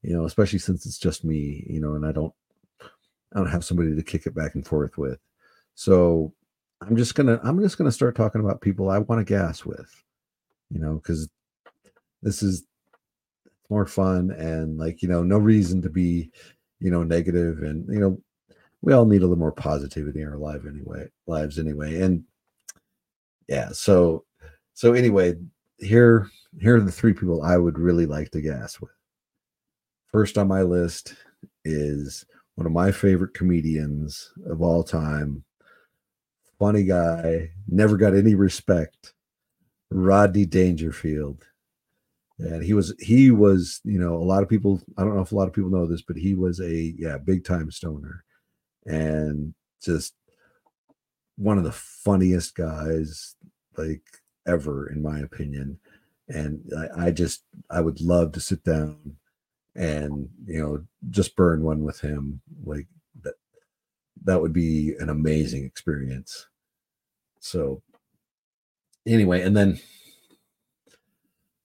you 0.01 0.17
know, 0.17 0.25
especially 0.25 0.59
since 0.59 0.87
it's 0.87 0.99
just 0.99 1.23
me, 1.23 1.67
you 1.69 1.81
know, 1.81 1.97
and 1.97 2.07
I 2.07 2.13
don't 2.13 2.33
I 2.81 3.41
don't 3.41 3.51
have 3.51 3.65
somebody 3.65 3.95
to 3.95 4.03
kick 4.03 4.25
it 4.25 4.35
back 4.35 4.55
and 4.55 4.67
forth 4.67 4.97
with. 4.97 5.19
So 5.75 6.33
I'm 6.81 6.97
just 6.97 7.15
gonna 7.15 7.39
I'm 7.45 7.61
just 7.61 7.77
gonna 7.77 7.93
start 7.93 8.17
talking 8.17 8.41
about 8.41 8.63
people 8.63 8.89
I 8.89 9.01
want 9.01 9.21
to 9.21 9.31
gas 9.31 9.67
with 9.67 9.95
you 10.71 10.81
know, 10.81 10.95
because 10.95 11.29
this 12.23 12.43
is 12.43 12.65
more 13.71 13.87
fun 13.87 14.31
and 14.31 14.79
like, 14.79 15.03
you 15.03 15.09
know, 15.09 15.23
no 15.23 15.39
reason 15.39 15.83
to 15.83 15.91
be, 15.91 16.31
you 16.81 16.91
know, 16.91 17.03
negative 17.03 17.63
and 17.63 17.87
you 17.89 18.01
know, 18.01 18.21
we 18.83 18.93
all 18.93 19.07
need 19.07 19.23
a 19.23 19.27
little 19.27 19.37
more 19.37 19.53
positivity 19.53 20.21
in 20.21 20.29
our 20.29 20.37
life 20.37 20.63
anyway, 20.69 21.09
lives 21.27 21.59
anyway. 21.59 22.01
And 22.01 22.25
yeah, 23.49 23.71
so 23.73 24.25
so 24.75 24.93
anyway, 24.93 25.35
here 25.79 26.29
here 26.61 26.77
are 26.77 26.81
the 26.81 26.93
three 26.93 27.15
people 27.15 27.43
I 27.43 27.57
would 27.57 27.79
really 27.79 28.07
like 28.07 28.31
to 28.33 28.41
gas 28.41 28.81
with. 28.81 28.91
First 30.13 30.39
on 30.39 30.49
my 30.49 30.63
list 30.63 31.15
is 31.65 32.25
one 32.57 32.67
of 32.67 32.73
my 32.73 32.93
favorite 32.93 33.35
comedians 33.35 34.33
of 34.47 34.63
all 34.63 34.85
time. 34.85 35.43
Funny 36.59 36.85
guy, 36.85 37.51
never 37.67 37.97
got 37.97 38.15
any 38.15 38.35
respect. 38.35 39.14
Rodney 39.95 40.45
Dangerfield. 40.45 41.47
And 42.41 42.65
he 42.65 42.75
was 42.75 42.93
he 42.99 43.31
was, 43.31 43.81
you 43.85 43.99
know, 43.99 44.17
a 44.17 44.25
lot 44.25 44.43
of 44.43 44.49
people, 44.49 44.83
I 44.99 45.05
don't 45.05 45.15
know 45.15 45.23
if 45.23 45.31
a 45.31 45.37
lot 45.37 45.47
of 45.47 45.55
people 45.55 45.71
know 45.71 45.87
this, 45.87 46.03
but 46.03 46.17
he 46.17 46.35
was 46.35 46.61
a 46.61 46.95
yeah, 46.99 47.17
big 47.17 47.45
time 47.45 47.71
stoner 47.71 48.25
and 48.87 49.55
just 49.83 50.15
one 51.37 51.59
of 51.59 51.65
the 51.65 51.73
funniest 51.73 52.57
guys 52.57 53.37
like 53.77 54.03
ever 54.49 54.91
in 54.91 55.01
my 55.01 55.21
opinion. 55.21 55.79
And 56.29 56.69
I, 56.77 57.07
I 57.07 57.11
just 57.13 57.45
I 57.71 57.81
would 57.81 58.01
love 58.01 58.33
to 58.33 58.41
sit 58.41 58.65
down 58.65 59.17
and 59.77 60.29
you 60.45 60.61
know 60.61 60.85
just 61.11 61.37
burn 61.37 61.63
one 61.63 61.85
with 61.85 62.01
him 62.01 62.41
like 62.65 62.87
that 63.23 63.35
that 64.25 64.41
would 64.41 64.53
be 64.53 64.95
an 64.99 65.09
amazing 65.09 65.65
experience. 65.65 66.49
So 67.39 67.83
anyway, 69.07 69.43
and 69.43 69.57
then 69.57 69.81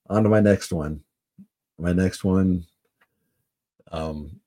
on 0.08 0.24
to 0.24 0.28
my 0.28 0.40
next 0.40 0.72
one. 0.72 1.00
My 1.78 1.92
next 1.92 2.24
one, 2.24 2.66
um, 3.90 4.40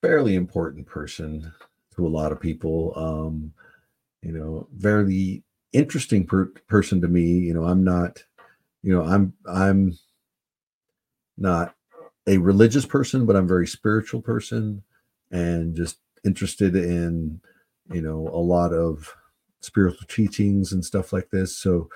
fairly 0.00 0.34
important 0.34 0.86
person 0.86 1.52
to 1.94 2.06
a 2.06 2.08
lot 2.08 2.32
of 2.32 2.40
people. 2.40 2.92
Um, 2.96 3.52
you 4.22 4.32
know, 4.32 4.66
very 4.74 5.44
interesting 5.72 6.26
per- 6.26 6.52
person 6.68 7.00
to 7.00 7.08
me. 7.08 7.22
You 7.22 7.54
know, 7.54 7.64
I'm 7.64 7.84
not, 7.84 8.24
you 8.82 8.92
know, 8.92 9.04
I'm 9.04 9.34
I'm 9.46 9.98
not 11.36 11.74
a 12.26 12.38
religious 12.38 12.86
person, 12.86 13.26
but 13.26 13.36
I'm 13.36 13.48
very 13.48 13.66
spiritual 13.66 14.20
person 14.22 14.82
and 15.30 15.76
just 15.76 15.98
interested 16.24 16.76
in, 16.76 17.40
you 17.92 18.02
know, 18.02 18.28
a 18.32 18.38
lot 18.38 18.72
of 18.72 19.14
spiritual 19.62 20.06
teachings 20.08 20.72
and 20.72 20.84
stuff 20.84 21.12
like 21.12 21.30
this. 21.30 21.56
So 21.56 21.88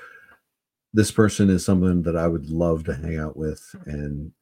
this 0.95 1.11
person 1.11 1.51
is 1.51 1.65
someone 1.65 2.03
that 2.03 2.17
I 2.17 2.27
would 2.27 2.49
love 2.49 2.85
to 2.85 2.95
hang 2.95 3.19
out 3.19 3.37
with 3.37 3.63
mm-hmm. 3.77 3.91
and 3.91 4.33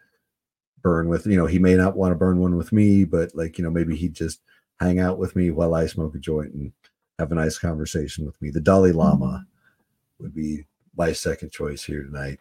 burn 0.82 1.08
with. 1.08 1.26
You 1.26 1.36
know, 1.36 1.46
he 1.46 1.58
may 1.58 1.74
not 1.74 1.96
want 1.96 2.12
to 2.12 2.16
burn 2.16 2.38
one 2.38 2.56
with 2.56 2.72
me, 2.72 3.04
but 3.04 3.34
like, 3.34 3.58
you 3.58 3.64
know, 3.64 3.70
maybe 3.70 3.96
he'd 3.96 4.14
just 4.14 4.40
hang 4.80 5.00
out 5.00 5.18
with 5.18 5.34
me 5.34 5.50
while 5.50 5.74
I 5.74 5.86
smoke 5.86 6.14
a 6.14 6.18
joint 6.18 6.52
and 6.54 6.72
have 7.18 7.32
a 7.32 7.34
nice 7.34 7.58
conversation 7.58 8.24
with 8.24 8.40
me. 8.40 8.50
The 8.50 8.60
Dalai 8.60 8.92
Lama 8.92 9.26
mm-hmm. 9.26 10.22
would 10.22 10.34
be 10.34 10.64
my 10.96 11.12
second 11.12 11.50
choice 11.50 11.82
here 11.82 12.02
tonight. 12.04 12.38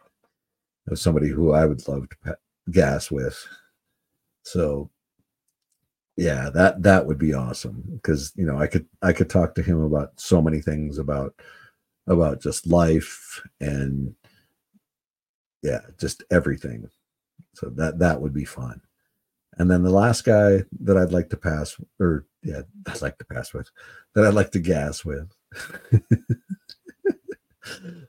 Of 0.90 1.00
somebody 1.00 1.30
who 1.30 1.54
I 1.54 1.66
would 1.66 1.88
love 1.88 2.10
to 2.10 2.38
gas 2.70 3.10
with. 3.10 3.48
So 4.42 4.90
yeah 6.16 6.50
that 6.50 6.82
that 6.84 7.06
would 7.06 7.18
be 7.18 7.34
awesome 7.34 7.84
because 7.94 8.32
you 8.36 8.46
know 8.46 8.58
i 8.58 8.68
could 8.68 8.86
i 9.02 9.12
could 9.12 9.30
talk 9.30 9.56
to 9.56 9.64
him 9.64 9.82
about 9.82 10.12
so 10.16 10.42
many 10.42 10.62
things 10.62 11.00
about 11.00 11.34
about 12.08 12.42
just 12.42 12.68
life 12.68 13.42
and 13.62 14.14
yeah 15.62 15.80
just 16.00 16.24
everything. 16.30 16.88
So 17.54 17.70
that 17.70 18.00
that 18.00 18.22
would 18.22 18.34
be 18.34 18.46
fun. 18.46 18.82
And 19.58 19.70
then 19.70 19.84
the 19.84 19.92
last 19.92 20.26
guy 20.26 20.64
that 20.82 20.98
i'd 20.98 21.12
like 21.14 21.30
to 21.30 21.38
pass 21.38 21.76
or 22.00 22.26
yeah 22.44 22.62
i'd 22.88 23.02
like 23.02 23.18
to 23.20 23.26
pass 23.26 23.54
with 23.54 23.70
that 24.14 24.26
i'd 24.26 24.34
like 24.34 24.52
to 24.52 24.60
gas 24.60 25.06
with. 25.06 25.32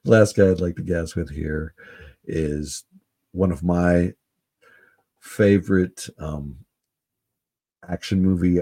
Last 0.04 0.36
guy 0.36 0.50
i'd 0.50 0.60
like 0.60 0.76
to 0.76 0.82
gas 0.82 1.14
with 1.14 1.30
here 1.30 1.74
is 2.24 2.84
one 3.32 3.52
of 3.52 3.62
my 3.62 4.14
favorite 5.20 6.08
um 6.18 6.63
action 7.88 8.22
movie 8.22 8.60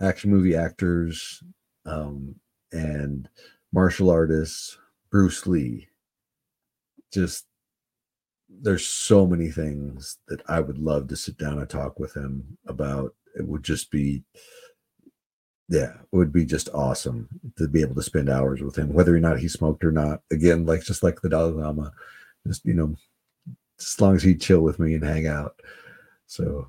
action 0.00 0.30
movie 0.30 0.56
actors 0.56 1.42
um, 1.86 2.34
and 2.72 3.28
martial 3.72 4.10
artists 4.10 4.78
bruce 5.14 5.46
lee. 5.46 5.86
Just 7.12 7.46
there's 8.48 8.84
so 8.84 9.26
many 9.26 9.48
things 9.48 10.18
that 10.28 10.40
i 10.48 10.60
would 10.60 10.78
love 10.78 11.08
to 11.08 11.16
sit 11.16 11.38
down 11.38 11.58
and 11.58 11.70
talk 11.70 12.00
with 12.00 12.16
him 12.16 12.58
about. 12.66 13.14
It 13.36 13.46
would 13.46 13.62
just 13.62 13.92
be 13.92 14.24
yeah 15.68 15.92
it 15.94 16.16
would 16.16 16.32
be 16.32 16.44
just 16.44 16.68
awesome 16.74 17.28
to 17.56 17.68
be 17.68 17.80
able 17.80 17.94
to 17.94 18.02
spend 18.02 18.28
hours 18.28 18.60
with 18.60 18.76
him 18.76 18.92
whether 18.92 19.16
or 19.16 19.20
not 19.20 19.38
he 19.38 19.46
smoked 19.46 19.84
or 19.84 19.92
not. 19.92 20.20
Again 20.32 20.66
like 20.66 20.82
just 20.82 21.04
like 21.04 21.20
the 21.20 21.28
dalai 21.28 21.52
lama 21.52 21.92
just 22.46 22.64
you 22.64 22.74
know 22.74 22.96
as 23.78 24.00
long 24.00 24.16
as 24.16 24.22
he'd 24.24 24.40
chill 24.40 24.60
with 24.60 24.80
me 24.80 24.94
and 24.94 25.04
hang 25.04 25.28
out. 25.28 25.60
So 26.26 26.66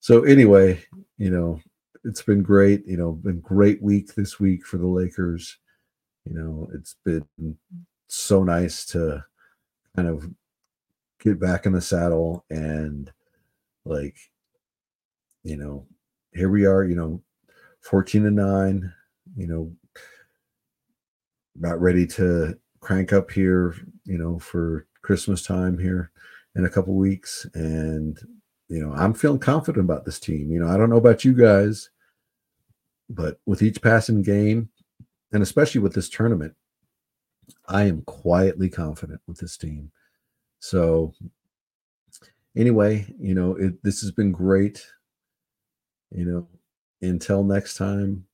so 0.00 0.22
anyway, 0.24 0.84
you 1.16 1.30
know, 1.30 1.60
it's 2.04 2.22
been 2.22 2.42
great. 2.42 2.86
You 2.86 2.96
know, 2.96 3.12
been 3.12 3.40
great 3.40 3.82
week 3.82 4.14
this 4.14 4.38
week 4.38 4.64
for 4.64 4.78
the 4.78 4.86
Lakers. 4.86 5.58
You 6.24 6.34
know, 6.34 6.70
it's 6.74 6.96
been 7.04 7.26
so 8.08 8.44
nice 8.44 8.84
to 8.86 9.24
kind 9.96 10.08
of 10.08 10.30
get 11.20 11.40
back 11.40 11.66
in 11.66 11.72
the 11.72 11.80
saddle 11.80 12.44
and 12.50 13.10
like, 13.84 14.16
you 15.42 15.56
know, 15.56 15.86
here 16.32 16.50
we 16.50 16.66
are, 16.66 16.84
you 16.84 16.94
know, 16.94 17.20
14 17.80 18.24
to 18.24 18.30
9, 18.30 18.92
you 19.36 19.46
know, 19.46 19.72
not 21.56 21.80
ready 21.80 22.06
to 22.06 22.56
crank 22.80 23.12
up 23.12 23.30
here, 23.30 23.74
you 24.04 24.18
know, 24.18 24.38
for 24.38 24.86
Christmas 25.02 25.42
time 25.42 25.78
here 25.78 26.10
in 26.54 26.64
a 26.64 26.70
couple 26.70 26.94
weeks 26.94 27.46
and 27.54 28.18
you 28.68 28.80
know, 28.80 28.92
I'm 28.92 29.14
feeling 29.14 29.38
confident 29.38 29.84
about 29.84 30.04
this 30.04 30.20
team. 30.20 30.50
You 30.52 30.60
know, 30.60 30.68
I 30.68 30.76
don't 30.76 30.90
know 30.90 30.96
about 30.96 31.24
you 31.24 31.32
guys, 31.32 31.88
but 33.08 33.40
with 33.46 33.62
each 33.62 33.80
passing 33.80 34.22
game, 34.22 34.68
and 35.32 35.42
especially 35.42 35.80
with 35.80 35.94
this 35.94 36.08
tournament, 36.08 36.54
I 37.66 37.84
am 37.84 38.02
quietly 38.02 38.68
confident 38.68 39.20
with 39.26 39.38
this 39.38 39.56
team. 39.56 39.90
So, 40.60 41.14
anyway, 42.56 43.06
you 43.18 43.34
know, 43.34 43.56
it, 43.56 43.82
this 43.82 44.02
has 44.02 44.10
been 44.10 44.32
great. 44.32 44.84
You 46.10 46.24
know, 46.24 46.48
until 47.00 47.44
next 47.44 47.76
time, 47.76 48.26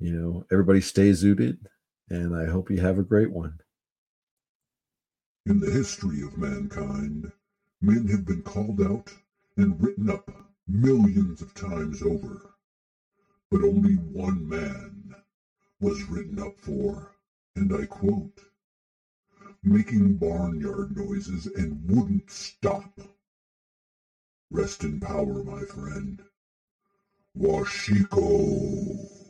you 0.00 0.12
know, 0.12 0.46
everybody 0.50 0.80
stay 0.80 1.10
zooted, 1.10 1.58
and 2.08 2.36
I 2.36 2.46
hope 2.46 2.70
you 2.70 2.80
have 2.80 2.98
a 2.98 3.04
great 3.04 3.30
one. 3.30 3.60
In 5.46 5.60
the 5.60 5.70
history 5.70 6.22
of 6.22 6.38
mankind, 6.38 7.30
men 7.80 8.08
have 8.08 8.24
been 8.24 8.42
called 8.42 8.80
out 8.80 9.12
and 9.56 9.82
written 9.82 10.10
up 10.10 10.30
millions 10.68 11.42
of 11.42 11.54
times 11.54 12.02
over. 12.02 12.54
But 13.50 13.62
only 13.62 13.94
one 13.94 14.48
man 14.48 15.14
was 15.80 16.08
written 16.10 16.40
up 16.40 16.54
for, 16.58 17.12
and 17.56 17.72
I 17.74 17.86
quote, 17.86 18.40
making 19.64 20.14
barnyard 20.14 20.96
noises 20.96 21.46
and 21.46 21.90
wouldn't 21.90 22.30
stop. 22.30 23.00
Rest 24.50 24.84
in 24.84 25.00
power, 25.00 25.44
my 25.44 25.62
friend. 25.64 26.22
Washiko. 27.38 29.23